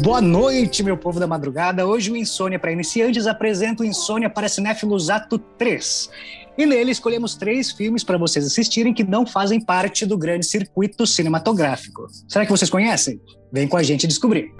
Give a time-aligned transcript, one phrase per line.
[0.00, 1.84] Boa noite, meu povo da madrugada.
[1.84, 6.08] Hoje o Insônia para Iniciantes apresenta o Insônia para Cinéfilos Ato 3.
[6.56, 11.04] E nele escolhemos três filmes para vocês assistirem que não fazem parte do grande circuito
[11.04, 12.06] cinematográfico.
[12.28, 13.20] Será que vocês conhecem?
[13.52, 14.54] Vem com a gente descobrir.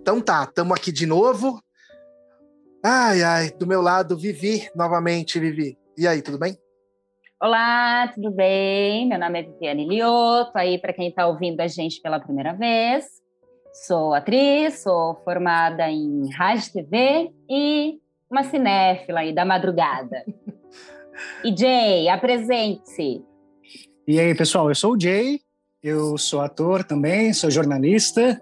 [0.00, 1.60] Então tá, estamos aqui de novo.
[2.82, 5.76] Ai, ai, do meu lado, Vivi, novamente, Vivi.
[5.98, 6.56] E aí, tudo bem?
[7.38, 9.06] Olá, tudo bem?
[9.06, 13.04] Meu nome é Viviane Lioto, aí para quem está ouvindo a gente pela primeira vez.
[13.86, 17.98] Sou atriz, sou formada em rádio e TV e
[18.30, 20.24] uma cinéfila aí da madrugada.
[21.44, 23.22] e Jay, apresente-se.
[24.08, 25.38] E aí, pessoal, eu sou o Jay,
[25.82, 28.40] eu sou ator também, sou jornalista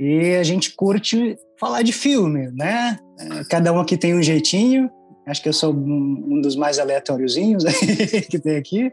[0.00, 2.98] e a gente curte falar de filme, né?
[3.18, 4.90] É, cada um aqui tem um jeitinho.
[5.26, 7.62] Acho que eu sou um dos mais aleatóriozinhos
[8.30, 8.90] que tem aqui.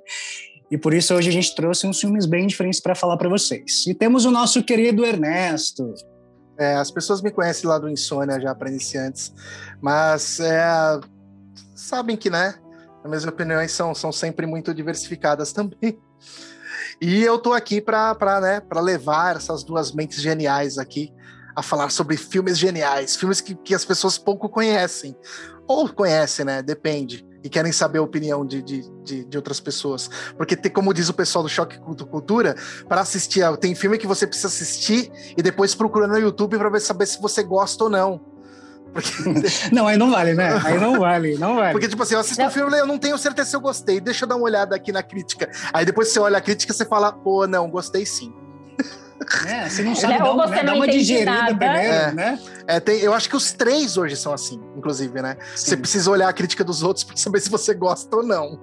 [0.70, 3.88] E por isso hoje a gente trouxe uns filmes bem diferentes para falar para vocês.
[3.88, 5.94] E temos o nosso querido Ernesto.
[6.60, 9.34] É, as pessoas me conhecem lá do Insônia já para iniciantes,
[9.80, 11.00] mas é,
[11.74, 12.56] sabem que, né?
[13.04, 15.98] As minhas opiniões são, são sempre muito diversificadas também.
[17.00, 21.14] E eu tô aqui para né, levar essas duas mentes geniais aqui
[21.58, 25.18] a falar sobre filmes geniais, filmes que, que as pessoas pouco conhecem.
[25.68, 26.62] Ou conhecem, né?
[26.62, 27.26] Depende.
[27.44, 30.08] E querem saber a opinião de, de, de, de outras pessoas.
[30.38, 32.56] Porque, tem, como diz o pessoal do Choque Cultura,
[32.88, 37.08] para assistir, tem filme que você precisa assistir e depois procura no YouTube para saber
[37.08, 38.22] se você gosta ou não.
[38.94, 39.10] Porque...
[39.74, 40.62] não, aí não vale, né?
[40.64, 41.72] Aí não vale, não vale.
[41.72, 44.00] Porque, tipo assim, eu assisto um filme, eu não tenho certeza se eu gostei.
[44.00, 45.50] Deixa eu dar uma olhada aqui na crítica.
[45.74, 48.32] Aí depois você olha a crítica, você fala, pô, não, gostei sim.
[49.48, 51.56] É, você não sabe é, dar, um, né, dar uma digerida nada.
[51.56, 52.40] primeiro, é, né?
[52.68, 55.38] É, tem, eu acho que os três hoje são assim, inclusive, né?
[55.56, 55.70] Sim.
[55.70, 58.60] Você precisa olhar a crítica dos outros para saber se você gosta ou não.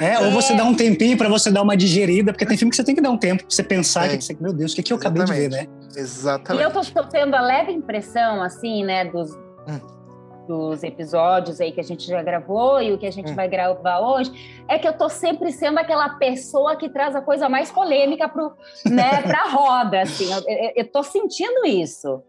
[0.00, 2.76] É, ou você dá um tempinho para você dar uma digerida, porque tem filme que
[2.76, 4.16] você tem que dar um tempo pra você pensar, é.
[4.16, 5.30] que você, meu Deus, o que, que eu Exatamente.
[5.32, 5.68] acabei de ver, né?
[5.96, 6.62] Exatamente.
[6.62, 9.32] E eu tô, tô tendo a leve impressão, assim, né, dos,
[9.66, 9.97] hum
[10.48, 13.34] dos episódios aí que a gente já gravou e o que a gente hum.
[13.34, 14.32] vai gravar hoje,
[14.66, 18.54] é que eu tô sempre sendo aquela pessoa que traz a coisa mais polêmica pro,
[18.86, 20.32] né, pra roda, assim.
[20.32, 22.22] Eu, eu, eu tô sentindo isso.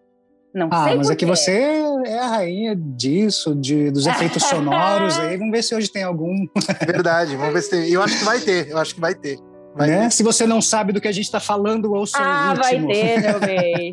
[0.54, 5.18] Não ah, sei mas é que você é a rainha disso, de, dos efeitos sonoros
[5.20, 5.38] aí.
[5.38, 6.48] Vamos ver se hoje tem algum.
[6.86, 7.90] Verdade, vamos ver se tem.
[7.90, 9.38] Eu acho que vai ter, eu acho que vai ter.
[9.76, 10.04] Vai né?
[10.06, 10.12] ter.
[10.12, 12.88] Se você não sabe do que a gente está falando, ouça ah, o último.
[12.88, 13.92] vai ter, meu bem.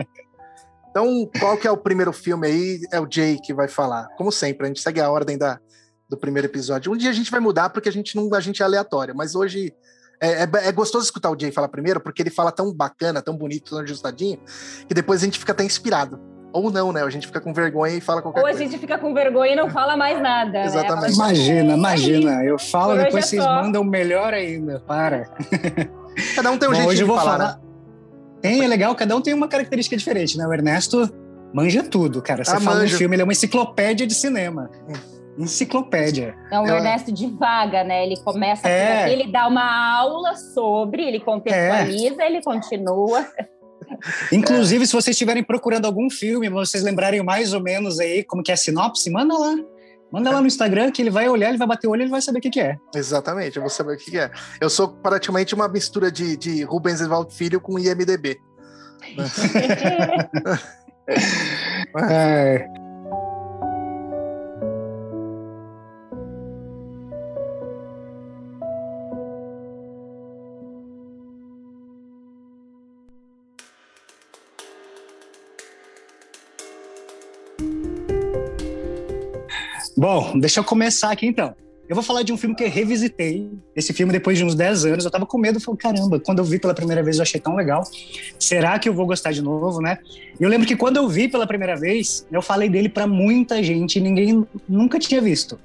[0.97, 2.81] Então, qual que é o primeiro filme aí?
[2.91, 4.09] É o Jay que vai falar.
[4.17, 5.61] Como sempre, a gente segue a ordem da,
[6.09, 6.91] do primeiro episódio.
[6.91, 9.35] Um dia a gente vai mudar porque a gente não a gente é aleatório, mas
[9.35, 9.75] hoje
[10.19, 13.37] é, é, é, gostoso escutar o Jay falar primeiro, porque ele fala tão bacana, tão
[13.37, 14.41] bonito, tão ajustadinho,
[14.89, 16.19] que depois a gente fica até inspirado.
[16.51, 17.03] Ou não, né?
[17.03, 18.59] A gente fica com vergonha e fala qualquer Ou coisa.
[18.59, 20.51] Ou a gente fica com vergonha e não fala mais nada.
[20.51, 20.65] Né?
[20.65, 21.09] Exatamente.
[21.09, 21.13] Né?
[21.13, 22.43] Imagina, imagina.
[22.43, 24.81] Eu falo, Por depois vocês mandam melhor ainda.
[24.81, 25.29] Para.
[26.35, 27.66] Cada um tem um jeito de falar, falar, né?
[28.41, 30.47] Tem, é legal, cada um tem uma característica diferente, né?
[30.47, 31.11] O Ernesto
[31.53, 32.45] manja tudo, cara.
[32.45, 34.71] Você ah, fala um filme, ele é uma enciclopédia de cinema.
[35.39, 36.35] Enciclopédia.
[36.47, 38.05] Então, o Ernesto divaga, né?
[38.05, 39.05] Ele começa é.
[39.05, 42.27] aqui, ele dá uma aula sobre, ele contextualiza, é.
[42.27, 43.27] ele continua.
[44.33, 44.87] Inclusive, é.
[44.87, 48.55] se vocês estiverem procurando algum filme, vocês lembrarem mais ou menos aí como que é
[48.55, 49.55] a sinopse, manda lá.
[50.13, 52.11] Manda lá no Instagram que ele vai olhar, ele vai bater o olho e ele
[52.11, 52.77] vai saber o que, que é.
[52.95, 54.31] Exatamente, eu vou saber o que, que é.
[54.61, 58.39] Eu sou praticamente uma mistura de, de Rubens Evaldo Filho com IMDB.
[62.11, 62.86] é.
[79.97, 81.55] Bom, deixa eu começar aqui então.
[81.89, 83.49] Eu vou falar de um filme que eu revisitei.
[83.75, 85.59] Esse filme, depois de uns 10 anos, eu tava com medo.
[85.59, 87.83] Falei, caramba, quando eu vi pela primeira vez, eu achei tão legal.
[88.39, 89.99] Será que eu vou gostar de novo, né?
[90.39, 93.63] E eu lembro que quando eu vi pela primeira vez, eu falei dele para muita
[93.63, 95.59] gente e ninguém nunca tinha visto.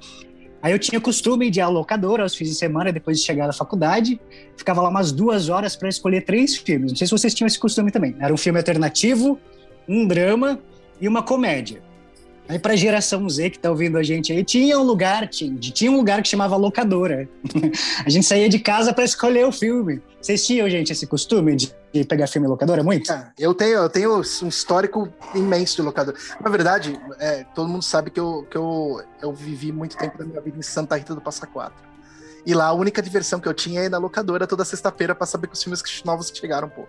[0.62, 3.48] Aí eu tinha costume de ir à locadora aos fins de semana, depois de chegar
[3.48, 4.18] da faculdade.
[4.56, 6.92] Ficava lá umas duas horas para escolher três filmes.
[6.92, 8.16] Não sei se vocês tinham esse costume também.
[8.18, 9.38] Era um filme alternativo,
[9.86, 10.58] um drama
[11.00, 11.91] e uma comédia.
[12.52, 15.90] Aí pra geração Z que tá ouvindo a gente aí, tinha um lugar, tinha, tinha
[15.90, 17.26] um lugar que chamava locadora.
[18.04, 20.02] a gente saía de casa para escolher o filme.
[20.20, 23.10] Vocês tinham, gente, esse costume de, pegar filme em locadora muito?
[23.10, 26.14] É, eu tenho, eu tenho um histórico imenso de locadora.
[26.44, 30.24] Na verdade, é, todo mundo sabe que, eu, que eu, eu vivi muito tempo da
[30.26, 31.82] minha vida em Santa Rita do Passa Quatro.
[32.44, 35.26] E lá a única diversão que eu tinha é ir na locadora toda sexta-feira para
[35.26, 36.84] saber que os filmes novos chegaram, pô.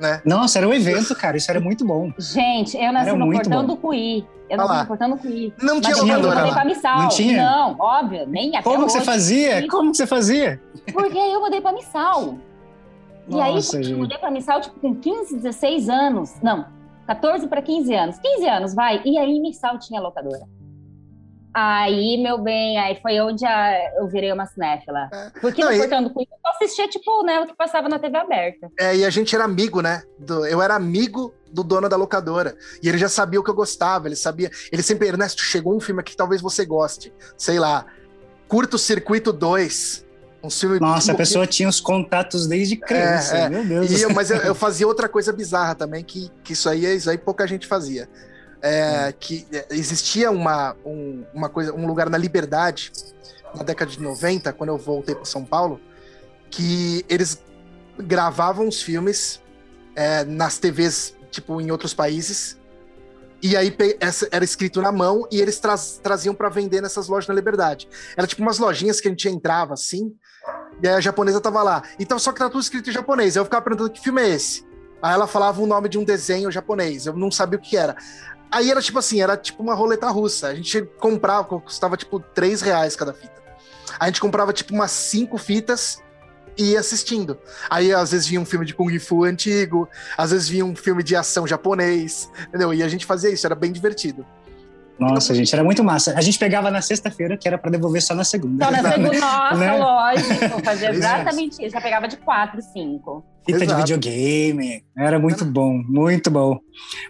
[0.00, 0.20] Né?
[0.24, 1.36] Nossa, era um evento, cara.
[1.36, 2.12] Isso era muito bom.
[2.18, 3.66] Gente, eu nasci Era no portão bom.
[3.66, 4.26] do Cuí.
[4.50, 4.80] Eu nasci lá.
[4.82, 5.54] no portão do Cuí.
[5.62, 6.52] Não tinha locadora lá.
[6.52, 6.98] pra Missal.
[7.02, 7.42] Não tinha?
[7.44, 9.06] Não, óbvio, nem até Como que você hoje.
[9.06, 9.68] fazia?
[9.68, 10.60] Como que você fazia?
[10.92, 12.36] Porque eu mudei pra Missal.
[13.28, 16.34] E aí, Nossa, quando eu mudei pra Missal, tipo, com 15, 16 anos.
[16.42, 16.66] Não,
[17.06, 18.18] 14 para 15 anos.
[18.18, 19.00] 15 anos, vai.
[19.04, 20.42] E aí, Missal tinha locadora.
[21.54, 25.08] Aí, meu bem, aí foi onde a- eu virei uma cinéfila.
[25.12, 25.30] É.
[25.40, 27.98] Porque Não, no e- Portão do Cuí eu assistia, tipo, né, o que passava na
[27.98, 28.70] TV aberta.
[28.78, 30.02] É, e a gente era amigo, né?
[30.18, 32.56] Do- eu era amigo do dono da locadora.
[32.82, 34.50] E ele já sabia o que eu gostava, ele sabia.
[34.72, 37.12] Ele sempre, Ernesto, chegou um filme aqui que talvez você goste.
[37.36, 37.84] Sei lá,
[38.48, 40.06] Curto Circuito 2.
[40.44, 40.80] Um filme.
[40.80, 43.36] Nossa, a que- pessoa tinha os contatos desde criança.
[43.36, 43.48] É, é.
[43.48, 44.14] Meu Deus do E eu- céu.
[44.16, 47.46] mas eu, eu fazia outra coisa bizarra também, que, que isso aí isso aí pouca
[47.46, 48.08] gente fazia.
[48.62, 52.92] É, que é, existia uma, um, uma coisa, um lugar na Liberdade,
[53.54, 55.80] na década de 90, quando eu voltei para São Paulo,
[56.48, 57.42] que eles
[57.98, 59.40] gravavam os filmes
[59.96, 62.56] é, nas TVs, tipo, em outros países.
[63.42, 63.76] E aí
[64.30, 67.88] era escrito na mão e eles traz- traziam para vender nessas lojas na Liberdade.
[68.16, 70.14] Era tipo umas lojinhas que a gente entrava assim,
[70.80, 71.82] e a japonesa tava lá.
[71.98, 73.34] Então, só que tá tudo escrito em japonês.
[73.34, 74.64] Eu ficava perguntando que filme é esse.
[75.02, 77.06] Aí ela falava o nome de um desenho japonês.
[77.06, 77.96] Eu não sabia o que era.
[78.52, 80.48] Aí era tipo assim, era tipo uma roleta russa.
[80.48, 83.42] A gente comprava, custava tipo 3 reais cada fita.
[83.98, 86.02] A gente comprava tipo umas cinco fitas
[86.56, 87.38] e ia assistindo.
[87.70, 89.88] Aí às vezes vinha um filme de Kung Fu antigo,
[90.18, 92.74] às vezes vinha um filme de ação japonês, entendeu?
[92.74, 94.26] E a gente fazia isso, era bem divertido.
[95.02, 96.14] Nossa, gente, era muito massa.
[96.16, 98.64] A gente pegava na sexta-feira, que era pra devolver só na segunda.
[98.64, 99.76] Só na segunda, nossa, Né?
[99.76, 100.64] lógico.
[100.64, 101.20] Fazia Exato.
[101.22, 101.70] exatamente isso.
[101.70, 103.24] Já pegava de 4, 5.
[103.44, 103.80] Fita de Exato.
[103.80, 104.84] videogame.
[104.96, 106.58] Era muito bom, muito bom.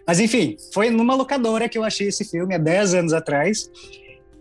[0.07, 3.69] Mas enfim, foi numa locadora que eu achei esse filme há 10 anos atrás.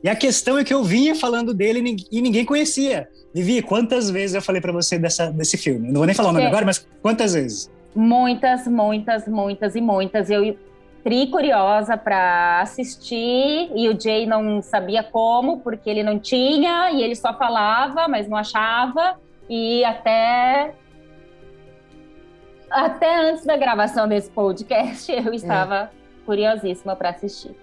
[0.03, 3.07] E a questão é que eu vinha falando dele e nin- ninguém conhecia.
[3.33, 5.87] Vivi, quantas vezes eu falei pra você dessa, desse filme?
[5.89, 6.47] Não vou nem falar o nome É.
[6.47, 7.69] agora, mas quantas vezes?
[7.95, 10.29] Muitas, muitas, muitas e muitas.
[10.29, 10.57] Eu
[11.03, 17.01] tri curiosa para assistir e o Jay não sabia como, porque ele não tinha e
[17.01, 19.15] ele só falava, mas não achava.
[19.49, 20.73] E até
[22.69, 25.91] até antes da gravação desse podcast, eu estava
[26.25, 27.55] curiosíssima para assistir.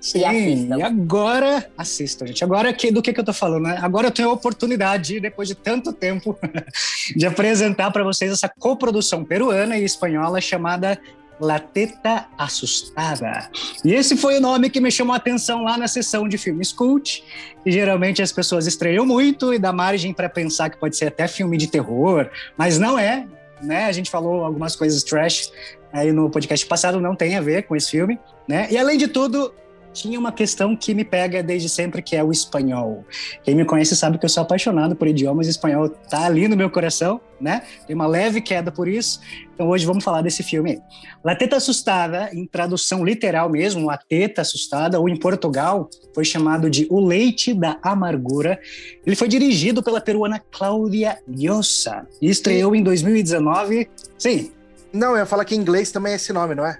[0.00, 0.78] Sim, assistam.
[0.78, 2.44] e agora, assistam, gente.
[2.44, 3.78] Agora, que, do que, que eu tô falando, né?
[3.80, 6.38] Agora eu tenho a oportunidade, depois de tanto tempo,
[7.16, 11.00] de apresentar para vocês essa coprodução peruana e espanhola chamada
[11.40, 13.50] La Teta Assustada.
[13.84, 16.72] E esse foi o nome que me chamou a atenção lá na sessão de filmes
[16.72, 17.22] cult,
[17.62, 21.28] que geralmente as pessoas estreiam muito e dá margem para pensar que pode ser até
[21.28, 23.26] filme de terror, mas não é,
[23.62, 23.84] né?
[23.84, 25.50] A gente falou algumas coisas trash
[25.92, 28.18] aí no podcast passado, não tem a ver com esse filme,
[28.48, 28.68] né?
[28.70, 29.52] E além de tudo,
[29.96, 33.04] tinha uma questão que me pega desde sempre, que é o espanhol.
[33.42, 36.68] Quem me conhece sabe que eu sou apaixonado por idiomas, espanhol tá ali no meu
[36.68, 37.62] coração, né?
[37.86, 39.20] Tem uma leve queda por isso.
[39.54, 40.78] Então hoje vamos falar desse filme.
[41.24, 46.68] La Teta Assustada, em tradução literal mesmo, A Teta Assustada, ou em Portugal, foi chamado
[46.68, 48.60] de O Leite da Amargura.
[49.04, 53.88] Ele foi dirigido pela peruana Cláudia Llosa e estreou em 2019.
[54.18, 54.52] Sim,
[54.92, 56.78] Não, eu ia falar que em inglês também é esse nome, não é?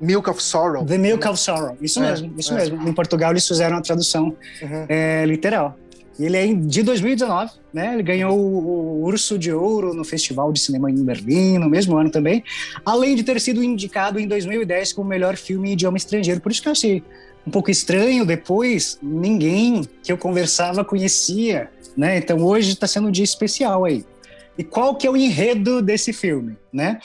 [0.00, 0.84] Milk of Sorrow.
[0.84, 1.76] The Milk of Sorrow.
[1.80, 2.56] Isso É, mesmo, isso é.
[2.56, 2.88] mesmo.
[2.88, 4.86] Em Portugal eles fizeram a tradução Uhum.
[4.88, 5.76] é, literal.
[6.18, 7.94] E ele é de 2019, né?
[7.94, 12.10] Ele ganhou o, Urso de Ouro no Festival de Cinema em Berlim, no mesmo ano
[12.10, 12.42] também,
[12.84, 16.40] além de ter sido indicado em 2010 como melhor filme em idioma estrangeiro.
[16.40, 17.04] Por isso que eu achei
[17.46, 22.18] um pouco estranho depois, ninguém que eu conversava conhecia, né?
[22.18, 24.04] Então hoje está sendo um dia especial aí.
[24.58, 26.98] E qual que é o enredo desse filme, né?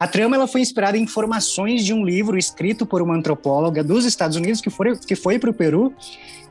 [0.00, 4.06] A trama ela foi inspirada em informações de um livro escrito por uma antropóloga dos
[4.06, 5.92] Estados Unidos que foi, que foi para o Peru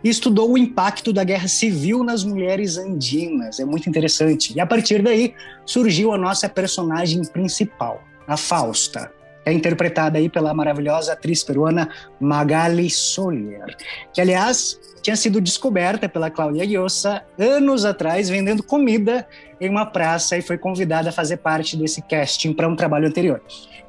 [0.04, 3.60] e estudou o impacto da guerra civil nas mulheres andinas.
[3.60, 4.56] É muito interessante.
[4.56, 5.34] E a partir daí
[5.66, 9.12] surgiu a nossa personagem principal, a Fausta,
[9.44, 11.90] é interpretada aí pela maravilhosa atriz peruana
[12.20, 13.76] Magali Solier,
[14.14, 19.26] que aliás tinha sido descoberta pela Cláudia Llosa anos atrás vendendo comida
[19.60, 23.42] em uma praça e foi convidada a fazer parte desse casting para um trabalho anterior.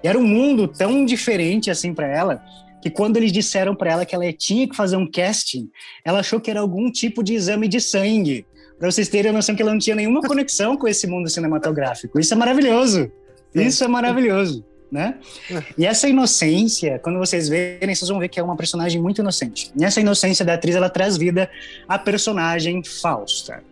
[0.02, 2.42] E era um mundo tão diferente assim para ela
[2.80, 5.70] que quando eles disseram para ela que ela tinha que fazer um casting,
[6.04, 8.46] ela achou que era algum tipo de exame de sangue.
[8.78, 12.18] Para vocês terem a noção que ela não tinha nenhuma conexão com esse mundo cinematográfico.
[12.18, 13.12] Isso é maravilhoso.
[13.54, 15.18] Isso é maravilhoso, né?
[15.76, 19.70] E essa inocência, quando vocês verem, vocês vão ver que é uma personagem muito inocente.
[19.76, 21.50] E essa inocência da atriz, ela traz vida
[21.86, 23.62] à personagem Fausta.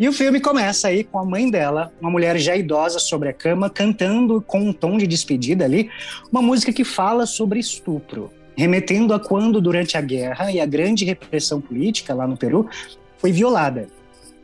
[0.00, 3.32] E o filme começa aí com a mãe dela, uma mulher já idosa sobre a
[3.32, 5.90] cama, cantando com um tom de despedida ali,
[6.32, 11.02] uma música que fala sobre estupro remetendo a quando, durante a guerra e a grande
[11.02, 12.68] repressão política lá no Peru,
[13.16, 13.88] foi violada,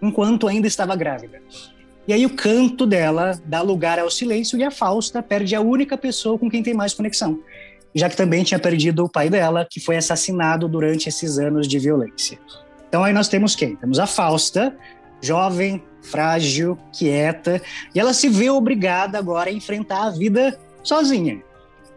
[0.00, 1.42] enquanto ainda estava grávida.
[2.08, 5.98] E aí o canto dela dá lugar ao silêncio e a Fausta perde a única
[5.98, 7.40] pessoa com quem tem mais conexão,
[7.94, 11.78] já que também tinha perdido o pai dela, que foi assassinado durante esses anos de
[11.78, 12.38] violência.
[12.88, 13.76] Então aí nós temos quem?
[13.76, 14.74] Temos a Fausta,
[15.20, 17.60] jovem, frágil, quieta,
[17.94, 21.42] e ela se vê obrigada agora a enfrentar a vida sozinha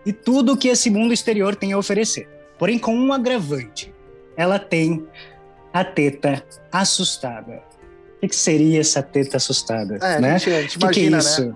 [0.05, 2.27] e tudo que esse mundo exterior tem a oferecer.
[2.57, 3.93] Porém, com um agravante:
[4.35, 5.05] ela tem
[5.73, 7.61] a teta assustada.
[8.21, 9.97] O que, seria essa teta assustada?
[10.01, 10.35] É, né?
[10.35, 11.45] a gente, a gente que imagina, que é isso?
[11.45, 11.55] né?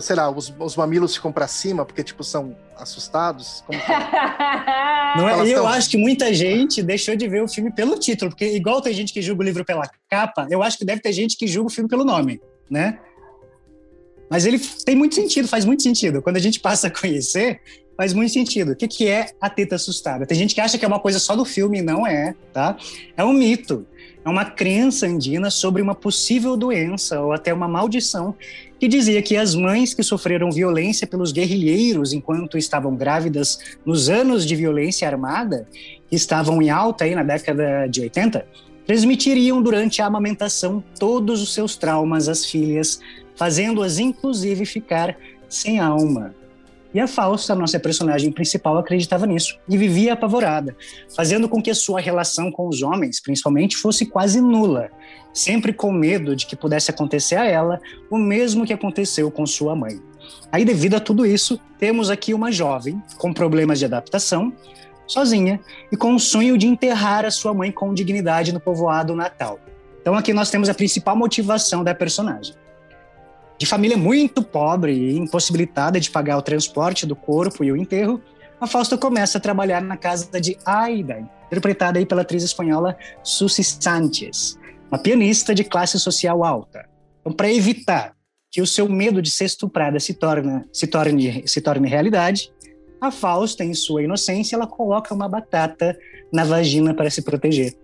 [0.00, 3.62] Sei lá, os, os mamilos ficam para cima porque, tipo, são assustados?
[3.66, 3.92] Como que...
[3.92, 3.98] é?
[5.16, 5.48] Não é?
[5.48, 5.68] Eu tão...
[5.68, 9.12] acho que muita gente deixou de ver o filme pelo título, porque igual tem gente
[9.12, 11.72] que julga o livro pela capa, eu acho que deve ter gente que julga o
[11.72, 12.98] filme pelo nome, né?
[14.30, 16.20] Mas ele tem muito sentido, faz muito sentido.
[16.20, 17.60] Quando a gente passa a conhecer,
[17.96, 18.72] faz muito sentido.
[18.72, 20.26] O que, que é a teta assustada?
[20.26, 22.76] Tem gente que acha que é uma coisa só do filme, não é, tá?
[23.16, 23.86] É um mito.
[24.24, 28.34] É uma crença andina sobre uma possível doença ou até uma maldição
[28.78, 34.46] que dizia que as mães que sofreram violência pelos guerrilheiros enquanto estavam grávidas nos anos
[34.46, 35.66] de violência armada,
[36.08, 38.46] que estavam em alta aí na década de 80,
[38.86, 43.00] transmitiriam durante a amamentação todos os seus traumas às filhas,
[43.34, 45.16] fazendo-as inclusive ficar
[45.48, 46.34] sem alma.
[46.92, 50.74] E a Fausta, nossa personagem principal, acreditava nisso e vivia apavorada,
[51.14, 54.90] fazendo com que a sua relação com os homens, principalmente, fosse quase nula,
[55.32, 57.78] sempre com medo de que pudesse acontecer a ela
[58.10, 60.00] o mesmo que aconteceu com sua mãe.
[60.50, 64.50] Aí, devido a tudo isso, temos aqui uma jovem com problemas de adaptação,
[65.06, 65.60] sozinha
[65.92, 69.60] e com o sonho de enterrar a sua mãe com dignidade no povoado natal.
[70.00, 72.54] Então, aqui nós temos a principal motivação da personagem
[73.58, 78.22] de família muito pobre e impossibilitada de pagar o transporte do corpo e o enterro,
[78.60, 83.64] a Fausta começa a trabalhar na casa de Aida, interpretada aí pela atriz espanhola Susi
[83.64, 84.58] Sanchez,
[84.90, 86.88] uma pianista de classe social alta.
[87.20, 88.14] Então, para evitar
[88.50, 92.52] que o seu medo de ser estuprada se torne, se torne, se torne realidade,
[93.00, 95.96] a Fausta, em sua inocência, ela coloca uma batata
[96.32, 97.74] na vagina para se proteger,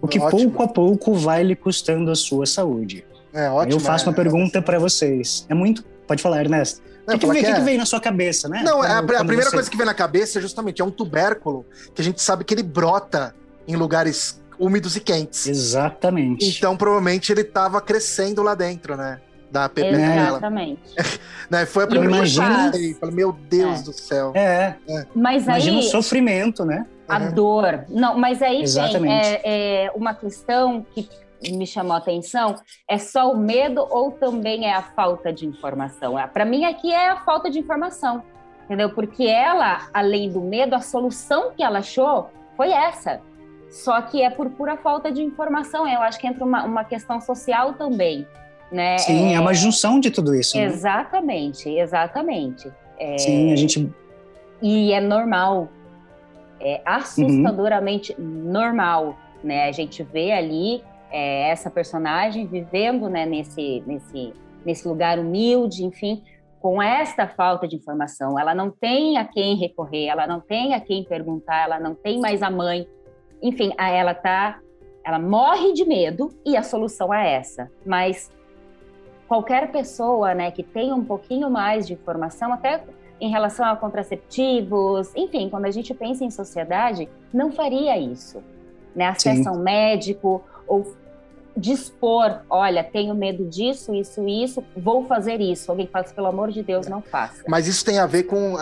[0.00, 0.50] o que Ótimo.
[0.50, 3.04] pouco a pouco vai lhe custando a sua saúde.
[3.32, 3.74] É ótimo.
[3.74, 5.46] Eu faço uma é, pergunta é, para vocês.
[5.48, 5.84] É muito.
[6.06, 6.82] Pode falar, Ernesto.
[7.06, 8.62] O que, que, vem, que, que vem na sua cabeça, né?
[8.64, 9.56] Não, quando, a, a primeira você...
[9.56, 12.54] coisa que vem na cabeça é justamente é um tubérculo que a gente sabe que
[12.54, 13.34] ele brota
[13.66, 15.46] em lugares úmidos e quentes.
[15.46, 16.46] Exatamente.
[16.46, 19.20] Então, provavelmente, ele estava crescendo lá dentro, né?
[19.50, 20.80] Da pepeca Exatamente.
[21.50, 21.66] né?
[21.66, 22.94] Foi a primeira coisa que eu.
[22.96, 23.82] Falei, meu Deus é.
[23.82, 24.32] do céu.
[24.34, 24.76] É.
[24.88, 25.06] é.
[25.14, 25.86] Mas Imagina aí...
[25.86, 26.86] o sofrimento, né?
[27.08, 27.30] A é.
[27.32, 27.84] dor.
[27.88, 29.02] Não, mas aí Exatamente.
[29.02, 31.08] tem é, é uma questão que
[31.48, 32.56] me chamou a atenção
[32.88, 36.18] é só o medo ou também é a falta de informação?
[36.18, 38.22] É, Para mim, aqui é a falta de informação,
[38.64, 38.90] entendeu?
[38.90, 43.20] Porque ela, além do medo, a solução que ela achou foi essa.
[43.70, 45.88] Só que é por pura falta de informação.
[45.88, 48.26] Eu acho que entra uma, uma questão social também.
[48.70, 48.98] Né?
[48.98, 50.56] Sim, é, é uma junção de tudo isso.
[50.56, 50.64] Né?
[50.64, 51.80] Exatamente, né?
[51.80, 52.70] exatamente.
[52.98, 53.18] É...
[53.18, 53.90] Sim, a gente.
[54.60, 55.68] E é normal.
[56.60, 58.52] É assustadoramente uhum.
[58.52, 59.16] normal.
[59.42, 59.68] Né?
[59.68, 64.32] A gente vê ali é, essa personagem vivendo né, nesse, nesse,
[64.64, 66.22] nesse lugar humilde, enfim,
[66.60, 68.38] com esta falta de informação.
[68.38, 72.20] Ela não tem a quem recorrer, ela não tem a quem perguntar, ela não tem
[72.20, 72.86] mais a mãe.
[73.42, 74.60] Enfim, ela tá,
[75.04, 77.70] ela morre de medo e a solução é essa.
[77.84, 78.30] Mas
[79.26, 82.82] qualquer pessoa, né, que tenha um pouquinho mais de informação, até
[83.20, 88.42] em relação a contraceptivos, enfim, quando a gente pensa em sociedade, não faria isso,
[88.94, 89.06] né?
[89.06, 90.96] Acesso ao médico ou
[91.56, 95.70] dispor, olha, tenho medo disso, isso, isso, vou fazer isso.
[95.70, 97.42] Alguém fala, pelo amor de Deus, não faça.
[97.48, 98.54] Mas isso tem a ver com,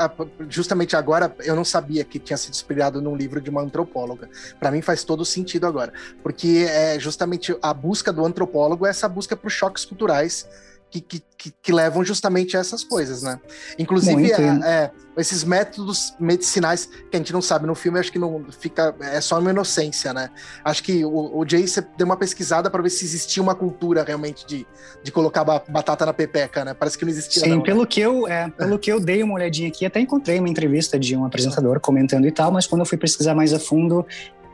[0.49, 4.28] justamente agora, eu não sabia que tinha sido inspirado num livro de uma antropóloga.
[4.59, 5.92] Para mim faz todo sentido agora,
[6.23, 10.49] porque é justamente a busca do antropólogo é essa busca por choques culturais
[10.90, 13.38] que, que, que, levam justamente a essas coisas, né?
[13.78, 18.18] Inclusive, é, é, esses métodos medicinais que a gente não sabe no filme, acho que
[18.18, 18.95] não fica.
[19.00, 20.30] É só uma inocência, né?
[20.64, 21.64] Acho que o, o Jay
[21.97, 24.66] deu uma pesquisada para ver se existia uma cultura realmente de,
[25.02, 26.75] de colocar batata na pepeca, né?
[26.75, 27.42] Parece que não existia.
[27.42, 27.87] Sim, não, pelo, né?
[27.87, 31.16] que eu, é, pelo que eu dei uma olhadinha aqui, até encontrei uma entrevista de
[31.16, 34.04] um apresentador comentando e tal, mas quando eu fui pesquisar mais a fundo,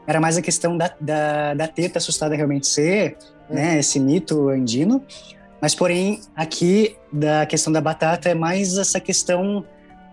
[0.06, 3.16] era mais a questão da, da, da teta assustada realmente ser,
[3.48, 3.78] né?
[3.78, 5.02] Esse mito andino.
[5.64, 9.64] Mas, porém, aqui da questão da batata é mais essa questão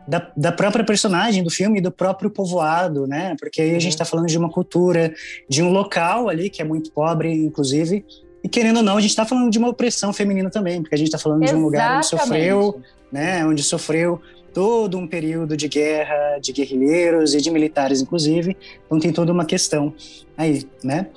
[0.07, 3.35] da, da própria personagem do filme e do próprio povoado, né?
[3.37, 4.09] Porque aí a gente está uhum.
[4.11, 5.13] falando de uma cultura,
[5.49, 8.05] de um local ali que é muito pobre, inclusive.
[8.41, 10.97] E querendo ou não, a gente está falando de uma opressão feminina também, porque a
[10.97, 11.59] gente está falando Exatamente.
[11.59, 12.81] de um lugar onde sofreu,
[13.11, 13.45] né?
[13.45, 14.21] Onde sofreu
[14.53, 18.55] todo um período de guerra, de guerrilheiros e de militares, inclusive.
[18.85, 19.93] Então tem toda uma questão
[20.37, 21.07] aí, né?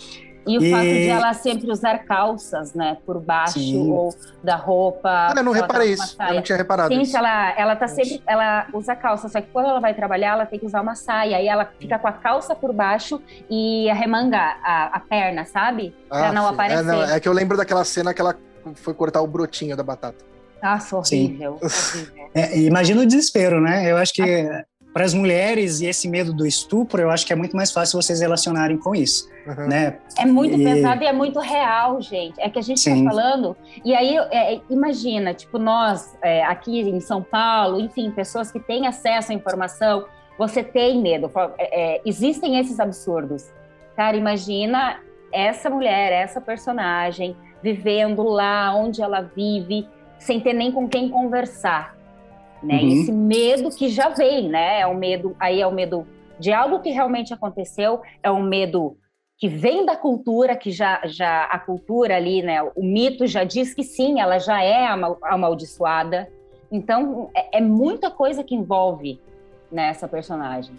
[0.47, 0.71] E o e...
[0.71, 3.91] fato de ela sempre usar calças, né, por baixo Sim.
[3.91, 5.29] ou da roupa.
[5.31, 6.17] Ah, eu não reparei isso.
[6.21, 7.17] Eu não tinha reparado Sim, isso.
[7.17, 10.59] ela, ela tá sempre, ela usa calça, só que quando ela vai trabalhar, ela tem
[10.59, 11.37] que usar uma saia.
[11.37, 15.95] Aí ela fica com a calça por baixo e arremangar a, a perna, sabe?
[16.09, 16.55] Pra ah, não sim.
[16.55, 16.81] aparecer.
[16.81, 18.37] É, não, é que eu lembro daquela cena que ela
[18.75, 20.25] foi cortar o brotinho da batata.
[20.63, 21.59] Nossa, horrível.
[21.63, 22.25] horrível.
[22.37, 23.89] É, imagina o desespero, né?
[23.89, 24.21] Eu acho que
[24.95, 28.01] para as mulheres e esse medo do estupro, eu acho que é muito mais fácil
[28.01, 29.67] vocês relacionarem com isso, uhum.
[29.67, 29.99] né?
[30.17, 30.63] É muito e...
[30.63, 32.41] pesado e é muito real, gente.
[32.41, 37.01] É que a gente está falando e aí é, imagina, tipo nós é, aqui em
[37.01, 40.05] São Paulo, enfim, pessoas que têm acesso à informação,
[40.39, 41.29] você tem medo.
[41.59, 43.53] É, é, existem esses absurdos,
[43.97, 44.17] cara.
[44.17, 45.01] Imagina
[45.33, 49.89] essa mulher, essa personagem vivendo lá onde ela vive,
[50.21, 51.97] sem ter nem com quem conversar
[52.65, 52.81] né?
[52.81, 53.03] Uhum.
[53.03, 54.81] Esse medo que já vem, né?
[54.81, 56.07] É o medo, aí é o medo
[56.39, 58.97] de algo que realmente aconteceu, é um medo
[59.39, 62.63] que vem da cultura, que já, já a cultura ali, né?
[62.75, 64.87] O mito já diz que sim, ela já é
[65.23, 66.29] amaldiçoada.
[66.71, 69.21] Então, é, é muita coisa que envolve
[69.71, 70.75] nessa né, personagem.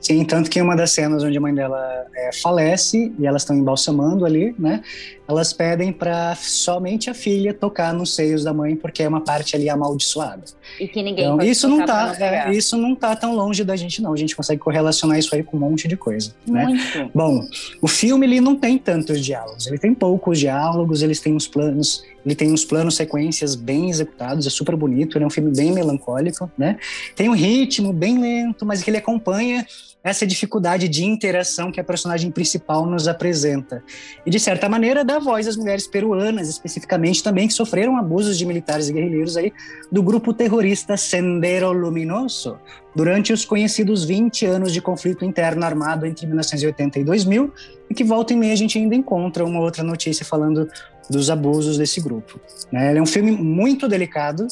[0.00, 3.54] Sim, tanto que uma das cenas onde a mãe dela é, falece e elas estão
[3.54, 4.82] embalsamando ali, né?
[5.30, 9.54] Elas pedem para somente a filha tocar nos seios da mãe porque é uma parte
[9.54, 10.42] ali amaldiçoada.
[10.80, 14.02] E que ninguém então, isso não tá, é, isso não tá tão longe da gente
[14.02, 14.12] não.
[14.12, 16.64] A gente consegue correlacionar isso aí com um monte de coisa, né?
[16.64, 16.98] Muito.
[16.98, 17.10] né?
[17.14, 17.40] Bom,
[17.80, 22.02] o filme ele não tem tantos diálogos, ele tem poucos diálogos, eles têm uns planos
[22.24, 25.72] ele tem uns planos sequências bem executados, é super bonito, ele é um filme bem
[25.72, 26.76] melancólico, né?
[27.16, 29.66] Tem um ritmo bem lento, mas que ele acompanha
[30.02, 33.82] essa dificuldade de interação que a personagem principal nos apresenta.
[34.24, 38.44] E, de certa maneira, dá voz às mulheres peruanas, especificamente também, que sofreram abusos de
[38.44, 39.52] militares e guerrilheiros aí
[39.90, 42.58] do grupo terrorista Sendero Luminoso,
[42.94, 47.52] durante os conhecidos 20 anos de conflito interno armado entre 1980 e 2000,
[47.88, 50.68] e que volta e meia a gente ainda encontra uma outra notícia falando
[51.08, 52.40] dos abusos desse grupo.
[52.72, 52.90] Né?
[52.90, 54.46] Ele é um filme muito delicado,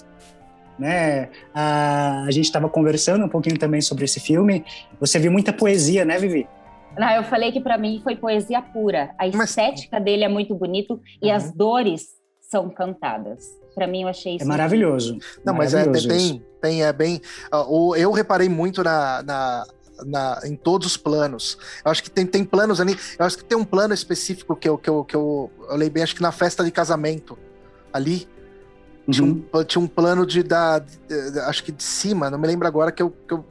[0.79, 1.29] né?
[1.53, 4.65] A, a gente estava conversando um pouquinho também sobre esse filme.
[5.01, 6.47] Você viu muita poesia, né, Vivi?
[6.97, 9.15] Não, eu falei que para mim foi poesia pura.
[9.19, 9.51] A Mas...
[9.51, 11.35] estética dele é muito bonito e uhum.
[11.35, 12.07] as dores
[12.41, 13.45] são cantadas.
[13.75, 14.45] Para mim, eu achei isso.
[14.45, 15.19] É maravilhoso.
[15.45, 17.21] Não, maravilhoso mas é, tem, tem, é bem.
[17.53, 19.67] Uh, eu reparei muito na, na,
[20.05, 21.59] na, em todos os planos.
[21.85, 22.97] Eu acho que tem, tem planos ali.
[23.19, 25.89] Eu acho que tem um plano específico que eu, que eu, que eu, eu olhei
[25.89, 27.39] bem, acho que na festa de casamento
[27.93, 28.27] ali
[29.09, 29.13] Uhum.
[29.13, 30.85] Tinha, um, tinha um plano de dar,
[31.47, 33.45] acho que de cima, não me lembro agora que eu, que eu,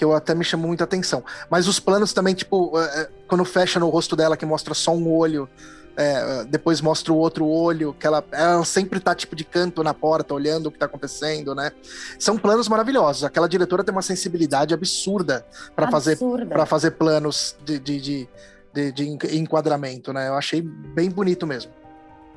[0.00, 1.22] que eu até me chamou muita atenção.
[1.50, 4.94] Mas os planos também, tipo, é, é, quando fecha no rosto dela, que mostra só
[4.94, 5.46] um olho,
[5.94, 9.92] é, depois mostra o outro olho, que ela, ela sempre tá tipo de canto na
[9.92, 11.70] porta, olhando o que tá acontecendo, né?
[12.18, 13.24] São planos maravilhosos.
[13.24, 15.44] Aquela diretora tem uma sensibilidade absurda
[15.76, 18.28] para fazer para fazer planos de, de, de,
[18.72, 20.28] de, de enquadramento, né?
[20.28, 21.72] Eu achei bem bonito mesmo.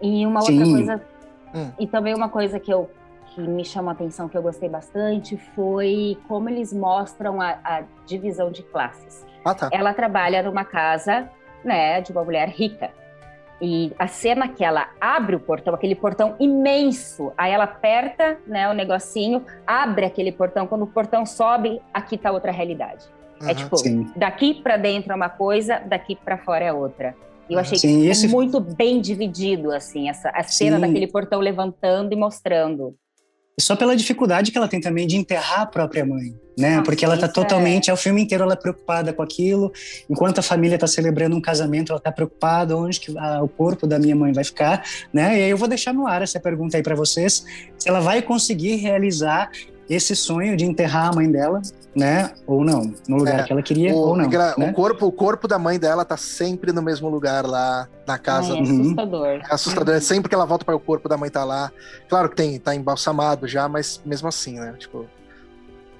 [0.01, 0.73] E uma outra Sim.
[0.73, 1.01] coisa
[1.53, 1.71] Hum.
[1.79, 2.89] E também uma coisa que eu
[3.33, 7.83] que me chamou a atenção, que eu gostei bastante, foi como eles mostram a, a
[8.05, 9.25] divisão de classes.
[9.43, 9.69] Ah, tá.
[9.71, 11.29] Ela trabalha numa casa,
[11.63, 12.91] né, de uma mulher rica.
[13.61, 18.69] E a cena que ela abre o portão, aquele portão imenso, aí ela aperta, né,
[18.69, 23.05] o negocinho, abre aquele portão, quando o portão sobe, aqui tá outra realidade.
[23.41, 24.11] Uhum, é tipo, sim.
[24.15, 27.15] daqui para dentro é uma coisa, daqui para fora é outra.
[27.49, 28.27] Eu achei Sim, que esse...
[28.27, 30.81] muito bem dividido, assim, essa, a cena Sim.
[30.81, 32.95] daquele portão levantando e mostrando.
[33.59, 36.77] Só pela dificuldade que ela tem também de enterrar a própria mãe, né?
[36.77, 37.93] Ah, Porque ela tá totalmente, é...
[37.93, 39.71] o filme inteiro ela é preocupada com aquilo,
[40.09, 43.85] enquanto a família tá celebrando um casamento, ela tá preocupada onde que a, o corpo
[43.85, 45.39] da minha mãe vai ficar, né?
[45.39, 47.45] E aí eu vou deixar no ar essa pergunta aí para vocês,
[47.77, 49.51] se ela vai conseguir realizar
[49.87, 51.61] esse sonho de enterrar a mãe dela,
[51.95, 52.31] né?
[52.47, 54.27] Ou não, no lugar é, que ela queria, o, ou não.
[54.27, 54.53] Né?
[54.57, 58.53] O, corpo, o corpo da mãe dela tá sempre no mesmo lugar lá na casa.
[58.53, 59.27] Ai, é assustador.
[59.27, 59.95] É assustador.
[59.95, 60.01] Uhum.
[60.01, 61.71] Sempre que ela volta para o corpo da mãe tá lá.
[62.09, 64.73] Claro que tem, tá embalsamado já, mas mesmo assim, né?
[64.77, 65.05] Tipo,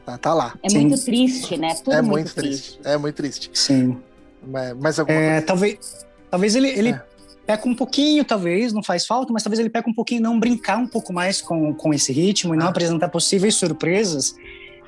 [0.06, 0.56] tá, tá lá.
[0.63, 0.88] É Sim.
[0.88, 1.75] muito triste, né?
[1.75, 2.73] Tudo é muito, muito triste.
[2.73, 2.79] triste.
[2.84, 3.51] É muito triste.
[3.53, 3.97] Sim.
[4.45, 5.45] Mas, mas alguma é, coisa...
[5.45, 7.01] talvez, talvez ele, ele é
[7.45, 10.77] peca um pouquinho, talvez, não faz falta, mas talvez ele peca um pouquinho não brincar
[10.77, 12.69] um pouco mais com, com esse ritmo e não ah.
[12.69, 14.36] apresentar possíveis surpresas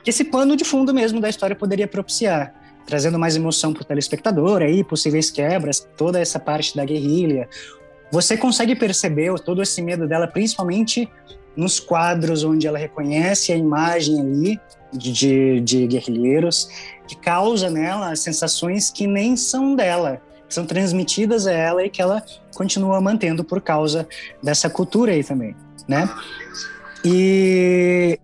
[0.06, 2.54] que esse pano de fundo mesmo da história poderia propiciar,
[2.86, 7.50] trazendo mais emoção para o telespectador, aí possíveis quebras, toda essa parte da guerrilha.
[8.12, 11.10] Você consegue perceber todo esse medo dela, principalmente
[11.58, 14.62] nos quadros onde ela reconhece a imagem ali
[14.94, 16.70] de, de, de guerrilheiros,
[17.08, 22.24] que causa nela sensações que nem são dela são transmitidas a ela e que ela
[22.56, 24.08] continua mantendo por causa
[24.44, 25.56] dessa cultura aí também,
[25.88, 26.08] né?
[27.04, 28.20] E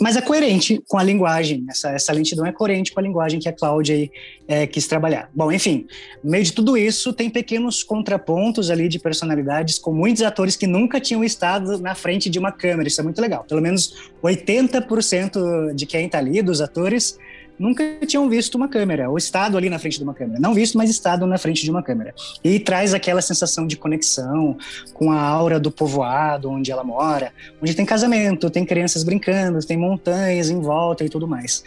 [0.00, 1.66] mas é coerente com a linguagem.
[1.68, 4.10] Essa, essa lentidão é coerente com a linguagem que a Cláudia aí,
[4.48, 5.28] é, quis trabalhar.
[5.34, 5.86] Bom, enfim,
[6.24, 10.66] no meio de tudo isso, tem pequenos contrapontos ali de personalidades com muitos atores que
[10.66, 12.88] nunca tinham estado na frente de uma câmera.
[12.88, 13.44] Isso é muito legal.
[13.44, 17.18] Pelo menos 80% de quem está ali, dos atores,
[17.60, 20.40] nunca tinham visto uma câmera, ou estado ali na frente de uma câmera.
[20.40, 22.14] Não visto, mas estado na frente de uma câmera.
[22.42, 24.56] E traz aquela sensação de conexão
[24.94, 29.76] com a aura do povoado onde ela mora, onde tem casamento, tem crianças brincando, tem
[29.76, 31.62] montanhas em volta e tudo mais.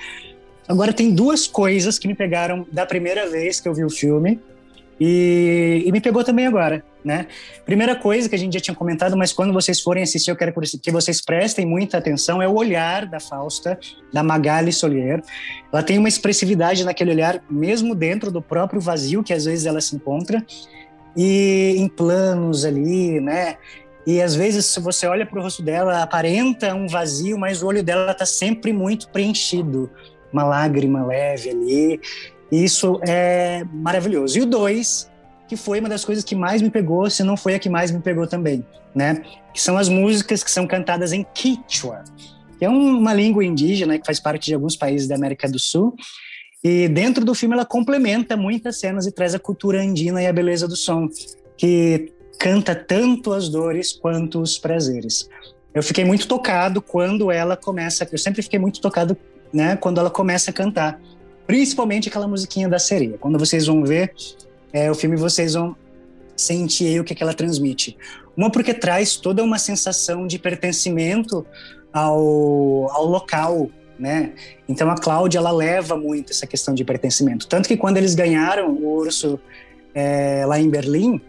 [0.67, 4.39] Agora, tem duas coisas que me pegaram da primeira vez que eu vi o filme
[5.05, 7.27] e, e, me pegou também agora, né?
[7.65, 10.53] Primeira coisa que a gente já tinha comentado, mas quando vocês forem assistir, eu quero
[10.81, 13.77] que vocês prestem muita atenção, é o olhar da Fausta,
[14.13, 15.21] da Magali Solier.
[15.73, 19.81] Ela tem uma expressividade naquele olhar, mesmo dentro do próprio vazio que às vezes ela
[19.81, 20.41] se encontra,
[21.17, 23.57] e em planos ali, né?
[24.07, 27.67] E às vezes, se você olha para o rosto dela, aparenta um vazio, mas o
[27.67, 29.91] olho dela está sempre muito preenchido.
[30.31, 31.99] Uma lágrima leve ali.
[32.53, 34.37] Isso é maravilhoso.
[34.37, 35.09] E o dois,
[35.47, 37.89] que foi uma das coisas que mais me pegou, se não foi a que mais
[37.89, 38.63] me pegou também,
[38.93, 39.23] né?
[39.51, 42.03] Que são as músicas que são cantadas em Quichua,
[42.59, 45.95] que é uma língua indígena que faz parte de alguns países da América do Sul.
[46.63, 50.31] E dentro do filme ela complementa muitas cenas e traz a cultura andina e a
[50.31, 51.09] beleza do som,
[51.57, 55.27] que canta tanto as dores quanto os prazeres.
[55.73, 59.17] Eu fiquei muito tocado quando ela começa, eu sempre fiquei muito tocado,
[59.51, 60.99] né, quando ela começa a cantar
[61.45, 63.17] Principalmente aquela musiquinha da sereia.
[63.17, 64.13] Quando vocês vão ver
[64.71, 65.75] é, o filme, vocês vão
[66.35, 67.97] sentir o que, que ela transmite.
[68.35, 71.45] Uma porque traz toda uma sensação de pertencimento
[71.91, 74.33] ao, ao local, né?
[74.67, 77.47] Então a Cláudia ela leva muito essa questão de pertencimento.
[77.47, 79.39] Tanto que quando eles ganharam o urso
[79.93, 81.21] é, lá em Berlim,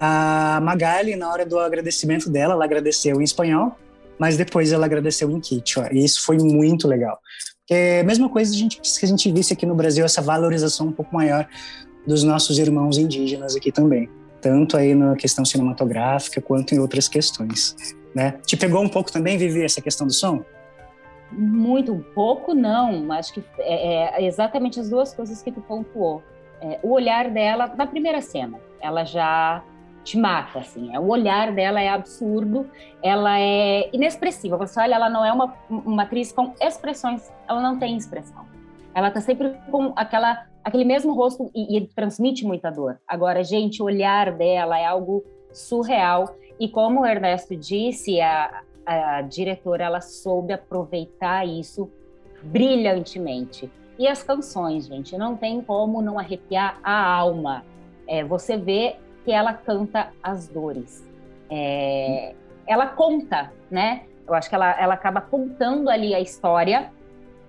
[0.00, 3.76] a Magali, na hora do agradecimento dela, ela agradeceu em espanhol,
[4.18, 5.88] mas depois ela agradeceu em Quechua.
[5.92, 7.20] E isso foi muito legal.
[7.70, 10.88] É a mesma coisa a gente, que a gente visse aqui no Brasil, essa valorização
[10.88, 11.48] um pouco maior
[12.06, 14.08] dos nossos irmãos indígenas aqui também.
[14.40, 17.76] Tanto aí na questão cinematográfica, quanto em outras questões.
[18.14, 18.32] Né?
[18.44, 20.44] Te pegou um pouco também, Vivi, essa questão do som?
[21.30, 23.10] Muito pouco, não.
[23.12, 26.22] Acho que é, é exatamente as duas coisas que tu pontuou.
[26.60, 29.62] É, o olhar dela, na primeira cena, ela já
[30.04, 30.94] te mata, assim.
[30.94, 32.68] É, o olhar dela é absurdo,
[33.02, 34.56] ela é inexpressiva.
[34.56, 38.44] Você olha, ela não é uma, uma atriz com expressões, ela não tem expressão.
[38.94, 43.00] Ela tá sempre com aquela, aquele mesmo rosto e, e transmite muita dor.
[43.06, 46.36] Agora, gente, o olhar dela é algo surreal.
[46.60, 51.90] E como o Ernesto disse, a, a diretora ela soube aproveitar isso
[52.42, 53.70] brilhantemente.
[53.98, 57.64] E as canções, gente, não tem como não arrepiar a alma.
[58.06, 61.04] É, você vê que ela canta as dores.
[61.50, 62.34] É,
[62.66, 64.02] ela conta, né?
[64.26, 66.90] Eu acho que ela, ela acaba contando ali a história,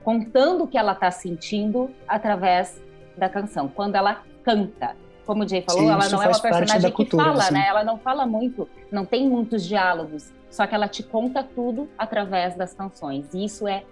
[0.03, 2.81] contando o que ela está sentindo através
[3.17, 3.67] da canção.
[3.67, 7.23] Quando ela canta, como o Jay falou, Sim, ela não é uma personagem que cultura,
[7.23, 7.53] fala, assim.
[7.53, 7.65] né?
[7.67, 12.55] Ela não fala muito, não tem muitos diálogos, só que ela te conta tudo através
[12.55, 13.33] das canções.
[13.33, 13.83] E isso é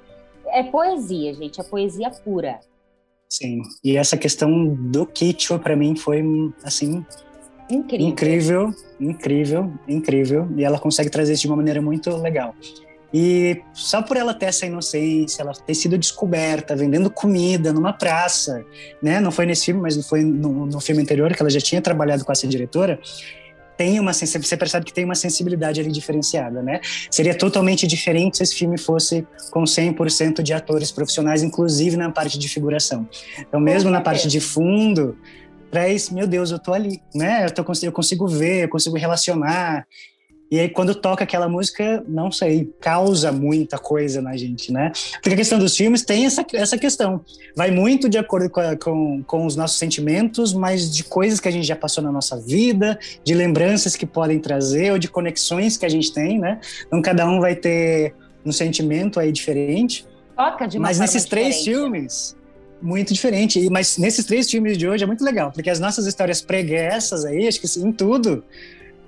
[0.48, 2.60] é poesia, gente, é poesia pura.
[3.30, 3.62] Sim.
[3.84, 6.22] E essa questão do Kichwa para mim foi
[6.64, 7.06] assim
[7.72, 8.08] Incrível.
[8.08, 10.50] Incrível, incrível, incrível.
[10.58, 12.54] E ela consegue trazer isso de uma maneira muito legal.
[13.14, 18.64] E só por ela ter essa inocência, ela ter sido descoberta vendendo comida numa praça,
[19.02, 19.20] né?
[19.20, 22.24] Não foi nesse filme, mas foi no, no filme anterior que ela já tinha trabalhado
[22.24, 23.00] com essa diretora.
[23.78, 26.80] Tem uma você percebe que tem uma sensibilidade ali diferenciada, né?
[27.10, 32.38] Seria totalmente diferente se esse filme fosse com 100% de atores profissionais, inclusive na parte
[32.38, 33.10] de figuração.
[33.40, 35.18] Então, mesmo na parte de fundo,
[35.72, 37.46] traz, meu Deus, eu tô ali, né?
[37.46, 39.88] Eu, tô, eu consigo ver, eu consigo relacionar.
[40.52, 44.92] E aí, quando toca aquela música, não sei, causa muita coisa na gente, né?
[45.14, 47.24] Porque a questão dos filmes tem essa, essa questão.
[47.56, 51.48] Vai muito de acordo com, a, com, com os nossos sentimentos, mas de coisas que
[51.48, 55.78] a gente já passou na nossa vida, de lembranças que podem trazer, ou de conexões
[55.78, 56.60] que a gente tem, né?
[56.86, 58.14] Então, cada um vai ter
[58.46, 60.06] um sentimento aí diferente.
[60.36, 61.78] Toca de uma Mas nesses três diferente.
[61.78, 62.36] filmes,
[62.82, 63.70] muito diferente.
[63.70, 67.48] Mas nesses três filmes de hoje é muito legal, porque as nossas histórias preguiças aí,
[67.48, 68.44] acho que em tudo,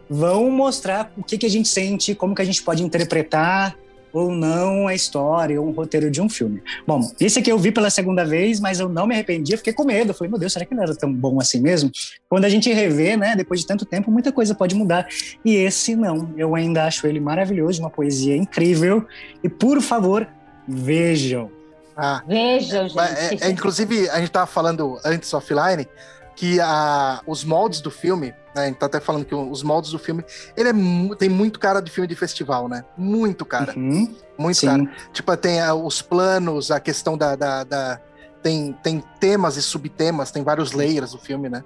[0.10, 3.76] vão mostrar o que, que a gente sente, como que a gente pode interpretar
[4.14, 6.62] ou não a história ou um roteiro de um filme.
[6.86, 9.74] Bom, esse aqui eu vi pela segunda vez, mas eu não me arrependi, eu fiquei
[9.74, 10.12] com medo.
[10.12, 11.90] Eu falei, meu Deus, será que não era tão bom assim mesmo?
[12.30, 15.08] Quando a gente revê, né, depois de tanto tempo, muita coisa pode mudar.
[15.44, 19.04] E esse não, eu ainda acho ele maravilhoso, uma poesia incrível.
[19.44, 20.28] E por favor,
[20.68, 21.50] vejam.
[21.96, 23.00] Ah, Vejam, gente.
[23.44, 25.88] É, é, inclusive, a gente estava falando antes offline,
[26.36, 29.92] que a, os moldes do filme, né, a gente tá até falando que os moldes
[29.92, 30.24] do filme,
[30.58, 32.84] ele é, tem muito cara de filme de festival, né?
[32.98, 33.74] Muito cara.
[33.78, 34.16] Uhum.
[34.38, 34.68] Muito Sim.
[34.68, 34.92] cara.
[35.12, 37.36] Tipo, tem a, os planos, a questão da.
[37.36, 38.00] da, da-
[38.42, 41.64] tem, tem temas e subtemas, tem vários layers o filme, né?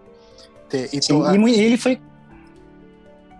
[0.71, 1.99] E Sim, to- e, ele foi.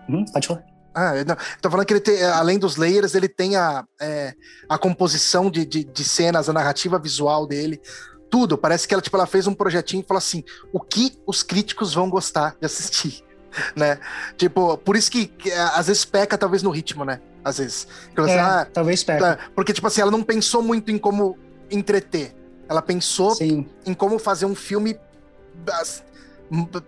[0.08, 0.64] Uhum, pode falar.
[0.98, 4.34] Ah, eu não, tô falando que ele tem, além dos layers, ele tem a, é,
[4.68, 7.80] a composição de, de, de cenas, a narrativa visual dele,
[8.28, 8.58] tudo.
[8.58, 11.94] Parece que ela, tipo, ela fez um projetinho e falou assim: o que os críticos
[11.94, 13.22] vão gostar de assistir,
[13.76, 14.00] né?
[14.36, 17.20] Tipo, por isso que, que, é, às vezes peca, talvez, no ritmo, né?
[17.44, 17.86] Às vezes.
[18.06, 19.20] Porque, você, É, ah, talvez pegue.
[19.20, 21.38] tá, porque, tipo assim, ela não pensou muito em como
[21.70, 22.34] entreter.
[22.68, 23.66] Ela pensou Sim.
[23.86, 24.98] em como fazer um filme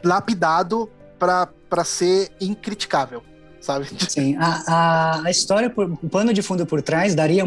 [0.03, 3.23] lapidado para ser incriticável,
[3.61, 3.87] sabe?
[4.09, 7.45] Sim, a, a, a história, por, o pano de fundo por trás daria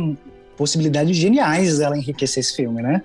[0.56, 3.02] possibilidades geniais dela enriquecer esse filme, né?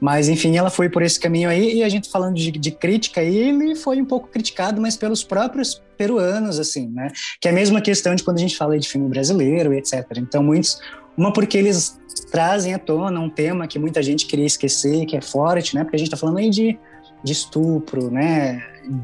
[0.00, 3.20] Mas, enfim, ela foi por esse caminho aí, e a gente falando de, de crítica,
[3.20, 7.10] ele foi um pouco criticado, mas pelos próprios peruanos, assim, né?
[7.40, 10.04] Que é a mesma questão de quando a gente fala de filme brasileiro e etc.
[10.18, 10.80] Então, muitos.
[11.16, 11.98] Uma porque eles
[12.30, 15.82] trazem à tona um tema que muita gente queria esquecer, que é forte, né?
[15.82, 16.78] Porque a gente tá falando aí de,
[17.24, 18.62] de estupro, né?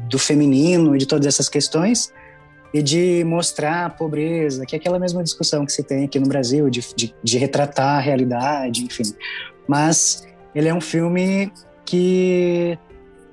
[0.09, 2.13] Do feminino e de todas essas questões
[2.75, 6.27] e de mostrar a pobreza, que é aquela mesma discussão que se tem aqui no
[6.27, 9.15] Brasil, de, de, de, retratar a realidade, enfim.
[9.65, 11.53] Mas ele é um filme
[11.85, 12.77] que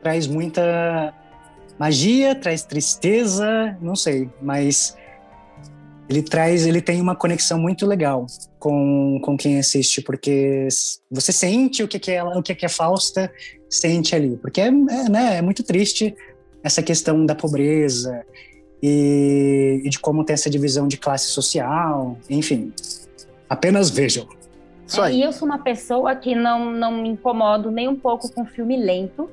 [0.00, 1.12] traz muita
[1.76, 4.96] magia, traz tristeza, não sei, mas
[6.08, 8.26] ele traz, ele tem uma conexão muito legal
[8.60, 10.68] com, com quem assiste, porque
[11.10, 13.28] você sente o que, que é ela, o que, que é Fausta
[13.68, 16.14] sente ali, porque é, é, né, é muito triste
[16.62, 18.24] essa questão da pobreza
[18.82, 22.72] e, e, de como tem essa divisão de classe social, enfim.
[23.48, 24.26] Apenas vejam.
[24.98, 28.44] É, e eu sou uma pessoa que não, não me incomodo nem um pouco com
[28.44, 29.30] filme lento.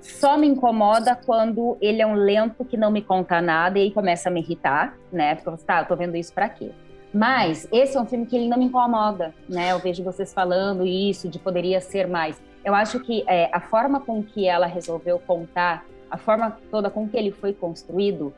[0.00, 3.90] Só me incomoda quando ele é um lento que não me conta nada e aí
[3.90, 5.34] começa a me irritar, né?
[5.34, 6.70] Porque você tá, eu tô vendo isso para quê?
[7.12, 9.72] Mas esse é um filme que ele não me incomoda, né?
[9.72, 12.40] Eu vejo vocês falando isso de poderia ser mais.
[12.64, 17.08] Eu acho que é, a forma com que ela resolveu contar, a forma toda com
[17.08, 18.32] que ele foi construído,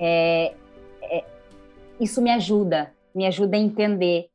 [0.00, 0.54] é,
[1.02, 1.24] é,
[2.00, 4.30] isso me ajuda, me ajuda a entender.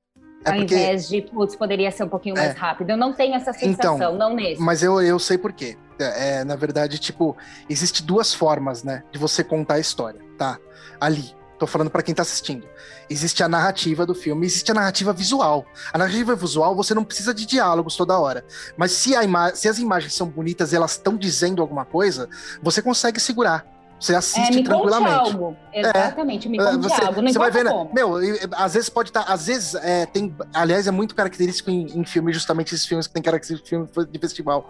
[0.45, 0.75] É ao porque...
[0.75, 2.91] invés de, putz, poderia ser um pouquinho mais rápido.
[2.91, 4.61] Eu não tenho essa sensação, então, não nesse.
[4.61, 5.75] Mas eu, eu sei por quê.
[5.97, 7.35] É, na verdade, tipo,
[7.67, 10.59] existe duas formas, né, de você contar a história, tá?
[11.01, 11.33] Ali.
[11.57, 12.67] Tô falando para quem tá assistindo.
[13.09, 15.65] Existe a narrativa do filme, existe a narrativa visual.
[15.93, 18.43] A narrativa visual, você não precisa de diálogos toda hora.
[18.75, 19.11] Mas se,
[19.53, 22.27] se as imagens são bonitas e elas estão dizendo alguma coisa,
[22.61, 23.65] você consegue segurar.
[23.99, 25.31] Você assiste é, me tranquilamente.
[25.31, 25.57] Algo.
[25.73, 27.21] Exatamente, é, me conte você, algo.
[27.21, 27.93] Não você vai ver, como.
[27.93, 28.15] meu,
[28.53, 32.05] às vezes pode estar, tá, às vezes é, tem, aliás, é muito característico em, em
[32.05, 34.67] filme, justamente esses filmes que tem característica de filme de festival.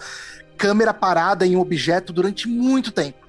[0.57, 3.25] Câmera parada em um objeto durante muito tempo.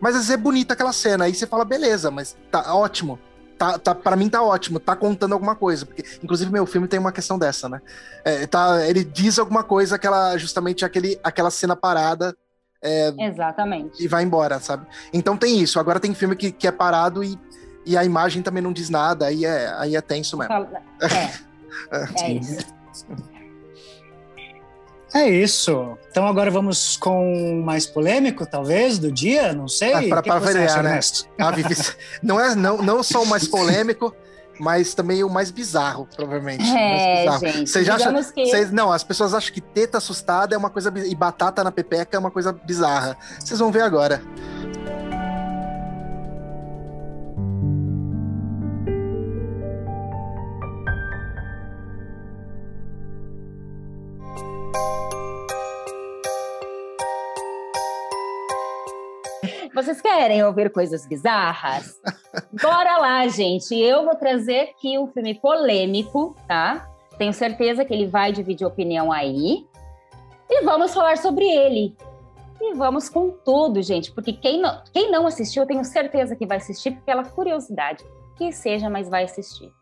[0.00, 3.18] Mas às vezes é bonita aquela cena, aí você fala, beleza, mas tá ótimo.
[3.56, 5.86] Tá, tá, para mim tá ótimo, tá contando alguma coisa.
[5.86, 7.80] Porque, inclusive, meu filme tem uma questão dessa, né?
[8.24, 12.36] É, tá, ele diz alguma coisa, aquela, justamente aquele, aquela cena parada
[12.82, 14.02] é, Exatamente.
[14.02, 14.86] E vai embora, sabe?
[15.12, 15.78] Então tem isso.
[15.78, 17.38] Agora tem filme que, que é parado e,
[17.86, 20.52] e a imagem também não diz nada, aí é, aí é tenso mesmo.
[21.90, 22.66] É, é isso.
[25.14, 25.98] É isso.
[26.10, 30.12] Então agora vamos com mais polêmico, talvez, do dia, não sei.
[30.12, 31.00] Ah, para variar, né?
[31.38, 31.52] Ah,
[32.22, 34.14] não é não, não só o mais polêmico,
[34.62, 36.62] mas também o mais bizarro, provavelmente.
[36.62, 37.40] É, bizarro.
[37.40, 37.68] gente.
[37.68, 38.64] Vocês acham, que...
[38.66, 42.20] não, as pessoas acham que teta assustada é uma coisa e batata na pepeca é
[42.20, 43.16] uma coisa bizarra.
[43.40, 44.22] Vocês vão ver agora.
[59.82, 62.00] Vocês querem ouvir coisas bizarras?
[62.62, 63.74] Bora lá, gente.
[63.74, 66.88] Eu vou trazer aqui um filme polêmico, tá?
[67.18, 69.66] Tenho certeza que ele vai dividir opinião aí.
[70.48, 71.96] E vamos falar sobre ele.
[72.60, 74.12] E vamos com tudo, gente.
[74.12, 78.04] Porque quem não, quem não assistiu, eu tenho certeza que vai assistir pela curiosidade.
[78.36, 79.72] Que seja, mas vai assistir.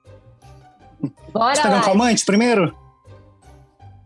[1.30, 1.78] Bora Você lá.
[1.78, 2.74] um calmante primeiro?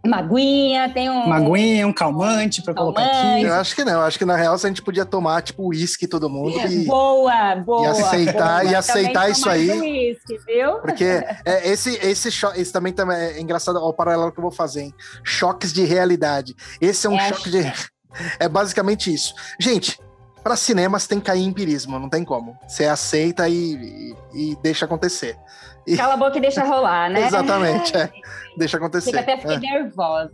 [0.07, 1.27] Maguinha, tem um.
[1.27, 3.43] Maguinha, um calmante para colocar aqui.
[3.43, 3.93] Eu acho que não.
[3.93, 6.59] Eu acho que na real a gente podia tomar, tipo, uísque todo mundo.
[6.59, 7.87] E, boa, boa.
[7.87, 8.73] E aceitar, boa.
[8.73, 9.71] e aceitar isso aí.
[9.71, 10.75] Whisky, viu?
[10.81, 11.05] Porque
[11.45, 14.53] é, esse, esse, choque, esse também, também é engraçado, ó, o paralelo que eu vou
[14.53, 14.95] fazer, hein?
[15.23, 16.55] Choques de realidade.
[16.81, 17.65] Esse é um É, choque de.
[18.39, 19.35] É basicamente isso.
[19.59, 19.99] Gente,
[20.45, 22.55] para cinemas tem que cair empirismo, não tem como.
[22.69, 25.39] Você aceita e, e, e deixa acontecer.
[25.87, 25.97] E...
[25.97, 27.23] Cala a boca e deixa rolar, né?
[27.27, 28.11] Exatamente, é.
[28.57, 29.11] Deixa acontecer.
[29.11, 29.61] Fica até fiquei é.
[29.61, 30.31] nervosa.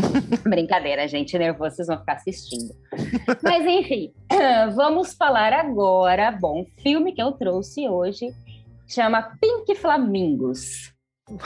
[0.42, 1.38] Brincadeira, gente.
[1.38, 2.74] Nervosa, vocês vão ficar assistindo.
[3.42, 4.12] Mas, enfim,
[4.74, 6.32] vamos falar agora.
[6.32, 8.34] Bom, filme que eu trouxe hoje
[8.88, 10.92] chama Pink Flamingos.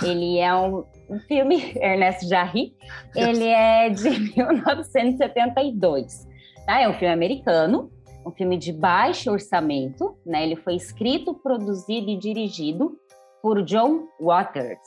[0.02, 2.72] Ele é um, um filme, Ernesto Jarry,
[3.14, 6.26] ele é de 1972.
[6.64, 6.80] Tá?
[6.80, 7.92] É um filme americano,
[8.24, 10.42] um filme de baixo orçamento, né?
[10.42, 12.98] Ele foi escrito, produzido e dirigido
[13.42, 14.78] por John Waters.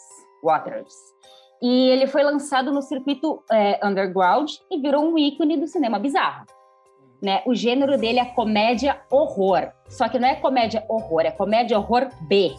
[0.43, 0.93] Waters.
[1.61, 6.45] E ele foi lançado no circuito é, underground e virou um ícone do cinema bizarro.
[7.21, 7.41] Né?
[7.47, 9.71] O gênero dele é comédia horror.
[9.89, 12.55] Só que não é comédia horror, é comédia horror B.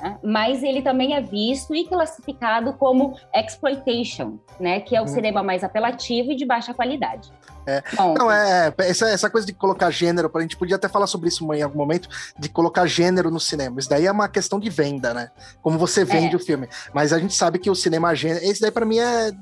[0.00, 0.18] Né?
[0.22, 4.80] Mas ele também é visto e classificado como exploitation, né?
[4.80, 5.08] que é o uhum.
[5.08, 7.30] cinema mais apelativo e de baixa qualidade.
[7.66, 7.82] É.
[7.96, 11.28] Não, é, é, essa, essa coisa de colocar gênero, a gente podia até falar sobre
[11.28, 13.78] isso em algum momento, de colocar gênero no cinema.
[13.78, 15.30] Isso daí é uma questão de venda, né?
[15.62, 16.36] Como você vende é.
[16.36, 16.68] o filme.
[16.92, 18.44] Mas a gente sabe que o cinema gênero.
[18.44, 19.32] Esse daí, para mim, é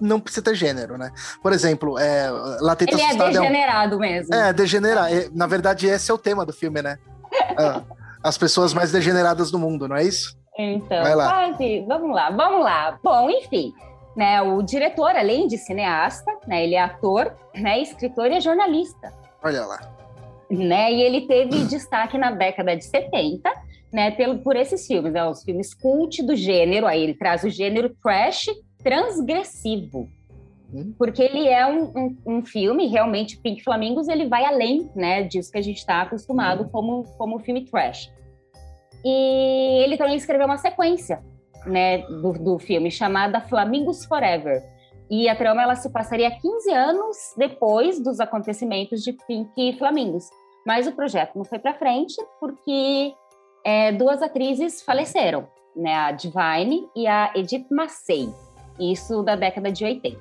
[0.00, 1.10] não precisa ter gênero, né?
[1.42, 2.28] Por exemplo, é,
[2.60, 4.00] Latenta Ele é degenerado é um...
[4.00, 4.34] mesmo.
[4.34, 5.12] É, degenerar.
[5.12, 6.98] É, na verdade, esse é o tema do filme, né?
[7.58, 7.82] Ah,
[8.22, 10.36] as pessoas mais degeneradas do mundo, não é isso?
[10.58, 11.84] Então, quase.
[11.86, 12.98] Vamos lá, vamos lá.
[13.02, 13.72] Bom, enfim.
[14.18, 19.14] Né, o diretor, além de cineasta, né, ele é ator, né, escritor e jornalista.
[19.44, 19.78] Olha lá.
[20.50, 23.48] Né, e ele teve destaque na década de 70,
[23.92, 27.48] né, pelo, por esses filmes, né, os filmes cult do gênero, aí ele traz o
[27.48, 28.46] gênero trash
[28.82, 30.10] transgressivo.
[30.74, 30.92] Hum.
[30.98, 35.52] Porque ele é um, um, um, filme, realmente, Pink Flamingos, ele vai além né, disso
[35.52, 36.68] que a gente está acostumado hum.
[36.72, 38.12] como, como filme trash.
[39.04, 41.22] E ele também escreveu uma sequência,
[41.66, 44.62] né, do, do filme chamada Flamingos Forever.
[45.10, 50.28] E a trama ela se passaria 15 anos depois dos acontecimentos de Pink Flamingos.
[50.66, 53.14] Mas o projeto não foi para frente porque
[53.64, 58.28] é, duas atrizes faleceram, né, a Divine e a Edith Massey,
[58.78, 60.18] isso da década de 80.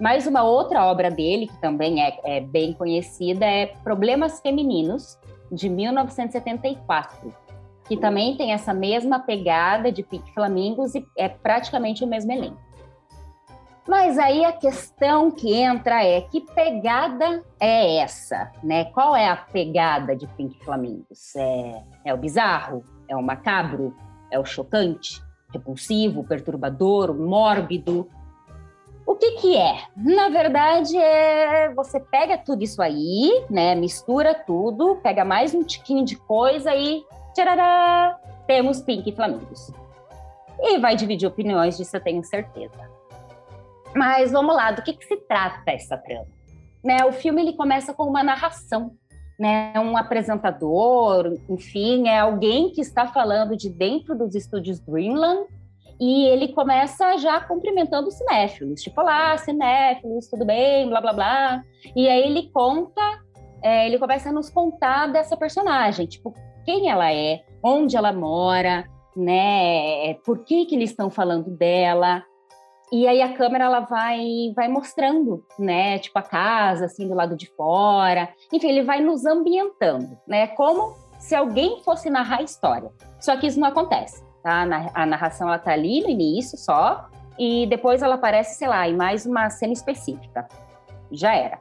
[0.00, 5.18] Mais uma outra obra dele, que também é, é bem conhecida, é Problemas Femininos,
[5.52, 7.43] de 1974
[7.86, 12.64] que também tem essa mesma pegada de Pique Flamingos e é praticamente o mesmo elenco.
[13.86, 18.86] Mas aí a questão que entra é que pegada é essa, né?
[18.86, 21.36] Qual é a pegada de Pink Flamingos?
[21.36, 22.82] É, é o bizarro?
[23.06, 23.94] É o macabro?
[24.30, 25.22] É o chocante?
[25.52, 26.24] Repulsivo?
[26.24, 27.14] Perturbador?
[27.14, 28.08] Mórbido?
[29.06, 29.82] O que que é?
[29.94, 33.74] Na verdade, é você pega tudo isso aí, né?
[33.74, 39.72] Mistura tudo, pega mais um tiquinho de coisa e tcharará, temos Pink e Flamingos.
[40.60, 42.88] E vai dividir opiniões disso, eu tenho certeza.
[43.94, 46.26] Mas vamos lá, do que, que se trata essa trama?
[46.82, 48.92] Né, o filme ele começa com uma narração,
[49.38, 55.46] né, um apresentador, enfim, é alguém que está falando de dentro dos estúdios Dreamland
[56.00, 61.64] e ele começa já cumprimentando os cinéfilos, tipo, olá, cinéfilos, tudo bem, blá, blá, blá.
[61.94, 63.00] E aí ele conta,
[63.62, 68.84] é, ele começa a nos contar dessa personagem, tipo, quem ela é, onde ela mora,
[69.16, 70.14] né?
[70.24, 72.22] Por que que eles estão falando dela?
[72.92, 75.98] E aí a câmera ela vai vai mostrando, né?
[75.98, 78.28] Tipo a casa assim do lado de fora.
[78.52, 80.48] Enfim, ele vai nos ambientando, né?
[80.48, 82.90] Como se alguém fosse narrar a história.
[83.20, 84.66] Só que isso não acontece, tá?
[84.94, 88.94] A narração ela tá ali no início só e depois ela aparece, sei lá, em
[88.94, 90.46] mais uma cena específica.
[91.10, 91.58] Já era.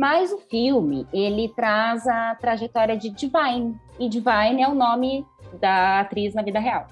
[0.00, 3.78] Mas o filme, ele traz a trajetória de Divine.
[3.98, 5.26] E Divine é o nome
[5.60, 6.86] da atriz na vida real.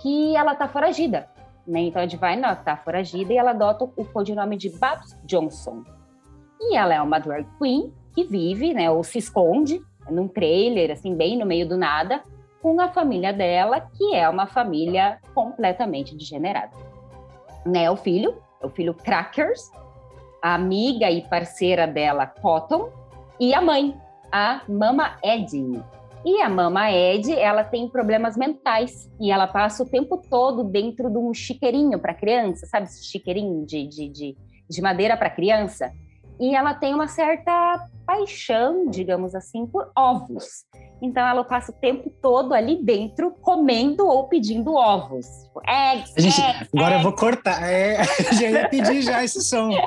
[0.00, 1.28] Que ela tá foragida.
[1.66, 1.80] Né?
[1.80, 5.82] Então a Divine ela tá foragida e ela adota o codinome de Babs Johnson.
[6.60, 11.16] E ela é uma drag queen que vive, né, ou se esconde num trailer, assim,
[11.16, 12.22] bem no meio do nada,
[12.60, 16.70] com a família dela, que é uma família completamente degenerada.
[17.66, 19.72] Né, o filho, o filho Crackers,
[20.42, 22.90] a amiga e parceira dela, Cotton,
[23.38, 23.96] e a mãe,
[24.30, 25.82] a Mama Ed.
[26.24, 31.10] E a Mama Ed, ela tem problemas mentais e ela passa o tempo todo dentro
[31.10, 34.36] de um chiqueirinho para criança, sabe esse chiqueirinho de, de, de,
[34.68, 35.92] de madeira para criança?
[36.40, 40.64] E ela tem uma certa paixão, digamos assim, por ovos.
[41.02, 45.26] Então ela passa o tempo todo ali dentro comendo ou pedindo ovos.
[45.42, 46.96] Tipo, eggs, Gente, eggs, agora eggs.
[46.96, 47.68] eu vou cortar.
[47.68, 48.04] É,
[48.38, 49.72] já ia pedir já esse som.
[49.72, 49.84] É,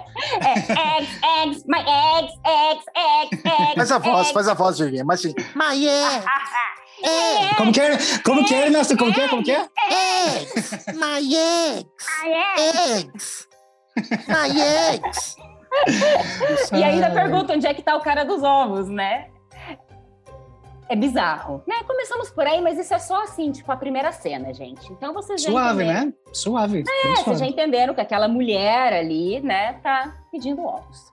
[0.97, 3.75] eggs, eggs, my eggs, eggs, eggs, eggs.
[3.75, 4.33] Faz a voz, eggs.
[4.33, 5.07] faz a voz, Viviane.
[5.07, 6.25] Mas assim, my eggs.
[7.03, 7.53] É.
[7.55, 7.97] Como que é?
[8.23, 8.97] Como que é, Ernesto?
[8.97, 9.27] Como que é?
[9.27, 9.67] Como que é?
[10.37, 10.85] Eggs.
[10.93, 11.95] My eggs.
[12.23, 13.47] My eggs.
[13.97, 14.25] Eggs.
[14.29, 15.35] My eggs.
[16.73, 19.27] e ainda pergunta onde é que tá o cara dos ovos, né?
[20.87, 21.75] É bizarro, né?
[21.87, 24.91] Começamos por aí, mas isso é só assim, tipo, a primeira cena, gente.
[24.93, 26.05] Então vocês já Suave, entenderam.
[26.05, 26.13] né?
[26.31, 26.83] Suave.
[26.87, 31.11] É, vocês já entenderam que aquela mulher ali, né, tá pedindo ovos.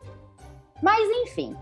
[0.82, 1.56] Mas, enfim,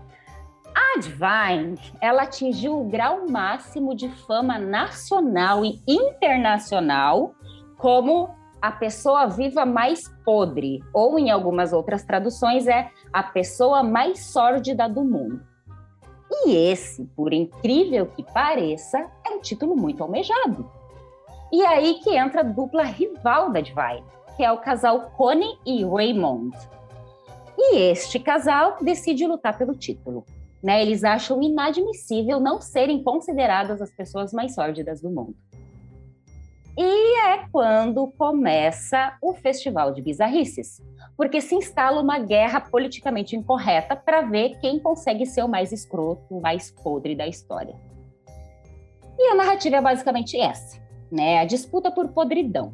[0.73, 7.33] a Divine, ela atingiu o grau máximo de fama nacional e internacional
[7.77, 8.29] como
[8.61, 14.87] a pessoa viva mais podre, ou em algumas outras traduções é a pessoa mais sórdida
[14.87, 15.41] do mundo.
[16.31, 20.69] E esse, por incrível que pareça, é um título muito almejado.
[21.51, 24.05] E é aí que entra a dupla rival da Divine,
[24.37, 26.55] que é o casal Connie e Raymond.
[27.57, 30.25] E este casal decide lutar pelo título.
[30.63, 30.81] Né?
[30.81, 35.35] Eles acham inadmissível não serem consideradas as pessoas mais sórdidas do mundo.
[36.77, 40.81] E é quando começa o Festival de Bizarrices,
[41.17, 46.23] porque se instala uma guerra politicamente incorreta para ver quem consegue ser o mais escroto,
[46.29, 47.75] o mais podre da história.
[49.19, 51.39] E a narrativa é basicamente essa, né?
[51.39, 52.73] A disputa por podridão.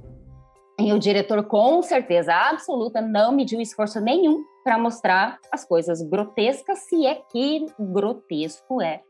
[0.80, 6.80] E o diretor, com certeza absoluta, não mediu esforço nenhum para mostrar as coisas grotescas,
[6.88, 9.02] se é que grotesco é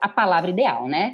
[0.00, 1.12] a palavra ideal, né?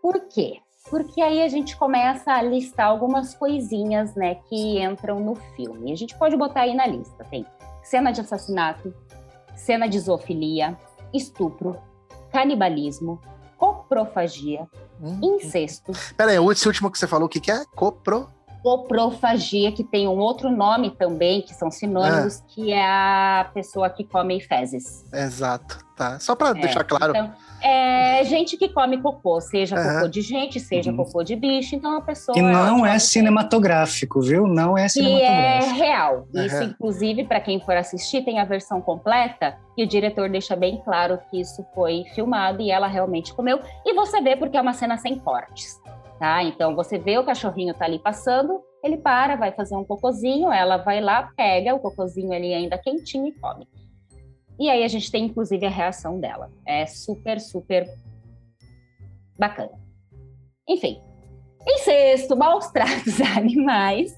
[0.00, 0.63] Por quê?
[0.90, 5.92] Porque aí a gente começa a listar algumas coisinhas, né, que entram no filme.
[5.92, 7.24] A gente pode botar aí na lista.
[7.24, 7.46] Tem
[7.82, 8.94] cena de assassinato,
[9.56, 10.76] cena de zoofilia,
[11.12, 11.78] estupro,
[12.30, 13.20] canibalismo,
[13.56, 14.68] coprofagia,
[15.00, 15.20] hum.
[15.22, 15.92] incesto.
[16.16, 17.64] Peraí, esse último que você falou, o que, que é?
[17.74, 18.28] Copro?
[18.64, 22.44] coprofagia, que tem um outro nome também, que são sinônimos, ah.
[22.48, 25.04] que é a pessoa que come fezes.
[25.12, 26.18] Exato, tá.
[26.18, 27.10] Só para é, deixar claro.
[27.10, 27.34] Então,
[27.64, 29.94] é gente que come cocô, seja uhum.
[29.94, 30.98] cocô de gente, seja uhum.
[30.98, 32.36] cocô de bicho, então a pessoa...
[32.38, 34.46] E não é cinematográfico, viu?
[34.46, 35.74] Não é cinematográfico.
[35.74, 36.28] E é real.
[36.34, 36.44] Uhum.
[36.44, 40.82] Isso, inclusive, para quem for assistir, tem a versão completa, e o diretor deixa bem
[40.84, 43.58] claro que isso foi filmado e ela realmente comeu.
[43.84, 45.82] E você vê porque é uma cena sem cortes
[46.18, 46.42] tá?
[46.42, 50.76] Então você vê o cachorrinho tá ali passando, ele para, vai fazer um cocôzinho, ela
[50.78, 53.68] vai lá, pega o cocôzinho ali ainda quentinho e come.
[54.58, 56.50] E aí a gente tem inclusive a reação dela.
[56.66, 57.88] É super, super
[59.38, 59.72] bacana.
[60.68, 61.00] Enfim,
[61.66, 64.12] em sexto, maus tratos a animais.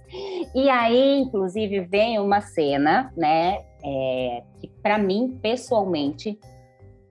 [0.55, 6.39] E aí, inclusive, vem uma cena, né, é, que para mim, pessoalmente,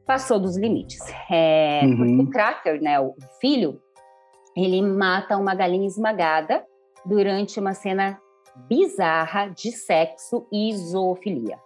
[0.06, 1.00] passou dos limites.
[1.30, 2.22] É, uhum.
[2.22, 3.82] O Cracker, né, o filho,
[4.56, 6.66] ele mata uma galinha esmagada
[7.06, 8.20] durante uma cena
[8.70, 11.60] bizarra de sexo e zoofilia.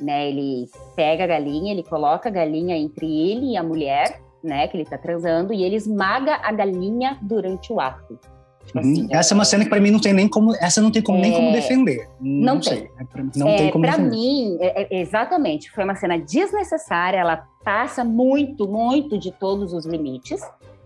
[0.00, 4.66] Né, ele pega a galinha, ele coloca a galinha entre ele e a mulher, né,
[4.66, 8.18] que ele está transando, e ele esmaga a galinha durante o ato.
[8.66, 8.92] Tipo uhum.
[8.92, 11.02] assim, essa é uma cena que para mim não tem nem como, essa não tem
[11.02, 11.20] como, é...
[11.22, 12.08] nem como defender.
[12.20, 12.78] Não, não tem.
[12.78, 16.18] Sei, é pra, não é, tem como Para mim, é, é, exatamente, foi uma cena
[16.18, 17.18] desnecessária.
[17.18, 20.40] Ela passa muito, muito de todos os limites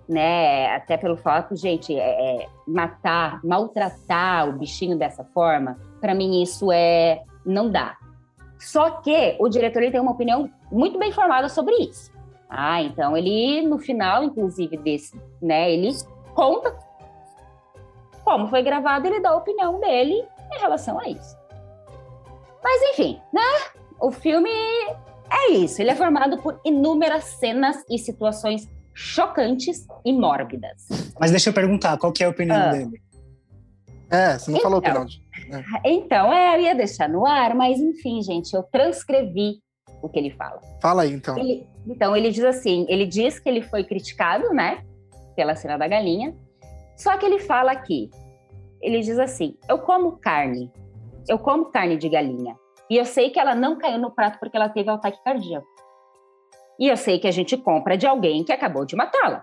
[0.08, 0.74] né?
[0.74, 6.70] Até pelo fato, gente, é, é, matar, maltratar o bichinho dessa forma, para mim isso
[6.72, 7.96] é não dá.
[8.58, 12.10] Só que o diretor ele tem uma opinião muito bem formada sobre isso.
[12.48, 15.72] Ah, então ele no final, inclusive desse, né?
[15.72, 15.90] Ele
[16.34, 16.76] conta
[18.24, 21.36] como foi gravado, ele dá a opinião dele em relação a isso.
[22.62, 23.40] Mas enfim, né?
[24.00, 24.50] O filme
[25.30, 25.80] é isso.
[25.80, 30.88] Ele é formado por inúmeras cenas e situações chocantes e mórbidas.
[31.20, 32.72] Mas deixa eu perguntar, qual que é a opinião ah.
[32.72, 33.00] dele?
[34.10, 35.06] É, você não então, falou a opinião.
[35.50, 35.90] É.
[35.90, 39.60] Então, é, eu ia deixar no ar, mas enfim, gente, eu transcrevi
[40.02, 40.60] o que ele fala.
[40.80, 41.38] Fala aí, então.
[41.38, 44.84] Ele, então, ele diz assim, ele diz que ele foi criticado, né,
[45.34, 46.36] pela cena da galinha,
[46.96, 48.10] só que ele fala aqui,
[48.80, 50.72] ele diz assim, eu como carne,
[51.28, 52.56] eu como carne de galinha,
[52.88, 55.66] e eu sei que ela não caiu no prato porque ela teve ataque cardíaco.
[56.78, 59.42] E eu sei que a gente compra de alguém que acabou de matá-la.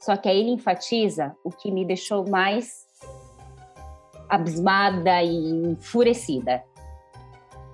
[0.00, 2.86] Só que aí ele enfatiza o que me deixou mais
[4.30, 6.62] abismada e enfurecida.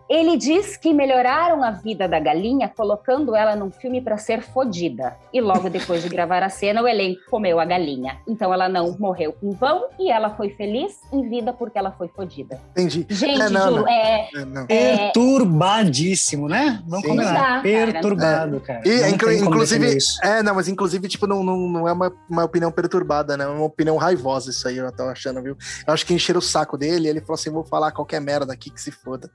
[0.09, 5.17] Ele diz que melhoraram a vida da galinha colocando ela num filme para ser fodida.
[5.33, 8.19] E logo depois de gravar a cena, o elenco comeu a galinha.
[8.27, 12.07] Então ela não morreu em vão e ela foi feliz em vida porque ela foi
[12.09, 12.61] fodida.
[12.71, 13.05] Entendi.
[13.11, 13.89] Gente, é, não, não.
[13.89, 14.67] É, é, não.
[14.67, 16.81] Perturbadíssimo, né?
[16.87, 17.17] Vamos Sim.
[17.17, 17.63] combinar.
[17.63, 18.83] Perturbado, cara.
[18.85, 22.45] E, é, inclu inclusive, é, não, mas inclusive, tipo, não, não, não é uma, uma
[22.45, 23.45] opinião perturbada, né?
[23.45, 25.57] É uma opinião raivosa isso aí, eu tô achando, viu?
[25.85, 28.53] Eu acho que encheram o saco dele e ele falou assim: vou falar qualquer merda
[28.53, 29.31] aqui que se foda.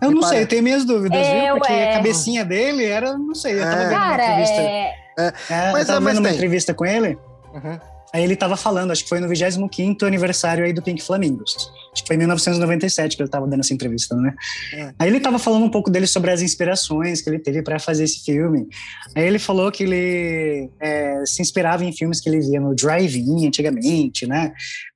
[0.00, 1.56] Eu não sei, eu tenho minhas dúvidas, é, viu?
[1.56, 3.84] Porque a cabecinha dele era, não sei, eu tava é.
[3.84, 4.60] vendo Cara, uma entrevista.
[4.60, 5.04] É...
[5.16, 7.16] É, mas, eu tava vendo uma entrevista com ele.
[7.54, 7.78] Uhum.
[8.12, 11.68] Aí ele tava falando, acho que foi no 25 aniversário aí do Pink Flamingos.
[11.92, 14.32] Acho que foi em 1997 que ele tava dando essa entrevista, né?
[14.72, 14.94] É.
[15.00, 18.04] Aí ele tava falando um pouco dele sobre as inspirações que ele teve para fazer
[18.04, 18.68] esse filme.
[19.16, 23.48] Aí ele falou que ele é, se inspirava em filmes que ele via no drive-in
[23.48, 24.52] antigamente, né?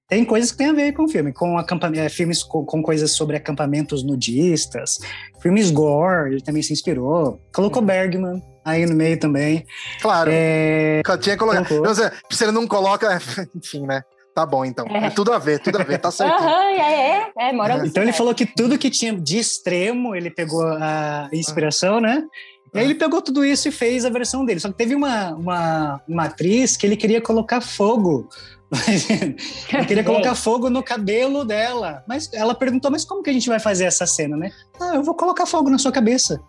[0.09, 3.15] Tem coisas que tem a ver com o filme, com é, filmes com, com, coisas
[3.15, 4.99] sobre acampamentos nudistas,
[5.43, 7.39] filmes gore, ele também se inspirou.
[7.53, 7.87] Colocou uhum.
[7.87, 9.67] Bergman aí no meio também.
[10.01, 10.31] Claro.
[10.33, 11.03] É...
[11.21, 11.67] Tinha colocado.
[11.71, 13.21] Então, se ele não coloca,
[13.55, 14.03] enfim, né?
[14.35, 14.87] Tá bom, então.
[14.87, 15.07] É.
[15.07, 15.11] é.
[15.11, 16.41] tudo a ver, tudo a ver, tá certo.
[16.41, 20.31] Uhum, é, é, é, mora Então ele falou que tudo que tinha de extremo, ele
[20.31, 22.25] pegou a inspiração, né?
[22.73, 24.61] E aí ele pegou tudo isso e fez a versão dele.
[24.61, 28.29] Só que teve uma, uma, uma atriz que ele queria colocar fogo
[29.73, 32.05] eu queria colocar fogo no cabelo dela.
[32.07, 34.51] Mas ela perguntou: mas como que a gente vai fazer essa cena, né?
[34.81, 36.41] Ah, eu vou colocar fogo na sua cabeça.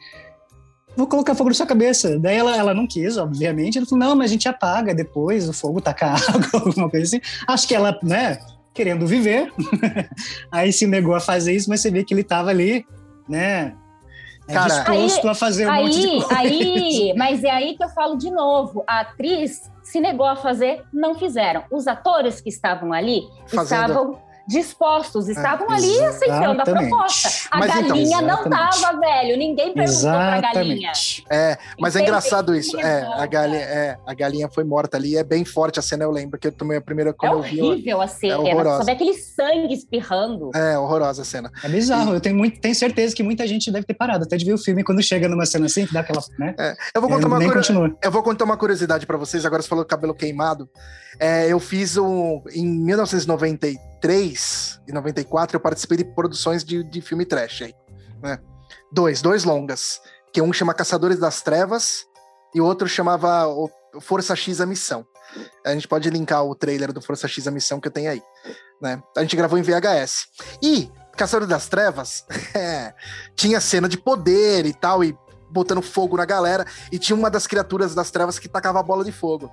[0.97, 2.19] Vou colocar fogo na sua cabeça.
[2.19, 3.77] Daí ela, ela não quis, obviamente.
[3.77, 7.21] Ela falou: não, mas a gente apaga depois, o fogo taca água, alguma coisa assim.
[7.47, 8.37] Acho que ela, né,
[8.73, 9.51] querendo viver.
[10.51, 12.85] Aí se negou a fazer isso, mas você vê que ele tava ali,
[13.29, 13.75] né?
[14.53, 16.37] Cara, disposto aí, a fazer um aí, monte de coisa.
[16.37, 18.83] Aí, mas é aí que eu falo de novo.
[18.87, 21.63] A atriz se negou a fazer, não fizeram.
[21.71, 23.63] Os atores que estavam ali Fazendo.
[23.63, 27.29] estavam dispostos, é, estavam é, ali aceitando a proposta.
[27.51, 29.37] A mas então, galinha então, não tava, velho.
[29.37, 30.41] Ninguém perguntou exatamente.
[30.41, 30.91] pra galinha.
[31.29, 32.77] É, mas é engraçado isso.
[32.79, 35.15] É, a galinha, é, a galinha foi morta ali.
[35.15, 37.41] É bem forte a cena, eu lembro que eu tomei a primeira quando é eu
[37.43, 37.61] vi.
[37.61, 38.33] horrível a cena.
[38.33, 38.77] É horrorosa.
[38.79, 40.49] Só vê aquele sangue espirrando.
[40.55, 41.51] É, horrorosa a cena.
[41.63, 42.13] É bizarro.
[42.13, 42.15] E...
[42.15, 44.57] Eu tenho, muito, tenho certeza que muita gente deve ter parado até de ver o
[44.57, 46.23] filme quando chega numa cena assim, que dá aquela.
[46.39, 46.55] Né?
[46.57, 47.39] É, eu, vou contar uma
[48.01, 49.45] eu vou contar uma curiosidade para vocês.
[49.45, 50.67] Agora você falou cabelo queimado.
[51.19, 52.41] É, eu fiz um.
[52.51, 53.88] Em 1993
[54.87, 57.73] e 94, eu participei de produções de, de filme trash aí.
[58.21, 58.39] Né?
[58.91, 60.01] Dois, dois longas.
[60.33, 62.05] Que um chama Caçadores das Trevas
[62.53, 63.45] e o outro chamava
[63.99, 65.05] Força X a Missão.
[65.65, 68.21] A gente pode linkar o trailer do Força X a Missão que eu tenho aí.
[68.81, 69.01] Né?
[69.17, 70.27] A gente gravou em VHS.
[70.61, 72.25] E Caçadores das Trevas
[72.55, 72.93] é,
[73.35, 75.17] tinha cena de poder e tal, e
[75.49, 79.03] botando fogo na galera, e tinha uma das criaturas das trevas que tacava a bola
[79.03, 79.51] de fogo.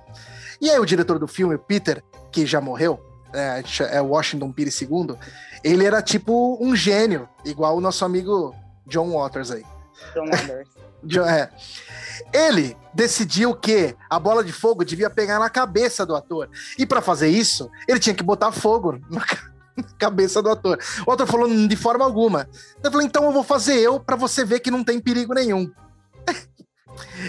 [0.61, 2.99] E aí o diretor do filme, Peter, que já morreu,
[3.33, 5.15] é, é Washington Pires II,
[5.63, 8.55] ele era tipo um gênio, igual o nosso amigo
[8.85, 9.65] John Waters aí.
[10.13, 10.67] John Waters.
[11.27, 11.49] é.
[12.33, 16.49] Ele decidiu que a bola de fogo devia pegar na cabeça do ator.
[16.77, 19.23] E para fazer isso, ele tinha que botar fogo na
[19.97, 20.79] cabeça do ator.
[21.05, 22.47] O ator falou de forma alguma.
[22.83, 25.71] Eu falei, então eu vou fazer eu para você ver que não tem perigo nenhum.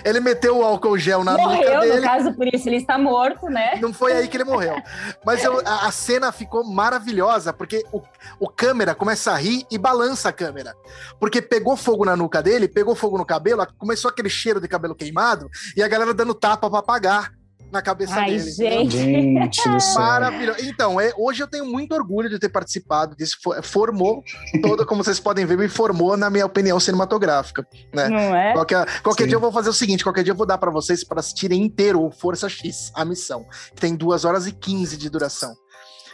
[0.05, 1.97] Ele meteu o álcool gel na morreu, nuca dele.
[1.97, 3.79] no caso, por isso ele está morto, né?
[3.81, 4.77] Não foi aí que ele morreu.
[5.25, 8.03] Mas eu, a, a, cena ficou maravilhosa, porque o,
[8.41, 10.75] o câmera começa a rir e balança a câmera.
[11.19, 14.95] Porque pegou fogo na nuca dele, pegou fogo no cabelo, começou aquele cheiro de cabelo
[14.95, 17.38] queimado, e a galera dando tapa para apagar
[17.71, 18.51] na cabeça Ai, dele.
[18.51, 19.61] Gente, gente
[19.95, 20.59] Maravilhoso.
[20.63, 23.37] Então, é, hoje eu tenho muito orgulho de ter participado disso.
[23.63, 24.23] Formou
[24.63, 27.67] toda, como vocês podem ver, me formou na minha opinião cinematográfica.
[27.95, 28.09] Né?
[28.09, 28.53] Não é?
[28.53, 31.05] Qualquer, qualquer dia eu vou fazer o seguinte: qualquer dia eu vou dar para vocês
[31.05, 33.45] para assistirem inteiro o Força X, a missão,
[33.75, 35.55] que tem duas horas e 15 de duração.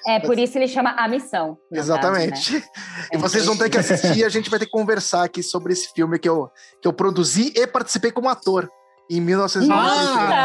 [0.07, 1.57] É, por isso ele chama A Missão.
[1.73, 2.53] Exatamente.
[2.53, 3.09] Caso, né?
[3.13, 5.73] E vocês vão ter que assistir e a gente vai ter que conversar aqui sobre
[5.73, 6.51] esse filme que eu,
[6.83, 8.69] que eu produzi e participei como ator
[9.11, 10.31] em 1993.
[10.31, 10.44] Ah,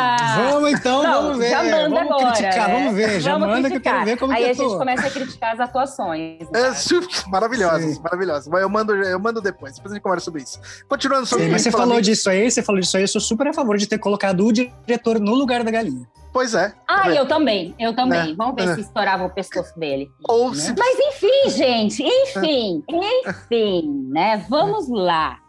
[0.51, 1.49] vamos então, Não, vamos ver.
[1.49, 2.73] Já manda vamos agora, criticar, né?
[2.73, 3.19] vamos ver.
[3.19, 3.81] Já vamos manda criticar.
[3.81, 6.39] que eu quero ver como Aí que a gente começa a criticar as atuações.
[6.53, 8.47] É, maravilhosas, maravilhosas.
[8.47, 10.59] Mas eu mando, eu mando depois, depois a gente conversa sobre isso.
[10.87, 13.47] Continuando sobre Sim, Mas você falou disso aí, você falou disso aí, eu sou super
[13.47, 16.07] a favor de ter colocado o diretor no lugar da galinha.
[16.31, 16.73] Pois é.
[16.87, 18.31] Ah, eu também, eu também.
[18.31, 18.35] É.
[18.35, 18.75] Vamos ver é.
[18.75, 20.11] se estourava o pescoço dele.
[20.27, 20.73] Ou se...
[20.77, 22.83] Mas enfim, gente, enfim,
[23.25, 24.45] enfim, né?
[24.47, 25.39] Vamos lá.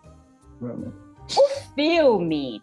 [0.63, 2.63] O filme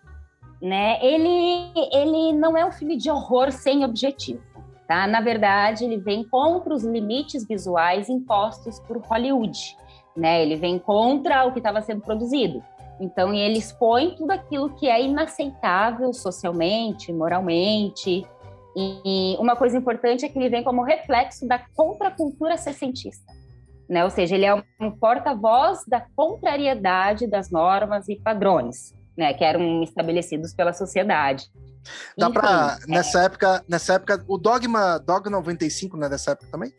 [0.62, 0.98] né?
[1.06, 4.42] Ele, ele não é um filme de horror sem objetivo.
[4.88, 5.06] Tá?
[5.06, 9.78] Na verdade, ele vem contra os limites visuais impostos por Hollywood.
[10.16, 10.42] Né?
[10.42, 12.64] Ele vem contra o que estava sendo produzido.
[13.00, 18.26] Então, ele expõe tudo aquilo que é inaceitável socialmente, moralmente.
[18.76, 23.32] E uma coisa importante é que ele vem como reflexo da contracultura sessentista.
[23.88, 24.04] Né?
[24.04, 29.82] Ou seja, ele é um porta-voz da contrariedade das normas e padrões né, que eram
[29.84, 31.46] estabelecidos pela sociedade.
[32.18, 32.92] Dá para é.
[32.92, 33.26] nessa é...
[33.26, 36.74] época, nessa época, o Dogma, Dogma 95 não é dessa época também?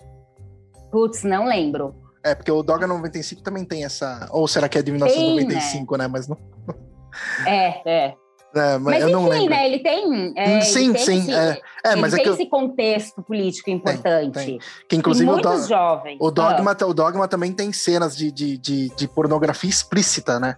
[0.90, 1.94] Putz, não lembro.
[2.22, 5.98] É, porque o Dogma 95 também tem essa, ou será que é de 1995, tem,
[5.98, 6.04] né?
[6.04, 6.08] né?
[6.08, 6.38] Mas não.
[7.46, 8.14] É, é.
[8.54, 9.50] É, mas, mas eu enfim, não lembro.
[9.50, 9.66] né?
[9.66, 10.32] Ele tem.
[10.34, 11.18] É, sim, ele tem sim.
[11.18, 14.32] Esse, é, é, mas ele é tem que esse contexto político importante.
[14.32, 14.60] Tem, tem.
[14.88, 16.16] Que inclusive o, do, jovens.
[16.18, 16.86] O dogma, ah.
[16.86, 20.56] o dogma também tem cenas de, de, de, de pornografia explícita, né?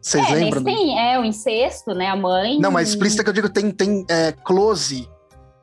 [0.00, 0.64] Vocês é, lembram?
[0.64, 2.08] Tem, é o incesto, né?
[2.08, 2.58] A mãe.
[2.58, 5.08] Não, mas explícita que eu digo tem, tem é, close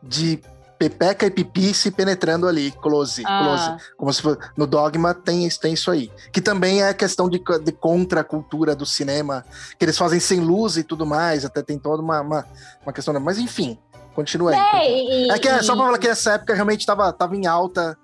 [0.02, 0.40] de
[0.78, 3.44] Pepeca e Pipi se penetrando ali, close, ah.
[3.44, 3.94] close.
[3.98, 6.12] Como se for, no Dogma tem, tem isso aí.
[6.32, 9.44] Que também é questão de, de contra a cultura do cinema,
[9.78, 12.46] que eles fazem sem luz e tudo mais, até tem toda uma, uma,
[12.86, 13.20] uma questão.
[13.20, 13.78] Mas enfim,
[14.14, 14.58] continua aí.
[14.58, 17.48] É, e, é que é, só pra falar que essa época realmente tava, tava em
[17.48, 17.98] alta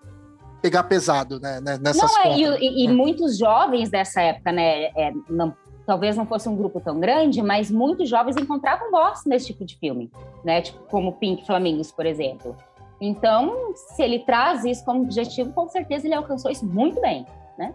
[0.63, 1.59] pegar pesado, né?
[1.59, 4.85] Nessas não, é, e, e, muitos jovens dessa época, né?
[4.95, 5.53] É, não,
[5.85, 9.77] talvez não fosse um grupo tão grande, mas muitos jovens encontravam voz nesse tipo de
[9.77, 10.11] filme,
[10.43, 10.61] né?
[10.61, 12.55] Tipo, como Pink Flamingos, por exemplo.
[13.01, 17.25] Então, se ele traz isso como objetivo, com certeza ele alcançou isso muito bem,
[17.57, 17.73] né?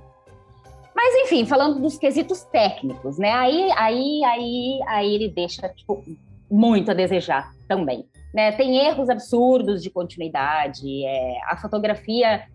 [0.95, 3.33] Mas enfim, falando dos quesitos técnicos, né?
[3.33, 6.03] Aí, aí, aí, aí ele deixa tipo
[6.51, 8.07] muito a desejar também.
[8.35, 8.53] Né?
[8.53, 12.47] Tem erros absurdos de continuidade, é, a fotografia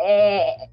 [0.00, 0.68] é,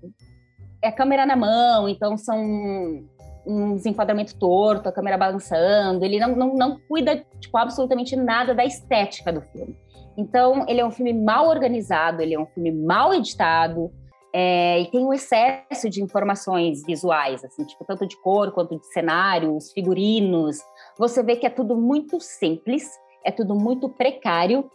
[0.82, 3.04] é câmera na mão, então são
[3.46, 8.66] uns enquadramentos torto, a câmera balançando, ele não, não, não cuida, tipo, absolutamente nada da
[8.66, 9.76] estética do filme.
[10.18, 13.92] Então, ele é um filme mal organizado, ele é um filme mal editado,
[14.36, 18.86] é, e tem um excesso de informações visuais, assim, tipo, tanto de cor quanto de
[18.88, 20.58] cenários, figurinos.
[20.98, 22.90] Você vê que é tudo muito simples,
[23.24, 24.70] é tudo muito precário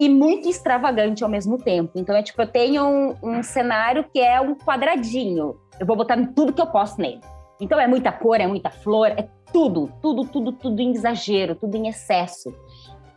[0.00, 1.92] e muito extravagante ao mesmo tempo.
[1.94, 6.16] Então, é tipo, eu tenho um, um cenário que é um quadradinho, eu vou botar
[6.34, 7.20] tudo que eu posso nele.
[7.60, 11.76] Então é muita cor, é muita flor, é tudo, tudo, tudo, tudo em exagero, tudo
[11.76, 12.54] em excesso.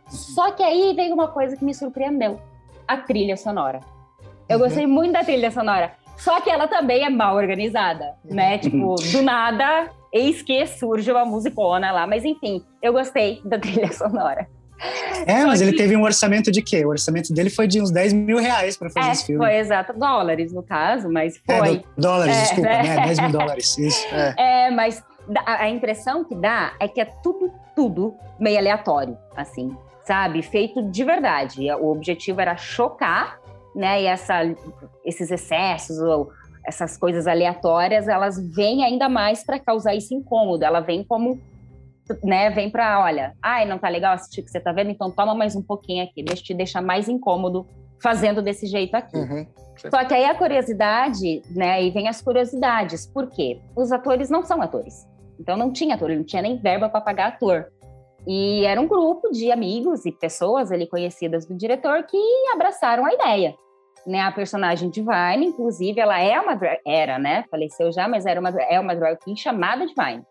[0.08, 2.40] Só que aí veio uma coisa que me surpreendeu:
[2.86, 3.80] a trilha sonora.
[4.48, 4.64] Eu uhum.
[4.64, 5.92] gostei muito da trilha sonora.
[6.16, 8.58] Só que ela também é mal organizada, né?
[8.58, 12.06] Tipo, do nada, eis que surge uma musicona lá.
[12.06, 14.46] Mas enfim, eu gostei da trilha sonora.
[15.26, 15.68] É, Só mas que...
[15.68, 16.84] ele teve um orçamento de quê?
[16.84, 19.44] O orçamento dele foi de uns 10 mil reais para fazer é, esse filme.
[19.44, 21.76] Foi exato, dólares no caso, mas é, foi.
[21.76, 23.04] É, dólares, é, desculpa, né?
[23.06, 24.06] 10 mil dólares, isso.
[24.14, 24.34] É,
[24.66, 25.04] é mas
[25.44, 30.42] a, a impressão que dá é que é tudo, tudo meio aleatório, assim, sabe?
[30.42, 31.70] Feito de verdade.
[31.72, 33.38] O objetivo era chocar,
[33.74, 34.02] né?
[34.02, 34.42] E essa,
[35.04, 36.30] esses excessos ou
[36.66, 40.64] essas coisas aleatórias, elas vêm ainda mais para causar esse incômodo.
[40.64, 41.40] Ela vem como
[42.22, 45.10] né, vem para, olha, ai, não tá legal assistir o que você tá vendo, então
[45.10, 47.66] toma mais um pouquinho aqui, deixa te deixar mais incômodo
[48.02, 49.16] fazendo desse jeito aqui.
[49.16, 49.46] Uhum,
[49.90, 53.60] Só que aí a curiosidade, né, e vem as curiosidades, por quê?
[53.76, 55.06] Os atores não são atores.
[55.38, 57.66] Então não tinha ator, não tinha nem verba para pagar ator.
[58.26, 62.18] E era um grupo de amigos e pessoas ali conhecidas do diretor que
[62.52, 63.54] abraçaram a ideia.
[64.06, 67.44] Né, a personagem Divine, inclusive, ela é uma era, né?
[67.50, 70.24] Faleceu já, mas era uma é uma drag queen chamada Divine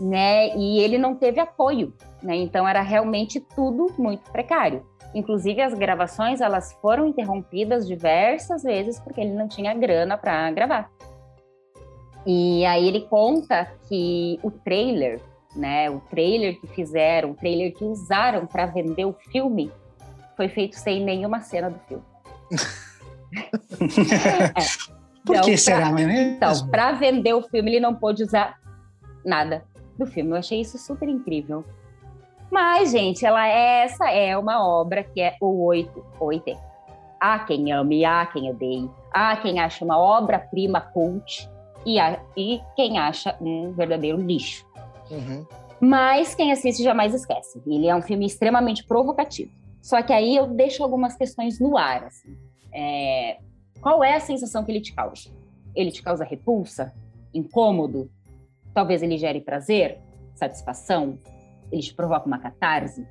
[0.00, 0.54] né?
[0.56, 2.36] E ele não teve apoio, né?
[2.36, 4.84] Então era realmente tudo muito precário.
[5.14, 10.90] Inclusive as gravações elas foram interrompidas diversas vezes porque ele não tinha grana para gravar.
[12.26, 15.20] E aí ele conta que o trailer,
[15.54, 19.70] né, o trailer que fizeram, o trailer que usaram para vender o filme,
[20.36, 22.02] foi feito sem nenhuma cena do filme.
[24.56, 24.94] é.
[25.24, 26.12] Por então, que será, pra, mesmo?
[26.12, 28.56] Então, para vender o filme, ele não pôde usar
[29.24, 29.64] nada
[29.98, 30.30] do filme.
[30.32, 31.64] Eu achei isso super incrível.
[32.50, 36.56] Mas, gente, ela essa é uma obra que é o oito, oito.
[37.20, 41.50] Há quem ame, há quem odeie, há quem acha uma obra-prima cult
[41.86, 44.66] e, há, e quem acha um verdadeiro lixo.
[45.10, 45.46] Uhum.
[45.80, 47.60] Mas quem assiste jamais esquece.
[47.66, 49.50] Ele é um filme extremamente provocativo.
[49.82, 52.04] Só que aí eu deixo algumas questões no ar.
[52.04, 52.36] Assim.
[52.72, 53.38] É...
[53.80, 55.30] Qual é a sensação que ele te causa?
[55.74, 56.94] Ele te causa repulsa?
[57.34, 58.10] Incômodo?
[58.74, 60.00] Talvez ele gere prazer,
[60.34, 61.18] satisfação,
[61.70, 63.06] ele te provoca uma catarse.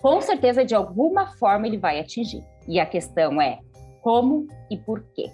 [0.00, 2.42] Com certeza, de alguma forma, ele vai atingir.
[2.66, 3.58] E a questão é
[4.00, 5.30] como e por quê.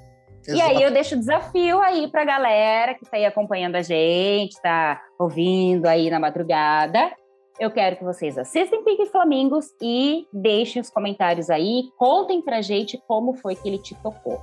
[0.47, 0.59] Exato.
[0.59, 3.83] E aí eu deixo o desafio aí para a galera que está aí acompanhando a
[3.83, 7.11] gente, está ouvindo aí na madrugada.
[7.59, 13.01] Eu quero que vocês assistam Pink Flamingos e deixem os comentários aí, contem pra gente
[13.07, 14.41] como foi que ele te tocou.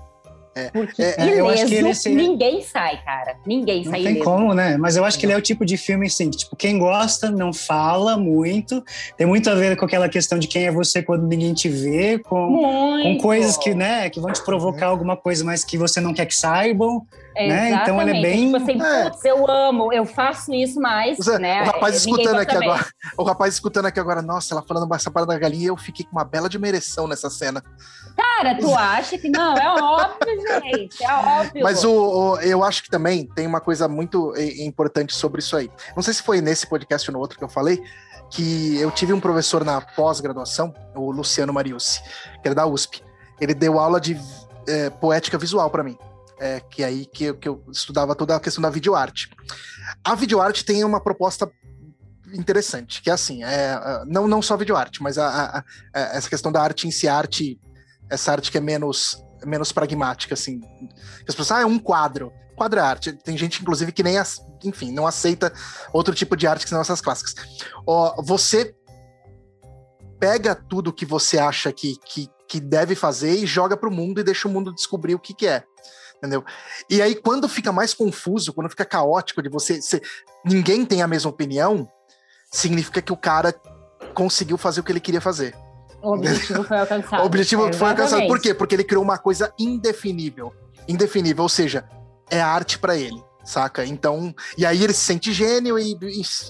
[0.53, 3.37] É, Porque é, ileso, eu acho que ele, assim, ninguém sai, cara.
[3.45, 4.75] Ninguém não sai tem como, né?
[4.77, 7.31] Mas eu acho que ele é o tipo de filme, assim, que, tipo, quem gosta
[7.31, 8.83] não fala muito.
[9.17, 12.19] Tem muito a ver com aquela questão de quem é você quando ninguém te vê,
[12.19, 14.91] com, com coisas que, né, que vão te provocar uhum.
[14.91, 17.05] alguma coisa, mas que você não quer que saibam.
[17.35, 17.71] Né?
[17.71, 18.51] Então ele é bem.
[18.51, 19.09] Tipo assim, é.
[19.09, 21.17] putz, eu amo, eu faço isso mais.
[21.17, 21.63] Você, né?
[21.63, 22.69] O rapaz escutando aqui também.
[22.69, 22.85] agora.
[23.17, 26.11] O rapaz escutando aqui agora, nossa, ela falando essa parada da galinha, eu fiquei com
[26.11, 27.63] uma bela admiração nessa cena.
[28.15, 29.55] Cara, tu acha que não?
[29.57, 31.61] É óbvio, É.
[31.61, 35.69] Mas o, o, eu acho que também tem uma coisa muito importante sobre isso aí.
[35.95, 37.81] Não sei se foi nesse podcast ou no outro que eu falei,
[38.29, 42.01] que eu tive um professor na pós-graduação, o Luciano Mariucci,
[42.41, 43.03] que era da USP.
[43.39, 44.17] Ele deu aula de
[44.67, 45.97] é, poética visual para mim
[46.41, 49.29] é, que é aí que, que eu estudava toda a questão da videoarte.
[50.03, 51.49] A videoarte tem uma proposta
[52.33, 55.63] interessante, que é assim, é, não, não só videoarte, mas a, a,
[55.93, 57.59] a, essa questão da arte em si, arte,
[58.09, 60.61] essa arte que é menos, menos pragmática, assim.
[61.27, 62.31] As pessoas, ah, é um quadro.
[62.55, 63.13] Quadro é arte.
[63.13, 64.15] Tem gente, inclusive, que nem,
[64.63, 65.51] enfim, não aceita
[65.91, 67.35] outro tipo de arte que são essas clássicas.
[67.85, 68.75] Ó, você
[70.19, 74.19] pega tudo que você acha que, que, que deve fazer e joga para o mundo
[74.19, 75.63] e deixa o mundo descobrir o que, que é
[76.21, 76.45] entendeu?
[76.87, 79.79] E aí, quando fica mais confuso, quando fica caótico de você,
[80.45, 81.89] ninguém tem a mesma opinião,
[82.51, 83.51] significa que o cara
[84.13, 85.55] conseguiu fazer o que ele queria fazer.
[86.01, 87.21] O objetivo foi alcançado.
[87.23, 88.27] o objetivo é, foi alcançado.
[88.27, 88.53] Por quê?
[88.53, 90.53] Porque ele criou uma coisa indefinível.
[90.87, 91.85] Indefinível, ou seja,
[92.29, 93.85] é arte para ele, saca?
[93.85, 95.97] Então, e aí ele se sente gênio e,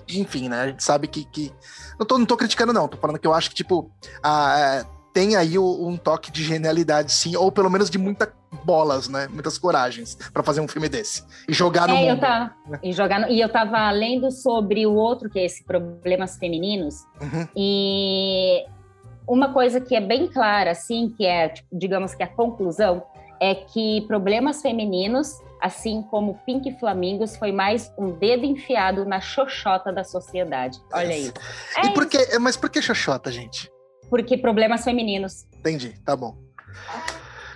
[0.07, 0.61] e enfim, né?
[0.61, 1.51] A gente sabe que, que...
[1.99, 2.87] Não, tô, não tô criticando, não.
[2.87, 3.91] Tô falando que eu acho que, tipo,
[4.23, 8.31] a, é, tem aí um toque de genialidade, sim, ou pelo menos de muita
[8.63, 9.27] bolas, né?
[9.29, 11.23] Muitas coragens para fazer um filme desse.
[11.47, 12.09] E jogar no é, mundo.
[12.09, 15.63] Eu tava, e, jogar no, e eu tava lendo sobre o outro, que é esse
[15.63, 17.47] Problemas Femininos, uhum.
[17.55, 18.65] e
[19.33, 23.03] uma coisa que é bem clara, assim, que é, tipo, digamos que a conclusão,
[23.39, 29.91] é que Problemas Femininos, assim como Pink Flamingos, foi mais um dedo enfiado na xoxota
[29.91, 30.79] da sociedade.
[30.93, 31.31] Olha aí.
[31.77, 33.71] É e por que, mas por que xoxota, gente?
[34.11, 35.47] porque problemas femininos.
[35.57, 36.35] Entendi, tá bom.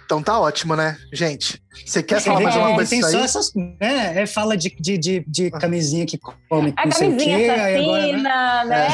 [0.06, 0.98] Então tá ótimo, né?
[1.12, 4.22] Gente, você quer falar mais uma coisa Tem só essas, né?
[4.22, 8.66] É, fala de, de, de, de, camisinha que come A camisinha assassina, agora, né?
[8.66, 8.88] né?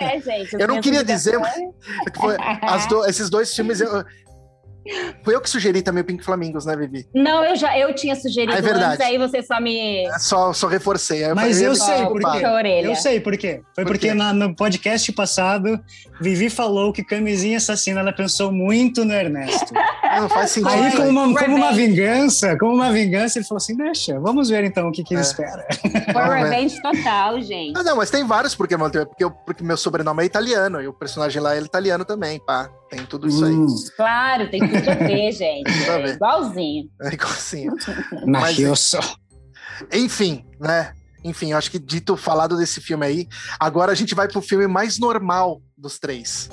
[0.00, 0.60] É, é, gente.
[0.60, 4.04] Eu não queria dizer, mas do, esses dois filmes, eu,
[5.22, 7.06] foi eu que sugeri também o Pink Flamingos, né, Vivi?
[7.14, 8.94] Não, eu já eu tinha sugerido ah, é verdade.
[8.94, 10.06] antes, aí você só me.
[10.06, 11.26] É, só, só reforcei.
[11.34, 12.80] Mas eu, eu sei por quê.
[12.82, 13.62] Eu sei por quê.
[13.74, 15.78] Foi por porque na, no podcast passado,
[16.20, 19.72] Vivi falou que Camisinha Assassina ela pensou muito no Ernesto.
[20.18, 20.72] Não faz sentido.
[20.72, 24.64] Aí, como uma, como uma vingança, como uma vingança, ele falou assim: deixa, vamos ver
[24.64, 25.24] então o que, que ele é.
[25.24, 25.66] espera.
[26.12, 27.78] Foi revenge total, gente.
[27.78, 31.40] Ah, não, mas tem vários porque, porque, porque meu sobrenome é italiano e o personagem
[31.40, 32.70] lá é italiano também, pá.
[32.90, 33.54] Tem tudo isso aí.
[33.54, 33.66] Hum.
[33.96, 35.70] Claro, tem tudo a ver, gente.
[35.70, 36.90] É igualzinho.
[37.02, 37.72] É igualzinho.
[38.26, 38.98] Mafioso.
[39.92, 40.92] Enfim, né?
[41.22, 43.28] Enfim, acho que dito falado desse filme aí,
[43.58, 46.48] agora a gente vai pro filme mais normal dos três.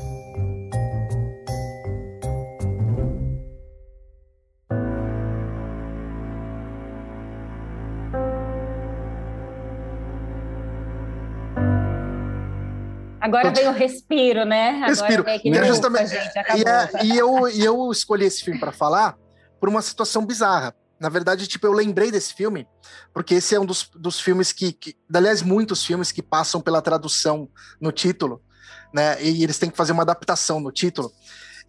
[13.27, 14.71] Agora vem o respiro, né?
[14.87, 15.23] Respiro.
[15.23, 19.17] Agora justamente, gente, e, é, e, eu, e eu escolhi esse filme para falar
[19.59, 20.73] por uma situação bizarra.
[20.99, 22.67] Na verdade, tipo, eu lembrei desse filme,
[23.13, 24.95] porque esse é um dos, dos filmes que, que.
[25.13, 27.47] Aliás, muitos filmes que passam pela tradução
[27.79, 28.41] no título,
[28.93, 29.21] né?
[29.21, 31.11] E eles têm que fazer uma adaptação no título.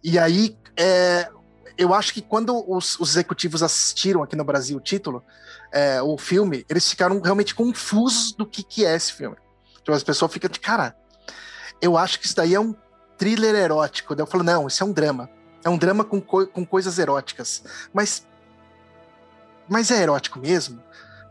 [0.03, 1.29] E aí, é,
[1.77, 5.23] eu acho que quando os, os, executivos assistiram aqui no Brasil o título,
[5.71, 9.37] é, o filme, eles ficaram realmente confusos do que, que é esse filme.
[9.81, 10.95] Então as pessoas ficam de cara
[11.81, 12.73] eu acho que isso daí é um
[13.17, 14.15] thriller erótico.
[14.15, 15.29] Daí eu falo, não, isso é um drama.
[15.63, 17.63] É um drama com, co com coisas eróticas.
[17.93, 18.25] Mas.
[19.67, 20.81] Mas é erótico mesmo?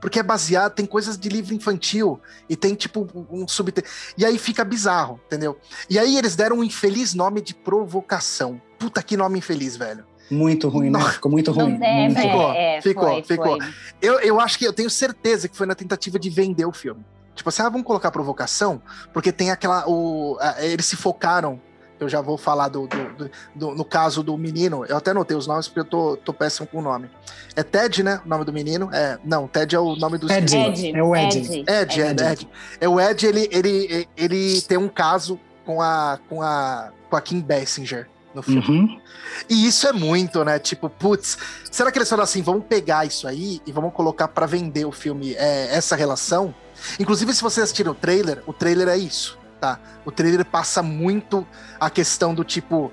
[0.01, 4.15] Porque é baseado, tem coisas de livro infantil e tem tipo um subtexto.
[4.17, 5.59] E aí fica bizarro, entendeu?
[5.91, 8.61] E aí eles deram um infeliz nome de provocação.
[8.79, 10.07] Puta que nome infeliz, velho.
[10.31, 11.01] Muito ruim, né?
[11.11, 11.79] Ficou muito ruim.
[11.83, 12.21] É, muito.
[12.21, 13.61] ficou, é, ficou, foi, ficou.
[13.61, 13.75] Foi.
[14.01, 17.05] Eu, eu acho que eu tenho certeza que foi na tentativa de vender o filme.
[17.39, 18.83] Tipo assim, ah, vamos colocar provocação,
[19.13, 19.89] porque tem aquela.
[19.89, 21.61] O, a, eles se focaram.
[22.01, 24.85] Eu já vou falar do, do, do, do, no caso do menino.
[24.87, 27.11] Eu até notei os nomes porque eu tô, tô péssimo com o nome.
[27.57, 28.21] É Ted, né?
[28.25, 28.89] O nome do menino?
[28.93, 30.57] É, não, Ted é o nome do Ed.
[30.57, 30.97] Ed.
[30.97, 31.39] É o Ed.
[31.39, 32.23] Ed, Ed, Ed.
[32.23, 32.49] É, Ed.
[32.81, 37.21] É o Ed, ele, ele, ele tem um caso com a, com a, com a
[37.21, 38.09] Kim Basinger
[38.39, 38.81] no filme.
[38.81, 39.01] Uhum.
[39.49, 40.59] E isso é muito, né?
[40.59, 41.39] Tipo, putz,
[41.71, 44.93] será que eles falaram assim, vamos pegar isso aí e vamos colocar para vender o
[44.93, 46.55] filme, é, essa relação?
[46.99, 49.79] Inclusive, se vocês assistiram o trailer, o trailer é isso, tá?
[50.05, 51.47] O trailer passa muito
[51.79, 52.93] a questão do tipo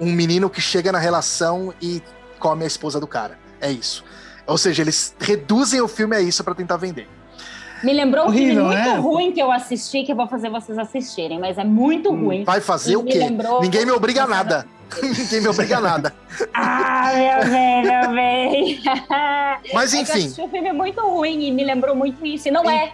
[0.00, 2.02] um menino que chega na relação e
[2.38, 3.38] come a esposa do cara.
[3.60, 4.04] É isso.
[4.46, 7.06] Ou seja, eles reduzem o filme a isso para tentar vender.
[7.82, 8.96] Me lembrou um filme muito né?
[8.96, 12.44] ruim que eu assisti, que eu vou fazer vocês assistirem, mas é muito hum, ruim.
[12.44, 13.18] Vai fazer o quê?
[13.18, 13.62] Lembrou...
[13.62, 14.66] Ninguém me obriga a nada.
[15.02, 16.14] Ninguém me obriga a nada.
[16.54, 18.82] ah, meu bem, meu bem.
[19.72, 20.12] Mas enfim.
[20.12, 22.48] Eu assisti um filme muito ruim e me lembrou muito isso.
[22.48, 22.92] E não é.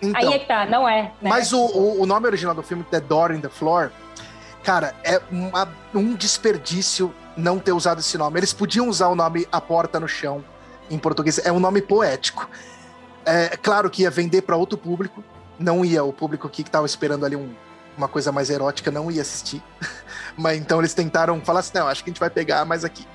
[0.00, 1.02] Então, Aí é que tá, não é.
[1.22, 1.30] Né?
[1.30, 3.90] Mas o, o, o, nome original do filme, The Door in the Floor,
[4.62, 8.38] cara, é uma, um desperdício não ter usado esse nome.
[8.38, 10.44] Eles podiam usar o nome A Porta no Chão
[10.90, 11.38] em português.
[11.44, 12.48] É um nome poético.
[13.24, 15.24] É claro que ia vender para outro público,
[15.58, 17.48] não ia o público que estava esperando ali um,
[17.96, 19.62] uma coisa mais erótica não ia assistir.
[20.36, 23.06] Mas então eles tentaram falar assim: não, acho que a gente vai pegar mais aqui.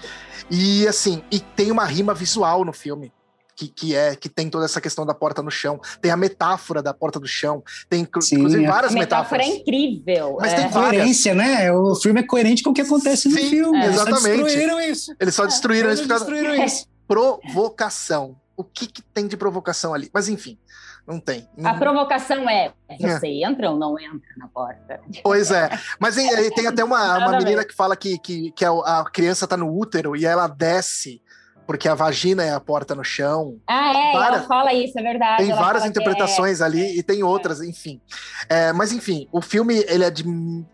[0.49, 3.11] E assim, e tem uma rima visual no filme
[3.59, 5.79] que, que é, que tem toda essa questão da porta no chão.
[6.01, 7.61] Tem a metáfora da porta do chão.
[7.89, 8.67] Tem, Sim, inclusive, é.
[8.67, 9.47] várias a metáfora metáforas.
[9.47, 10.37] é incrível.
[10.39, 10.55] Mas é.
[10.55, 11.01] tem várias.
[11.01, 11.71] coerência, né?
[11.73, 13.77] O filme é coerente com o que acontece Sim, no filme.
[13.77, 13.87] É.
[13.87, 14.27] Exatamente.
[14.29, 15.15] Eles só destruíram isso.
[15.19, 16.85] Eles só destruíram, Eles isso, destruíram isso.
[17.05, 18.37] Provocação.
[18.59, 20.09] O que, que tem de provocação ali?
[20.13, 20.59] Mas enfim.
[21.07, 21.47] Não tem.
[21.63, 23.45] A provocação é: você é.
[23.45, 24.99] entra ou não entra na porta?
[25.23, 25.69] Pois é.
[25.97, 29.73] Mas tem, até uma, uma menina que fala que, que, que a, criança tá no
[29.73, 31.21] útero e ela desce
[31.65, 33.61] porque a vagina é a porta no chão.
[33.65, 35.45] Ah, é, várias, ela fala isso, é verdade.
[35.45, 36.65] Tem várias interpretações é...
[36.65, 38.01] ali e tem outras, enfim.
[38.49, 40.23] É, mas enfim, o filme ele é de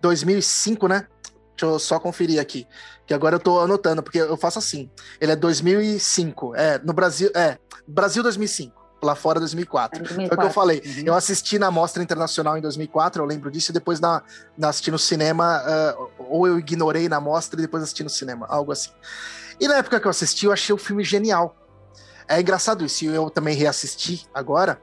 [0.02, 1.06] 2005, né?
[1.56, 2.68] Deixa eu só conferir aqui,
[3.06, 4.89] que agora eu tô anotando, porque eu faço assim.
[5.20, 9.99] Ele é 2005, é, no Brasil, é, Brasil 2005 lá fora 2004.
[9.99, 10.28] 2004.
[10.28, 10.82] Foi o que eu falei.
[10.84, 11.03] Uhum.
[11.06, 14.24] Eu assisti na Mostra Internacional em 2004, eu lembro disso, e depois na,
[14.58, 18.45] na assisti no cinema, uh, ou eu ignorei na mostra e depois assisti no cinema,
[18.49, 18.89] algo assim.
[19.60, 21.56] E na época que eu assisti, eu achei o filme genial.
[22.28, 24.82] É engraçado isso, eu também reassisti agora,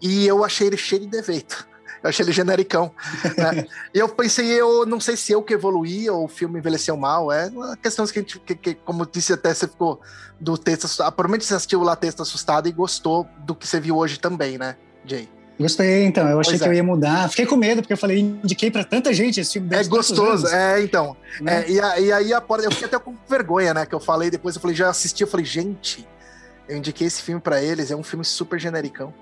[0.00, 1.66] e eu achei ele cheio de defeito.
[2.02, 2.90] Eu achei ele genericão.
[3.36, 3.66] Né?
[3.94, 7.30] e eu pensei, eu não sei se eu que evoluí ou o filme envelheceu mal.
[7.30, 10.00] É uma questão que a gente, que, que, como disse até, você ficou
[10.40, 11.12] do texto assustado.
[11.12, 14.76] Provavelmente você assistiu lá texto assustado e gostou do que você viu hoje também, né,
[15.04, 15.28] Jay?
[15.58, 16.28] Gostei, então.
[16.28, 16.70] Eu achei pois que é.
[16.70, 17.28] eu ia mudar.
[17.30, 19.74] Fiquei com medo, porque eu falei, indiquei para tanta gente esse filme.
[19.74, 21.16] É gostoso, é, então.
[21.40, 21.62] Né?
[21.62, 22.66] É, e, a, e, aí a porta.
[22.66, 23.86] Eu fiquei até com vergonha, né?
[23.86, 26.06] Que eu falei depois, eu falei, já assisti, eu falei, gente,
[26.68, 29.14] eu indiquei esse filme para eles, é um filme super genericão.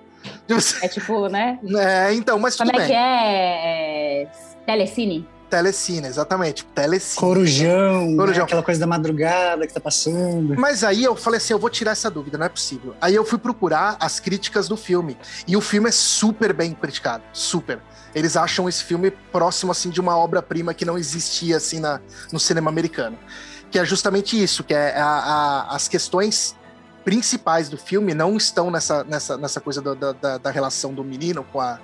[0.82, 1.58] É tipo, né?
[1.76, 2.88] É, então, mas Como tudo é bem.
[2.88, 4.22] que é?
[4.22, 4.28] é
[4.66, 5.28] telecine?
[5.48, 6.64] Telecine, exatamente.
[6.66, 7.20] Telecine.
[7.20, 8.16] Corujão, né?
[8.16, 8.40] Corujão.
[8.40, 8.44] Né?
[8.44, 10.54] aquela coisa da madrugada que tá passando.
[10.58, 12.94] Mas aí eu falei assim, eu vou tirar essa dúvida, não é possível.
[13.00, 15.16] Aí eu fui procurar as críticas do filme.
[15.46, 17.80] E o filme é super bem criticado, super.
[18.14, 22.00] Eles acham esse filme próximo, assim, de uma obra-prima que não existia, assim, na,
[22.32, 23.18] no cinema americano.
[23.70, 26.56] Que é justamente isso, que é a, a, as questões
[27.04, 31.44] principais do filme não estão nessa, nessa, nessa coisa do, da, da relação do menino
[31.44, 31.78] com a,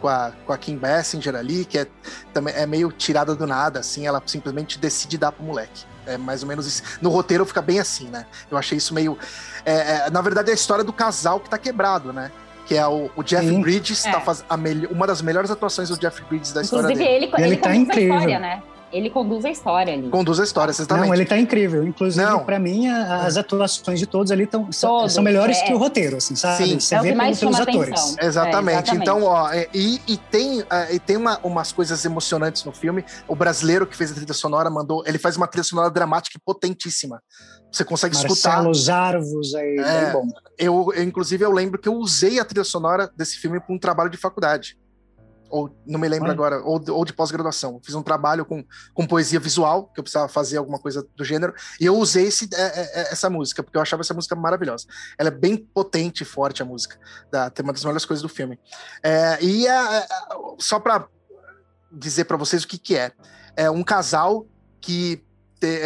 [0.00, 1.86] com a, com a Kim Basinger ali, que é,
[2.32, 5.84] também, é meio tirada do nada, assim, ela simplesmente decide dar pro moleque.
[6.06, 6.82] É mais ou menos isso.
[7.00, 8.26] No roteiro fica bem assim, né?
[8.50, 9.16] Eu achei isso meio.
[9.64, 12.30] É, é, na verdade, é a história do casal que tá quebrado, né?
[12.66, 13.62] Que é o, o Jeff Sim.
[13.62, 14.12] Bridges, é.
[14.12, 14.54] tá faz, a
[14.90, 17.24] uma das melhores atuações do Jeff Bridges da Inclusive, história dele.
[17.24, 18.16] Ele, ele, ele tá incrível.
[18.16, 18.62] História, né?
[18.94, 20.08] Ele conduz a história ali.
[20.08, 21.06] Conduz a história, exatamente.
[21.08, 21.84] Não, ele tá incrível.
[21.86, 25.66] Inclusive, para mim, a, as atuações de todos ali tão, são, são melhores é.
[25.66, 26.64] que o roteiro, assim, sabe?
[26.64, 26.80] Sim.
[26.80, 28.16] Você é vê mais pelos atores.
[28.20, 28.20] Exatamente.
[28.20, 28.94] É, exatamente.
[28.94, 33.04] Então, ó, é, e, e tem, é, e tem uma, umas coisas emocionantes no filme.
[33.26, 35.02] O brasileiro que fez a trilha sonora mandou.
[35.06, 37.20] Ele faz uma trilha sonora dramática e potentíssima.
[37.72, 38.68] Você consegue Marcelo escutar.
[38.68, 40.28] Os Arvos aí, é, bem bom.
[40.56, 43.78] Eu, eu, inclusive, eu lembro que eu usei a trilha sonora desse filme para um
[43.78, 44.76] trabalho de faculdade
[45.54, 46.32] ou não me lembro Olha.
[46.32, 47.80] agora, ou, ou de pós-graduação.
[47.80, 51.54] Fiz um trabalho com, com poesia visual, que eu precisava fazer alguma coisa do gênero,
[51.80, 54.86] e eu usei esse, é, é, é, essa música, porque eu achava essa música maravilhosa.
[55.16, 56.98] Ela é bem potente e forte, a música.
[57.30, 58.58] Da, tem uma das melhores coisas do filme.
[59.00, 60.06] É, e é,
[60.58, 61.06] só para
[61.92, 63.12] dizer para vocês o que, que é.
[63.56, 64.48] É um casal
[64.80, 65.24] que,
[65.60, 65.78] te,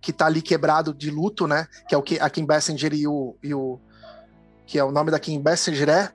[0.00, 1.68] que tá ali quebrado de luto, né?
[1.86, 3.78] Que é o que a Kim Basinger e o, e o
[4.64, 6.12] que é o nome da Kim Basinger é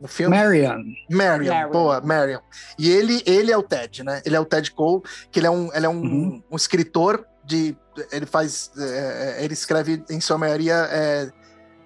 [0.00, 0.36] no filme?
[0.36, 0.82] Marion.
[1.10, 1.70] Marion, Marion.
[1.70, 2.40] boa, Marion.
[2.78, 4.22] E ele, ele é o Ted, né?
[4.24, 6.42] Ele é o Ted Cole, que ele é um, ele é um, uhum.
[6.50, 7.76] um escritor de.
[8.12, 8.70] Ele faz.
[8.78, 11.30] É, é ele escreve, em sua maioria, é,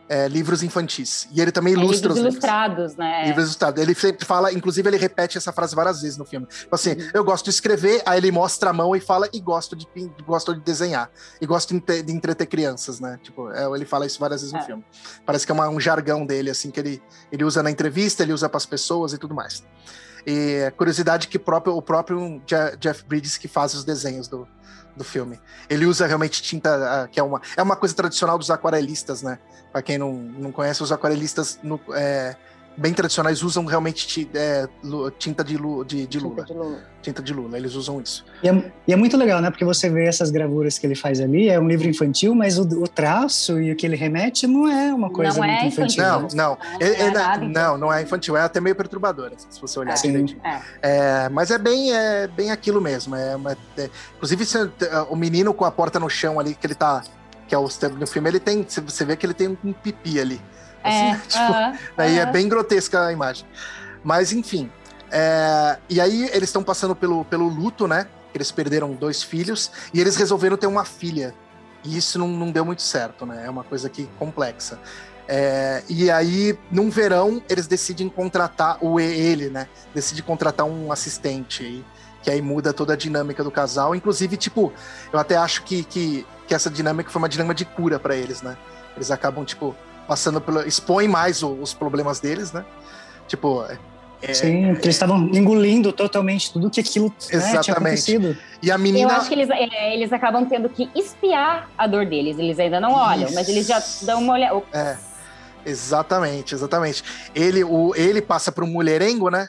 [0.09, 1.29] é, livros infantis.
[1.33, 2.35] E ele também é, ilustra livros os livros.
[2.35, 3.27] ilustrados, né?
[3.27, 3.83] Livros ilustrados.
[3.83, 6.47] Ele sempre fala, inclusive ele repete essa frase várias vezes no filme.
[6.47, 7.11] Tipo assim, uhum.
[7.15, 9.87] eu gosto de escrever, aí ele mostra a mão e fala, e gosto de,
[10.27, 11.11] gosto de desenhar.
[11.41, 13.19] E gosto de, de entreter crianças, né?
[13.23, 14.63] Tipo, é, ele fala isso várias vezes no é.
[14.65, 14.85] filme.
[15.25, 18.33] Parece que é uma, um jargão dele, assim, que ele, ele usa na entrevista, ele
[18.33, 19.65] usa para as pessoas e tudo mais.
[20.27, 22.41] E curiosidade que próprio, o próprio
[22.79, 24.47] Jeff Bridges que faz os desenhos do,
[24.97, 25.41] do filme.
[25.69, 29.39] Ele usa realmente tinta, que é uma, é uma coisa tradicional dos aquarelistas, né?
[29.71, 32.37] Para quem não, não conhece, os aquarelistas no, é,
[32.77, 34.69] bem tradicionais usam realmente é,
[35.19, 36.45] tinta de, lu, de, de, lula.
[36.45, 36.79] tinta de lula.
[37.03, 38.25] Tinta de lula, eles usam isso.
[38.43, 39.51] E é, e é, muito legal, né?
[39.51, 42.63] Porque você vê essas gravuras que ele faz ali, é um livro infantil, mas o,
[42.63, 46.03] o traço e o que ele remete não é uma coisa não muito é infantil.
[46.03, 46.59] Não, não.
[46.81, 50.41] É, não, não, não é infantil, é até meio perturbadora, se você olhar é, direitinho.
[50.83, 51.29] É.
[51.29, 53.15] mas é bem, é bem aquilo mesmo.
[53.17, 53.57] É, uma,
[54.17, 54.45] inclusive,
[55.11, 57.03] o menino com a porta no chão ali, que ele tá
[57.53, 57.69] que é o
[57.99, 60.41] no filme, ele tem, você vê que ele tem um pipi ali.
[60.83, 62.29] Assim, é, tipo, uh -huh, aí uh -huh.
[62.29, 63.47] é bem grotesca a imagem.
[64.03, 64.71] Mas enfim.
[65.11, 68.07] É, e aí eles estão passando pelo, pelo luto, né?
[68.35, 71.35] Eles perderam dois filhos e eles resolveram ter uma filha.
[71.85, 73.45] E isso não, não deu muito certo, né?
[73.45, 74.79] É uma coisa que complexa.
[75.29, 79.69] É, e aí, num verão, eles decidem contratar o ele, né?
[79.95, 81.85] Decide contratar um assistente aí,
[82.23, 83.95] que aí muda toda a dinâmica do casal.
[83.95, 84.73] Inclusive, tipo,
[85.13, 88.43] eu até acho que, que, que essa dinâmica foi uma dinâmica de cura para eles,
[88.43, 88.57] né?
[88.97, 89.75] Eles acabam, tipo,
[90.07, 90.61] passando pelo.
[90.63, 92.65] expõe mais o, os problemas deles, né?
[93.27, 93.65] Tipo.
[94.23, 98.39] É, Sim, porque eles estavam engolindo totalmente tudo que aquilo né, tinha acontecido.
[98.63, 99.11] E a menina.
[99.11, 102.39] Eu acho que eles, é, eles acabam tendo que espiar a dor deles.
[102.39, 103.35] Eles ainda não olham, Isso.
[103.35, 104.63] mas eles já dão uma olhada.
[104.73, 104.97] É.
[105.65, 107.03] Exatamente, exatamente.
[107.35, 109.49] Ele, o, ele passa por um mulherengo, né?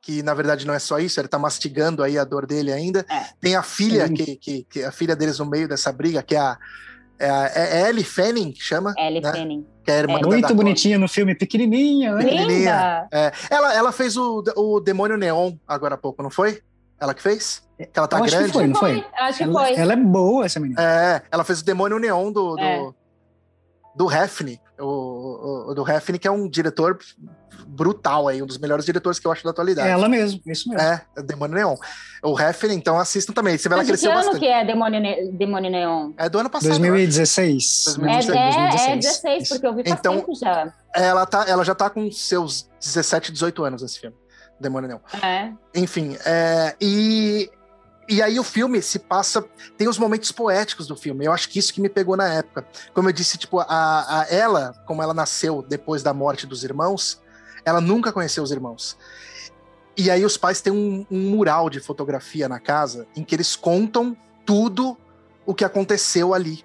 [0.00, 3.04] Que na verdade não é só isso, ele tá mastigando aí a dor dele ainda.
[3.08, 3.26] É.
[3.40, 6.38] Tem a filha, que, que, que, a filha deles no meio dessa briga, que é
[6.38, 6.58] a,
[7.18, 8.94] é, a, é Ellie Fanning, que chama?
[8.98, 9.32] Ellie né?
[9.32, 9.66] Fanning.
[9.84, 10.22] Que é a irmã é.
[10.22, 12.24] Muito bonitinha no filme, pequenininha, né?
[12.24, 13.08] Pequenininha.
[13.12, 13.32] É.
[13.50, 16.62] Ela, ela fez o, o Demônio Neon agora há pouco, não foi?
[16.98, 17.62] Ela que fez?
[17.94, 18.36] Ela tá Eu grande?
[18.36, 19.06] Acho que foi, não foi?
[19.18, 19.74] Acho que ela, foi.
[19.74, 20.80] Ela é boa, essa menina.
[20.80, 22.90] É, ela fez o Demônio Neon do, do, é.
[23.94, 24.60] Do Hefne.
[24.78, 26.98] O, o, do Hefne, que é um diretor
[27.66, 29.88] brutal aí, um dos melhores diretores que eu acho da atualidade.
[29.88, 30.82] É ela mesmo, isso mesmo.
[30.82, 31.76] É, Demônio Neon.
[32.22, 33.56] O Hefne, então assistam também.
[33.56, 34.32] Você vê ela cresceu bastante.
[34.32, 36.12] ano que é Demônio, ne Demônio Neon?
[36.16, 36.70] É do ano passado.
[36.70, 37.84] 2016.
[37.98, 38.36] 2016.
[38.36, 38.88] É, 2016.
[38.88, 40.72] é, 16, porque eu vi faz então, tempo já.
[40.94, 44.16] Ela, tá, ela já tá com seus 17, 18 anos nesse filme.
[44.60, 44.98] Demônio Neon.
[45.22, 45.52] É.
[45.74, 47.50] Enfim, é, e
[48.08, 49.44] e aí o filme se passa,
[49.76, 51.24] tem os momentos poéticos do filme.
[51.24, 52.66] Eu acho que isso que me pegou na época.
[52.92, 57.22] Como eu disse, tipo, a, a ela, como ela nasceu depois da morte dos irmãos,
[57.64, 58.96] ela nunca conheceu os irmãos.
[59.96, 63.54] E aí os pais têm um, um mural de fotografia na casa em que eles
[63.56, 64.96] contam tudo
[65.46, 66.64] o que aconteceu ali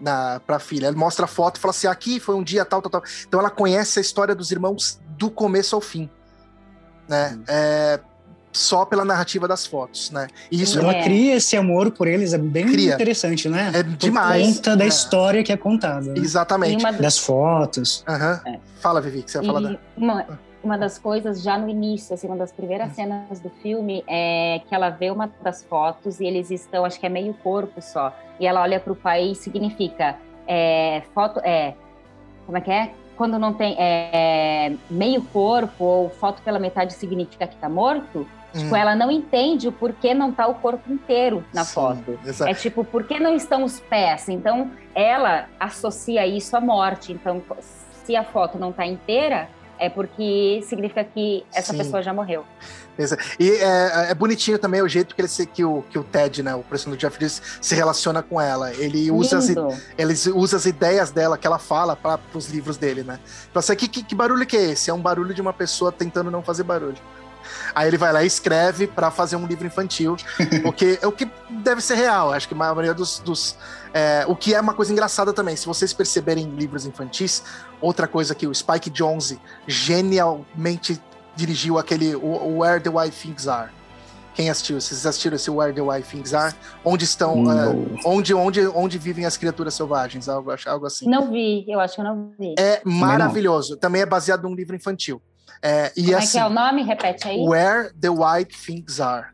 [0.00, 0.88] na pra filha.
[0.88, 3.02] Ele mostra a foto e fala assim: aqui foi um dia tal, tal, tal.
[3.26, 6.10] Então ela conhece a história dos irmãos do começo ao fim.
[7.08, 7.34] Né?
[7.36, 7.44] Hum.
[7.46, 8.00] É,
[8.52, 10.28] só pela narrativa das fotos, né?
[10.50, 11.02] E isso ela é.
[11.02, 12.94] cria esse amor por eles, é bem cria.
[12.94, 13.70] interessante, né?
[13.74, 14.56] É por demais.
[14.56, 14.88] conta da é.
[14.88, 16.12] história que é contada.
[16.12, 16.14] Né?
[16.18, 16.84] Exatamente.
[16.84, 16.92] Uma...
[16.92, 18.04] Das fotos.
[18.06, 18.52] Uhum.
[18.52, 18.60] É.
[18.80, 19.78] Fala, Vivi, que você vai falar da...
[19.96, 20.26] Uma,
[20.62, 22.94] uma das coisas já no início, assim, uma das primeiras hum.
[22.94, 27.06] cenas do filme é que ela vê uma das fotos e eles estão, acho que
[27.06, 31.74] é meio corpo só, e ela olha para o pai e significa é, foto, é,
[32.46, 32.92] como é que é?
[33.16, 38.74] Quando não tem é, meio corpo ou foto pela metade significa que está morto, Tipo,
[38.74, 38.76] hum.
[38.76, 42.18] ela não entende o porquê não tá o corpo inteiro na Sim, foto.
[42.24, 42.50] Exato.
[42.50, 44.28] É tipo, por que não estão os pés?
[44.28, 47.12] Então, ela associa isso à morte.
[47.12, 47.42] Então,
[48.04, 49.48] se a foto não tá inteira,
[49.82, 51.78] é porque significa que essa Sim.
[51.78, 52.44] pessoa já morreu.
[53.40, 56.40] E é, é, bonitinho também o jeito que, ele se, que, o, que o Ted,
[56.40, 58.72] né, o personagem do Jeff Bridges, se relaciona com ela.
[58.74, 63.02] Ele usa, as, ele usa as ideias dela, que ela fala para os livros dele,
[63.02, 63.18] né?
[63.50, 64.88] Então, assim, que, que, que barulho que é esse?
[64.88, 66.98] É um barulho de uma pessoa tentando não fazer barulho.
[67.74, 70.16] Aí ele vai lá e escreve para fazer um livro infantil,
[70.62, 72.32] porque é o que deve ser real.
[72.32, 73.18] Acho que a maioria dos.
[73.18, 73.56] dos
[73.94, 77.42] é, o que é uma coisa engraçada também, se vocês perceberem livros infantis,
[77.80, 81.00] outra coisa que o Spike Jonze genialmente
[81.36, 83.70] dirigiu aquele o, Where the White Things Are.
[84.34, 84.80] Quem assistiu?
[84.80, 86.54] Vocês assistiram esse Where the White Things Are?
[86.82, 87.44] Onde estão.
[87.44, 90.26] Uh, onde, onde, onde vivem as criaturas selvagens?
[90.26, 91.06] Algo, algo assim.
[91.08, 92.54] Não vi, eu acho que eu não vi.
[92.58, 93.76] É maravilhoso.
[93.76, 95.20] Também é baseado num livro infantil.
[95.62, 96.82] É, e Como assim, é que é assim, o nome?
[96.82, 97.38] Repete aí.
[97.46, 99.28] Where the White Things Are.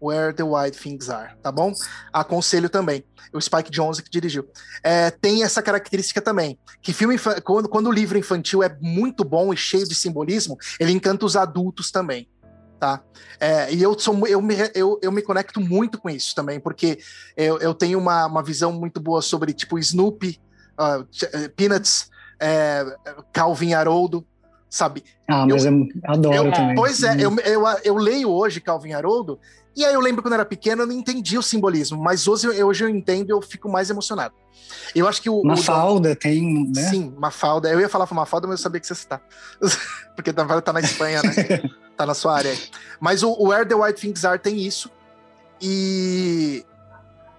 [0.00, 1.72] Where the White Things Are, tá bom?
[2.12, 3.04] Aconselho também.
[3.32, 4.48] O Spike Jonze que dirigiu.
[4.82, 9.52] É, tem essa característica também, que filme quando, quando o livro infantil é muito bom
[9.52, 12.28] e cheio de simbolismo, ele encanta os adultos também,
[12.78, 13.02] tá?
[13.40, 17.00] É, e eu, sou, eu, me, eu, eu me conecto muito com isso também, porque
[17.36, 20.40] eu, eu tenho uma, uma visão muito boa sobre, tipo, Snoopy,
[20.78, 22.08] uh, Peanuts,
[22.40, 22.84] é,
[23.32, 24.24] Calvin Haroldo,
[24.68, 25.04] sabe?
[25.26, 26.74] Ah, mas eu, eu adoro eu, também.
[26.74, 29.38] Pois é, eu, eu, eu, leio hoje Calvin Haroldo,
[29.76, 32.48] e aí eu lembro quando eu era pequeno, eu não entendi o simbolismo, mas hoje,
[32.62, 34.34] hoje eu entendo e eu fico mais emocionado.
[34.94, 35.42] Eu acho que o.
[35.42, 36.82] Mafalda o, tem, né?
[36.82, 37.70] Sim, Mafalda.
[37.70, 39.22] Eu ia falar Mafalda, mas eu sabia que você citar.
[40.16, 41.62] Porque tá, tá na Espanha, né?
[41.96, 42.56] tá na sua área.
[43.00, 44.90] Mas o, o Where the White Things Are tem isso.
[45.60, 46.64] E,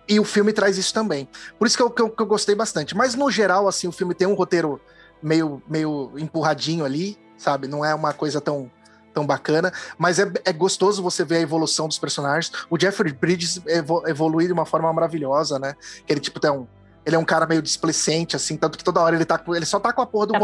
[0.07, 1.27] e o filme traz isso também.
[1.57, 2.95] Por isso que eu, que eu, que eu gostei bastante.
[2.95, 4.82] Mas no geral, assim, o filme tem um roteiro
[5.22, 7.67] meio, meio empurradinho ali, sabe?
[7.67, 8.70] Não é uma coisa tão,
[9.13, 12.51] tão bacana, mas é, é gostoso você ver a evolução dos personagens.
[12.70, 15.76] O Jeffrey Bridges evo, evolui de uma forma maravilhosa, né?
[16.05, 16.67] Que ele, tipo, tem um.
[17.05, 19.80] Ele é um cara meio displicente, assim, tanto que toda hora ele tá ele só
[19.80, 20.39] tá com a porra do tá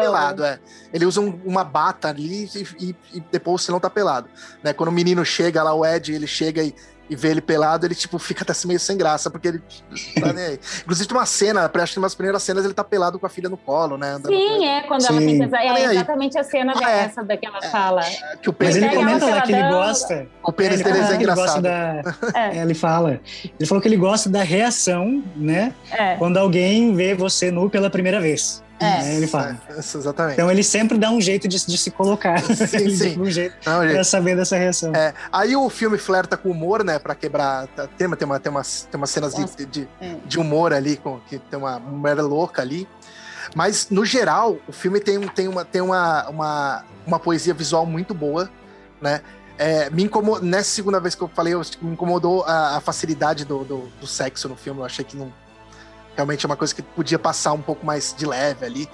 [0.00, 0.58] pelado, é.
[0.92, 4.28] Ele usa um, uma bata ali e, e, e depois você não tá pelado,
[4.62, 4.72] né?
[4.72, 6.74] Quando o menino chega lá, o Ed, ele chega e
[7.10, 9.62] e vê ele pelado, ele, tipo, fica até meio sem graça, porque ele
[10.20, 10.60] tá nem aí.
[10.82, 13.48] Inclusive, tem uma cena, acho que umas primeiras cenas ele tá pelado com a filha
[13.48, 14.16] no colo, né?
[14.24, 15.08] Sim, é, quando Sim.
[15.08, 15.56] ela tenta.
[15.56, 17.02] É exatamente a cena ah, é.
[17.02, 17.68] dessa, daquela é.
[17.68, 18.02] fala.
[18.02, 20.28] É, que o Mas ele comenta lá que ele gosta.
[20.44, 21.62] O pênis dele é engraçado.
[21.62, 22.02] Da,
[22.34, 22.58] é.
[22.58, 22.62] é.
[22.62, 23.20] ele fala.
[23.58, 25.74] Ele falou que ele gosta da reação, né?
[25.90, 26.14] É.
[26.14, 28.62] Quando alguém vê você nu pela primeira vez.
[28.80, 29.02] É.
[29.02, 29.60] Né, ele fala.
[29.68, 30.34] É, exatamente.
[30.34, 32.42] Então ele sempre dá um jeito de, de se colocar.
[32.42, 33.20] Sim, sim.
[33.20, 34.94] um jeito Não, pra saber dessa reação.
[34.94, 35.12] É.
[35.30, 36.98] Aí o filme flerta com humor, né?
[36.98, 37.66] Pra quebrar.
[37.68, 40.16] Tá, tem, tem, uma, tem, umas, tem umas cenas de, de, é.
[40.24, 42.88] de, humor ali, com, que tem uma mulher louca ali.
[43.54, 48.14] Mas, no geral, o filme tem, tem, uma, tem uma, uma, uma poesia visual muito
[48.14, 48.50] boa,
[49.00, 49.20] né?
[49.58, 53.44] É, me incomodou, nessa segunda vez que eu falei, eu, me incomodou a, a facilidade
[53.44, 54.80] do, do, do, sexo no filme.
[54.80, 55.30] Eu achei que não.
[56.16, 58.88] Realmente é uma coisa que podia passar um pouco mais de leve ali.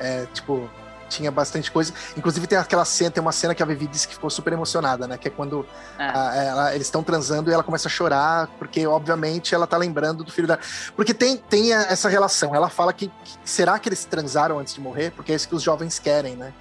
[0.00, 0.70] É, tipo,
[1.08, 1.92] tinha bastante coisa.
[2.16, 5.06] Inclusive tem aquela cena, tem uma cena que a Vivi disse que ficou super emocionada,
[5.06, 5.16] né?
[5.16, 5.66] Que é quando
[5.98, 6.04] é.
[6.04, 10.22] A, ela, eles estão transando e ela começa a chorar, porque obviamente ela tá lembrando
[10.22, 10.60] do filho dela.
[10.94, 12.54] Porque tem, tem essa relação.
[12.54, 15.10] Ela fala que, que, será que eles transaram antes de morrer?
[15.10, 16.52] Porque é isso que os jovens querem, né?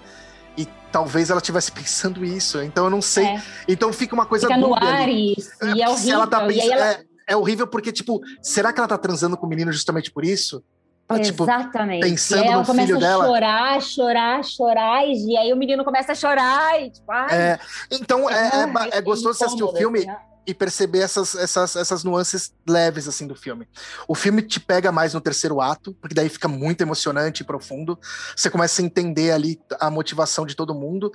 [0.58, 2.62] E talvez ela estivesse pensando isso.
[2.62, 3.26] Então eu não sei.
[3.26, 3.42] É.
[3.68, 5.36] Então fica uma coisa fica no ar ali.
[5.38, 5.52] isso.
[5.76, 6.14] E é horrível.
[6.14, 6.86] Ela tá pensando, ela...
[6.86, 10.24] é, é horrível porque, tipo, será que ela tá transando com o menino justamente por
[10.24, 10.64] isso?
[11.10, 12.02] Ah, tipo, Exatamente.
[12.02, 13.26] Pensando e ela no começa filho a dela.
[13.26, 16.82] chorar, chorar, chorar, e aí o menino começa a chorar.
[16.82, 17.60] E, tipo, ai, é,
[17.92, 18.50] então é,
[18.94, 20.18] é, é gostoso assistir o filme assim, né?
[20.46, 23.68] e perceber essas, essas, essas nuances leves assim do filme.
[24.06, 27.98] O filme te pega mais no terceiro ato, porque daí fica muito emocionante e profundo.
[28.36, 31.10] Você começa a entender ali a motivação de todo mundo.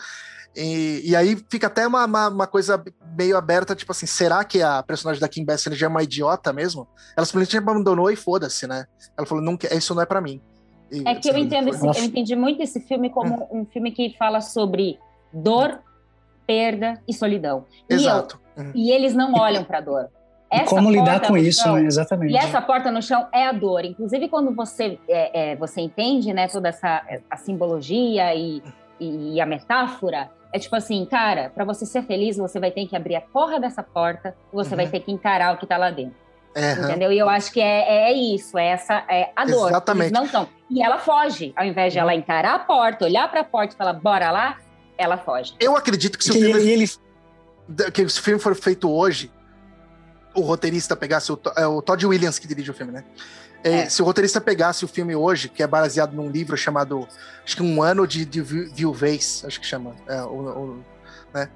[0.54, 2.82] E, e aí fica até uma, uma, uma, coisa
[3.16, 6.52] meio aberta, tipo assim, será que a personagem da Kim Basinger já é uma idiota
[6.52, 6.86] mesmo?
[7.16, 8.86] Ela simplesmente abandonou e foda-se, né?
[9.16, 10.42] Ela falou, não, isso não é para mim.
[10.90, 13.62] E, é que eu entendo esse, eu entendi muito esse filme como hum.
[13.62, 14.98] um filme que fala sobre
[15.32, 15.80] dor,
[16.46, 17.64] perda e solidão.
[17.88, 18.38] Exato.
[18.54, 18.72] E, eu, hum.
[18.74, 20.10] e eles não olham para dor.
[20.50, 21.84] Essa como lidar com isso, chão, né?
[21.86, 22.34] Exatamente.
[22.34, 23.86] E essa porta no chão é a dor.
[23.86, 28.62] Inclusive, quando você, é, é, você entende né, toda essa a simbologia e,
[29.00, 32.94] e a metáfora, é tipo assim, cara, para você ser feliz, você vai ter que
[32.94, 34.76] abrir a porra dessa porta, você uhum.
[34.76, 36.14] vai ter que encarar o que tá lá dentro.
[36.54, 36.84] Uhum.
[36.84, 37.10] Entendeu?
[37.10, 39.70] E eu acho que é, é isso, é essa é a dor.
[39.70, 40.04] Exatamente.
[40.04, 40.48] Eles não estão.
[40.68, 43.76] E ela foge, ao invés de ela encarar a porta, olhar para a porta e
[43.76, 44.58] falar, bora lá,
[44.98, 45.54] ela foge.
[45.58, 46.86] Eu acredito que se o filme, ele...
[47.92, 49.30] que se o filme for feito hoje,
[50.34, 53.04] o roteirista pegasse o, é o Todd Williams que dirige o filme, né?
[53.64, 53.88] É, é.
[53.88, 57.06] Se o roteirista pegasse o filme hoje, que é baseado num livro chamado,
[57.44, 60.84] acho que Um Ano de, de Viuvez, acho que chama, é, o, o,
[61.32, 61.48] né?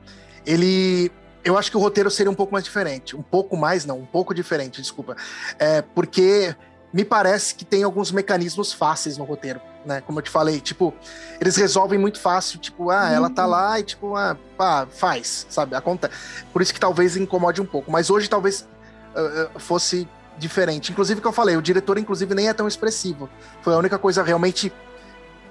[0.47, 1.11] ele,
[1.45, 4.07] eu acho que o roteiro seria um pouco mais diferente, um pouco mais não, um
[4.07, 5.17] pouco diferente, desculpa,
[5.59, 6.55] é, porque
[6.93, 10.01] me parece que tem alguns mecanismos fáceis no roteiro, né?
[10.01, 10.93] Como eu te falei, tipo,
[11.41, 15.77] eles resolvem muito fácil, tipo, ah, ela tá lá e tipo, ah, pá, faz, sabe?
[15.77, 16.11] A conta.
[16.53, 18.69] Por isso que talvez incomode um pouco, mas hoje talvez
[19.15, 20.93] uh, fosse diferente.
[20.93, 23.31] Inclusive, que eu falei, o diretor, inclusive, nem é tão expressivo.
[23.63, 24.73] Foi a única coisa realmente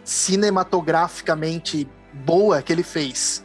[0.04, 3.44] cinematograficamente boa que ele fez.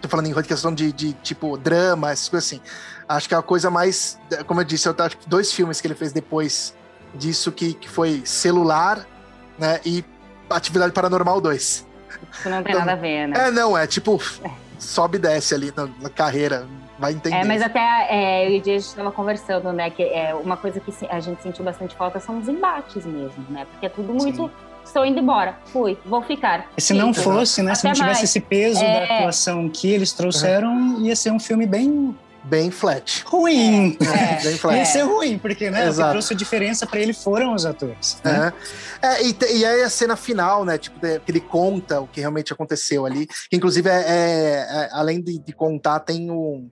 [0.00, 2.60] Tô falando em questão de, de tipo drama, essas coisas assim.
[3.08, 4.16] Acho que é a coisa mais.
[4.46, 6.74] Como eu disse, eu acho que dois filmes que ele fez depois
[7.14, 9.04] disso que, que foi Celular,
[9.58, 9.80] né?
[9.84, 10.04] E
[10.50, 11.62] Atividade Paranormal 2.
[11.62, 11.86] Isso
[12.44, 13.48] não tem então, nada a ver, né?
[13.48, 14.20] É, não, é tipo.
[14.78, 16.66] Sobe e desce ali na, na carreira
[16.98, 17.36] vai entender.
[17.36, 19.90] É, mas até é, eu e o Dia a gente estava conversando, né?
[19.90, 23.66] Que é uma coisa que a gente sentiu bastante falta são os embates mesmo, né?
[23.70, 24.44] Porque é tudo muito.
[24.44, 24.50] Sim.
[24.84, 26.66] Estou indo embora, fui, vou ficar.
[26.74, 27.72] E se não fosse, né?
[27.72, 28.24] Até se não tivesse mais.
[28.24, 29.06] esse peso é...
[29.06, 31.02] da atuação que eles trouxeram, uhum.
[31.02, 32.16] ia ser um filme bem
[32.48, 33.22] bem flat.
[33.26, 33.96] Ruim.
[34.00, 34.76] É, bem flat.
[34.78, 38.18] Ia ser ruim, porque né, o que trouxe a diferença para ele foram os atores.
[38.24, 38.52] Né?
[39.02, 40.78] É, e, e, aí a cena final, né?
[40.78, 43.26] Tipo, que ele conta o que realmente aconteceu ali.
[43.26, 46.70] Que, inclusive, é, é, é além de, de, contar, tem um.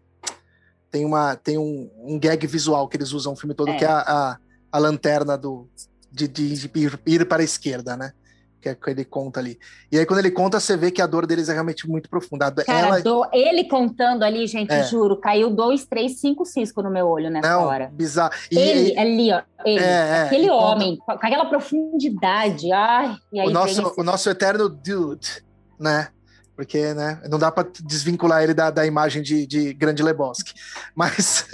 [0.91, 3.77] Tem, uma, tem um, um gag visual que eles usam o filme todo, é.
[3.77, 4.39] que é a, a,
[4.73, 5.69] a lanterna do,
[6.11, 8.13] de, de, de ir, ir para a esquerda, né?
[8.61, 9.59] Que é que ele conta ali.
[9.91, 12.53] E aí, quando ele conta, você vê que a dor deles é realmente muito profunda.
[12.65, 13.29] Cara, Ela...
[13.33, 14.83] ele contando ali, gente, é.
[14.85, 17.91] juro, caiu dois, três, cinco ciscos no meu olho nessa Não, hora.
[17.93, 18.33] bizarro.
[18.51, 18.99] E ele, e...
[18.99, 21.19] ali, ó, ele, é, é aquele homem, conta...
[21.19, 24.01] com aquela profundidade, ai, e aí o nosso, esse...
[24.01, 25.45] o nosso eterno dude,
[25.79, 26.09] né?
[26.57, 30.55] Porque, né, não dá para desvincular ele da, da imagem de, de Grande Lebowski.
[30.95, 31.47] Mas,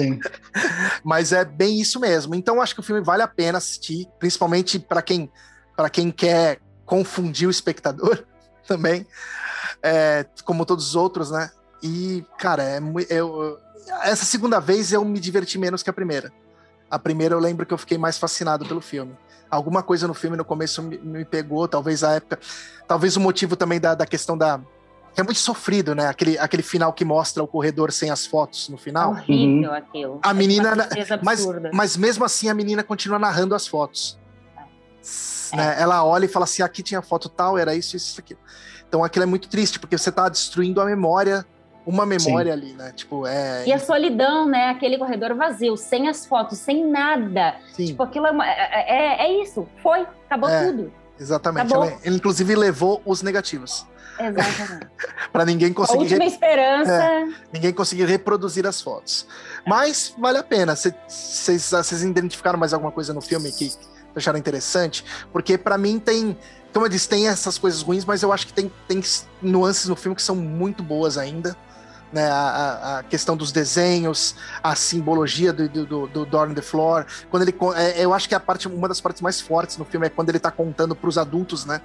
[1.02, 2.36] mas é bem isso mesmo.
[2.36, 5.28] Então, acho que o filme vale a pena assistir, principalmente para quem,
[5.90, 6.60] quem quer
[6.92, 8.22] confundir o espectador
[8.68, 9.06] também,
[9.82, 11.50] é, como todos os outros, né?
[11.82, 13.58] E, cara, é, eu,
[14.02, 16.30] essa segunda vez eu me diverti menos que a primeira.
[16.90, 19.16] A primeira eu lembro que eu fiquei mais fascinado pelo filme.
[19.50, 22.38] Alguma coisa no filme no começo me, me pegou, talvez a época.
[22.86, 24.60] Talvez o motivo também da, da questão da.
[25.16, 26.08] É muito sofrido, né?
[26.08, 29.12] Aquele, aquele final que mostra o corredor sem as fotos no final.
[29.12, 29.76] Horrível uhum.
[29.76, 30.20] aquilo.
[30.22, 30.74] A menina.
[31.22, 34.20] Mas, mas mesmo assim a menina continua narrando as fotos.
[35.52, 35.56] É.
[35.56, 35.76] Né?
[35.78, 38.40] Ela olha e fala assim: aqui tinha foto tal, era isso, isso, aquilo.
[38.88, 41.46] Então aquilo é muito triste, porque você tá destruindo a memória,
[41.84, 42.58] uma memória Sim.
[42.58, 42.92] ali, né?
[42.94, 43.64] Tipo, é.
[43.66, 44.70] E a solidão, né?
[44.70, 47.56] Aquele corredor vazio, sem as fotos, sem nada.
[47.72, 47.86] Sim.
[47.86, 50.92] Tipo, aquilo é, uma, é, é, é, isso, foi, acabou é, tudo.
[51.18, 51.72] Exatamente.
[51.72, 53.86] Ela, ele, inclusive, levou os negativos.
[54.18, 54.88] Exatamente.
[55.32, 55.98] para ninguém conseguir.
[55.98, 56.92] A última esperança.
[56.92, 59.26] É, ninguém conseguir reproduzir as fotos.
[59.66, 60.76] Mas vale a pena.
[60.76, 63.72] Vocês identificaram mais alguma coisa no filme que
[64.18, 66.36] acharam interessante, porque para mim tem
[66.72, 69.02] como eu disse, tem essas coisas ruins, mas eu acho que tem, tem
[69.42, 71.56] nuances no filme que são muito boas ainda.
[72.10, 77.06] Né, a, a questão dos desenhos, a simbologia do, do, do Door on the Floor.
[77.30, 80.06] Quando ele, é, eu acho que a parte, uma das partes mais fortes no filme
[80.06, 81.80] é quando ele está contando para os adultos, né?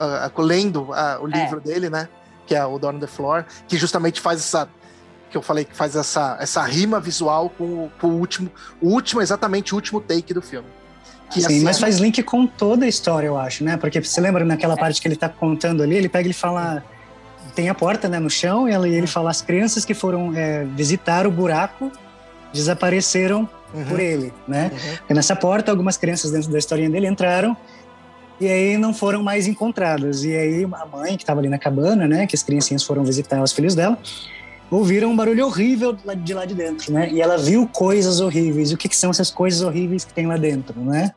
[0.00, 1.42] Uh, lendo uh, o é.
[1.42, 1.60] livro é.
[1.60, 2.08] dele, né?
[2.44, 4.68] Que é o Door on the Floor, que justamente faz essa
[5.30, 8.50] que eu falei que faz essa, essa rima visual com, com o último,
[8.80, 10.66] o último, exatamente o último take do filme.
[11.30, 13.76] Sim, assim, mas faz link com toda a história, eu acho, né?
[13.76, 14.76] Porque você lembra naquela é.
[14.76, 16.82] parte que ele tá contando ali, ele pega e fala.
[17.54, 20.64] Tem a porta né, no chão e ele, ele fala: as crianças que foram é,
[20.64, 21.90] visitar o buraco
[22.52, 23.84] desapareceram uhum.
[23.84, 24.70] por ele, né?
[25.10, 25.16] Uhum.
[25.16, 27.56] Nessa porta, algumas crianças dentro da historinha dele entraram
[28.40, 30.24] e aí não foram mais encontradas.
[30.24, 32.26] E aí a mãe, que estava ali na cabana, né?
[32.26, 33.98] Que as criancinhas foram visitar os filhos dela,
[34.70, 37.10] ouviram um barulho horrível de lá de dentro, né?
[37.10, 38.70] E ela viu coisas horríveis.
[38.70, 41.12] E o que, que são essas coisas horríveis que tem lá dentro, né?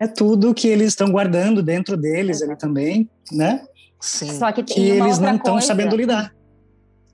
[0.00, 3.64] É tudo que eles estão guardando dentro deles ali também, né?
[4.00, 4.32] Sim.
[4.32, 6.32] Só que, que eles não estão sabendo lidar.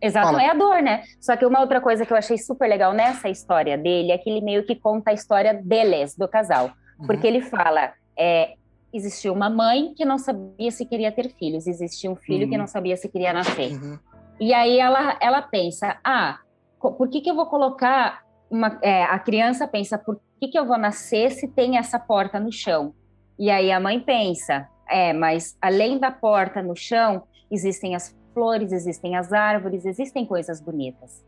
[0.01, 0.43] Exato, Fala.
[0.43, 1.02] é a dor, né?
[1.19, 4.28] Só que uma outra coisa que eu achei super legal nessa história dele é que
[4.28, 6.73] ele meio que conta a história deles, do casal.
[6.98, 7.06] Uhum.
[7.06, 8.52] Porque ele fala, é,
[8.93, 12.51] existiu uma mãe que não sabia se queria ter filhos, existia um filho uhum.
[12.51, 13.73] que não sabia se queria nascer.
[13.73, 13.98] Uhum.
[14.40, 16.40] E aí ela, ela pensa, ah,
[16.81, 20.66] por que, que eu vou colocar uma, é, a criança pensa, por que, que eu
[20.66, 22.94] vou nascer se tem essa porta no chão?
[23.39, 28.73] E aí a mãe pensa, é, mas além da porta no chão, existem as flores,
[28.73, 31.24] existem as árvores, existem coisas bonitas.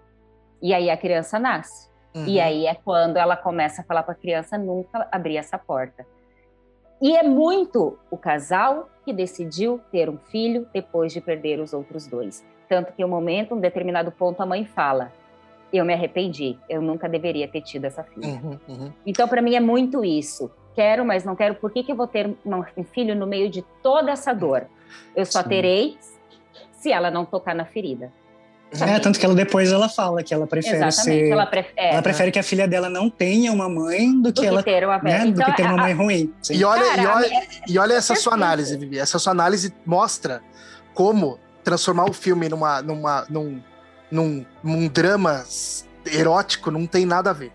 [0.60, 1.88] E aí a criança nasce.
[2.14, 2.26] Uhum.
[2.26, 6.06] E aí é quando ela começa a falar para a criança nunca abrir essa porta.
[7.00, 12.06] E é muito o casal que decidiu ter um filho depois de perder os outros
[12.06, 12.44] dois.
[12.68, 15.12] Tanto que um momento, um determinado ponto, a mãe fala:
[15.72, 18.26] Eu me arrependi, eu nunca deveria ter tido essa filha.
[18.26, 18.93] Uhum, uhum.
[19.05, 20.51] Então, para mim, é muito isso.
[20.74, 21.55] Quero, mas não quero.
[21.55, 22.34] Por que, que eu vou ter
[22.76, 24.66] um filho no meio de toda essa dor?
[25.14, 25.48] Eu só Sim.
[25.48, 25.98] terei
[26.72, 28.12] se ela não tocar na ferida.
[28.80, 31.30] É, tanto que ela depois ela fala que ela prefere Exatamente, ser.
[31.30, 34.40] Ela, prefere, é, ela prefere que a filha dela não tenha uma mãe do, do
[34.40, 36.34] que, ela ter uma, né, então, do que ter uma mãe ruim.
[36.51, 38.98] E olha, Cara, e olha, e olha essa sua análise, Vivi.
[38.98, 40.43] Essa sua análise mostra
[40.94, 43.60] como transformar o filme numa, numa, num,
[44.09, 45.44] num, num drama
[46.06, 47.51] erótico não tem nada a ver.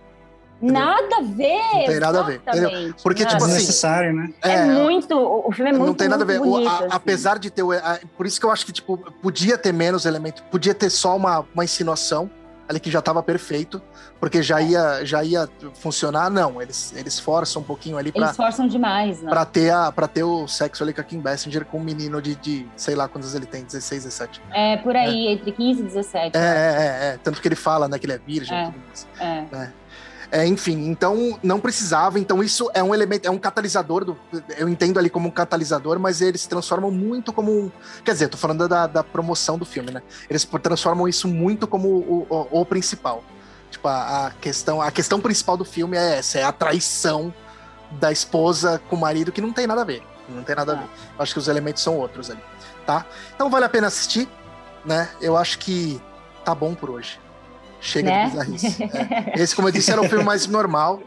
[0.61, 1.59] Nada a ver.
[1.73, 2.41] Não tem nada a ver.
[2.45, 2.93] Entendeu?
[3.01, 3.35] Porque, nada.
[3.35, 3.53] tipo assim.
[3.53, 4.33] necessário, né?
[4.43, 5.17] É, é, muito.
[5.17, 5.87] O filme é muito.
[5.87, 6.39] Não tem nada a ver.
[6.39, 6.87] Bonito, o, a, assim.
[6.91, 7.63] Apesar de ter.
[7.63, 10.43] A, por isso que eu acho que, tipo, podia ter menos elementos.
[10.51, 12.29] Podia ter só uma, uma insinuação
[12.79, 13.81] que já estava perfeito,
[14.19, 16.29] porque já ia, já ia funcionar.
[16.29, 19.29] Não, eles, eles forçam um pouquinho ali para Eles forçam demais, né?
[19.29, 22.21] Pra ter, a, pra ter o sexo ali com a Kim Basinger com um menino
[22.21, 24.41] de, de sei lá quantos ele tem, 16, 17.
[24.51, 25.31] É, por aí, é.
[25.33, 26.37] entre 15 e 17.
[26.37, 28.65] É, é, é, é, Tanto que ele fala, né, que ele é virgem é, e
[28.65, 29.07] tudo mais.
[29.19, 29.41] É.
[29.51, 29.73] Né?
[30.31, 32.17] É, enfim, então não precisava.
[32.17, 34.05] Então isso é um elemento, é um catalisador.
[34.05, 34.17] Do,
[34.57, 37.51] eu entendo ali como um catalisador, mas eles transformam muito como.
[37.51, 37.71] Um,
[38.05, 40.01] quer dizer, tô falando da, da promoção do filme, né?
[40.29, 43.23] Eles transformam isso muito como o, o, o principal.
[43.69, 47.33] Tipo, a, a, questão, a questão principal do filme é essa: é a traição
[47.99, 50.01] da esposa com o marido, que não tem nada a ver.
[50.29, 50.85] Não tem nada a ver.
[50.85, 52.39] Eu acho que os elementos são outros ali,
[52.85, 53.05] tá?
[53.35, 54.29] Então vale a pena assistir,
[54.85, 55.09] né?
[55.19, 56.01] Eu acho que
[56.45, 57.19] tá bom por hoje.
[57.81, 58.25] Chega né?
[58.25, 58.83] de bizarrice.
[59.35, 59.41] É.
[59.41, 61.01] Esse, como eu disse, era um filme mais normal.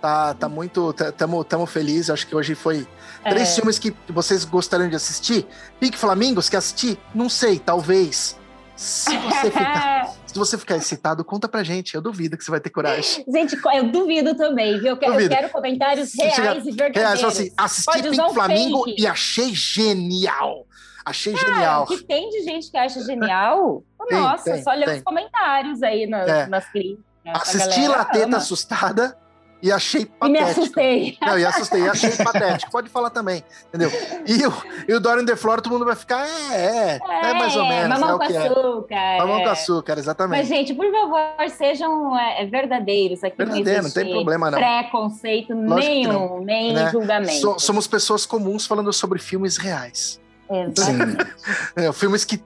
[0.00, 0.92] Tá, tá muito.
[0.92, 2.10] Tamo, tamo feliz.
[2.10, 2.86] Acho que hoje foi
[3.24, 3.54] três é.
[3.54, 5.46] filmes que vocês gostariam de assistir.
[5.80, 6.98] Pink Flamingos, quer assistir?
[7.14, 8.38] Não sei, talvez.
[8.76, 11.94] Se você ficar, se você ficar excitado, conta pra gente.
[11.94, 13.24] Eu duvido que você vai ter coragem.
[13.26, 14.90] Gente, eu duvido também, viu?
[14.90, 17.20] Eu quero, eu quero comentários reais Chega, e verdadeiros.
[17.20, 19.02] Reais, assim, assisti Pink Flamingo fake.
[19.02, 20.66] e achei genial.
[21.08, 21.86] Achei Cara, genial.
[21.86, 23.82] que tem de gente que acha genial?
[24.08, 26.46] Tem, Nossa, tem, só olha os comentários aí nas, é.
[26.46, 27.04] nas críticas.
[27.26, 29.18] Assisti Lateta assustada
[29.60, 30.26] e achei patético.
[30.26, 31.18] E me assustei.
[31.20, 32.70] Não, e assustei, e achei patético.
[32.70, 33.90] Pode falar também, entendeu?
[34.24, 34.52] E o,
[34.88, 37.66] e o Dorian the Floor, todo mundo vai ficar, é, é, é, é mais ou
[37.66, 37.98] menos.
[37.98, 38.46] Mamão é com é.
[38.46, 38.94] açúcar.
[38.94, 39.18] É.
[39.18, 40.38] Mamão com açúcar, exatamente.
[40.38, 43.24] Mas, gente, por favor, sejam é, verdadeiros.
[43.24, 44.58] Aqui Verdadeiro, não, não tem problema, não.
[44.58, 46.90] Preconceito Lógico nenhum, nem né?
[46.90, 47.40] julgamento.
[47.40, 50.20] So, somos pessoas comuns falando sobre filmes reais.
[50.50, 51.92] Exato.
[51.94, 52.42] filmes que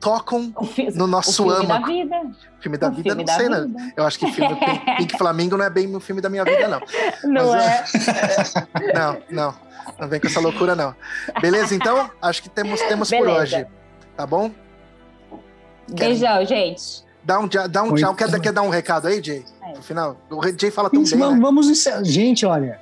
[0.00, 0.52] tocam
[0.94, 1.86] no nosso o filme âmago.
[1.86, 2.22] Da vida.
[2.60, 3.66] Filme da o vida, filme não da sei, vida.
[3.66, 3.92] né?
[3.96, 4.56] Eu acho que filme
[4.98, 6.80] Pink Flamingo não é bem o filme da minha vida, não.
[7.24, 8.92] Não Mas, é.
[8.94, 9.54] não, não.
[9.98, 10.94] Não vem com essa loucura, não.
[11.40, 12.10] Beleza, então?
[12.20, 13.66] Acho que temos, temos por hoje.
[14.16, 14.50] Tá bom?
[15.88, 17.04] Beijão, gente.
[17.22, 18.14] Dá um, dá um tchau.
[18.14, 19.44] Quer, quer dar um recado aí, Jay?
[19.62, 19.76] É.
[19.76, 20.16] No final?
[20.30, 21.38] O Jay fala tão Isso, bem, né?
[21.40, 22.04] Vamos encerrar.
[22.04, 22.80] Gente, olha,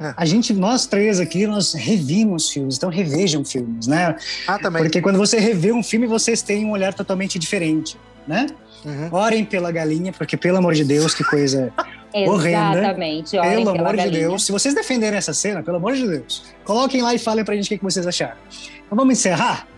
[0.00, 0.14] é.
[0.16, 4.16] A gente, nós três aqui, nós revimos filmes, então revejam filmes, né?
[4.46, 4.82] Ah, também.
[4.82, 8.46] Porque quando você revê um filme, vocês têm um olhar totalmente diferente, né?
[8.82, 9.08] Uhum.
[9.12, 11.70] Orem pela galinha, porque pelo amor de Deus, que coisa
[12.14, 12.78] horrenda.
[12.78, 13.36] Exatamente.
[13.36, 14.28] Olhem Pelo amor de galinha.
[14.28, 14.46] Deus.
[14.46, 17.66] Se vocês defenderem essa cena, pelo amor de Deus, coloquem lá e falem pra gente
[17.66, 18.36] o que que vocês acharam.
[18.86, 19.68] Então vamos encerrar?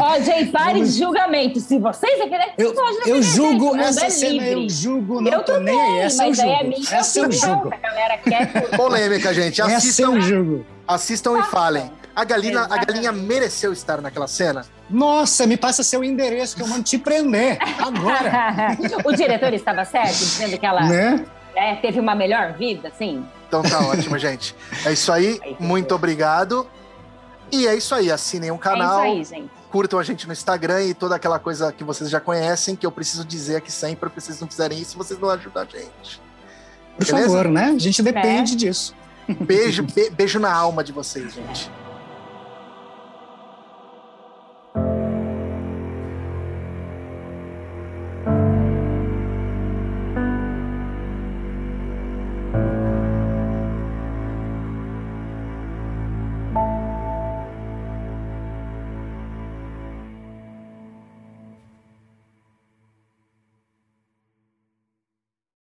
[0.00, 1.60] Ó, gente, pare de julgamento.
[1.60, 2.20] Se vocês
[2.58, 4.74] Eu, pode defender, eu o julgo essa é cena, eu livre.
[4.74, 5.98] julgo, não eu tô também, nem aí.
[6.00, 6.68] Essa eu mas aí é julgo.
[6.68, 7.48] minha Essa eu opinião.
[7.48, 7.70] julgo.
[7.82, 8.68] Galera quer...
[8.76, 9.62] Polêmica, gente.
[9.62, 10.66] Assistam, eu julgo.
[10.86, 11.90] assistam e falem.
[12.14, 14.66] A galinha, a galinha mereceu estar naquela cena?
[14.90, 20.18] Nossa, me passa seu endereço que eu mando te prender agora, o diretor estava certo,
[20.18, 21.24] dizendo que ela né?
[21.54, 23.24] né, teve uma melhor vida, sim.
[23.48, 24.54] Então tá ótimo, gente.
[24.84, 25.40] É isso aí.
[25.42, 26.68] Aí, Muito obrigado.
[27.50, 28.10] E é isso aí.
[28.10, 29.02] Assinem um canal.
[29.04, 29.61] É isso aí, gente.
[29.72, 32.92] Curtam a gente no Instagram e toda aquela coisa que vocês já conhecem, que eu
[32.92, 36.20] preciso dizer aqui sempre, porque vocês não fizerem isso, vocês não ajudam a gente.
[36.98, 37.28] Por Beleza?
[37.28, 37.72] favor, né?
[37.74, 38.94] A gente depende disso.
[39.40, 41.70] Beijo, be- beijo na alma de vocês, gente.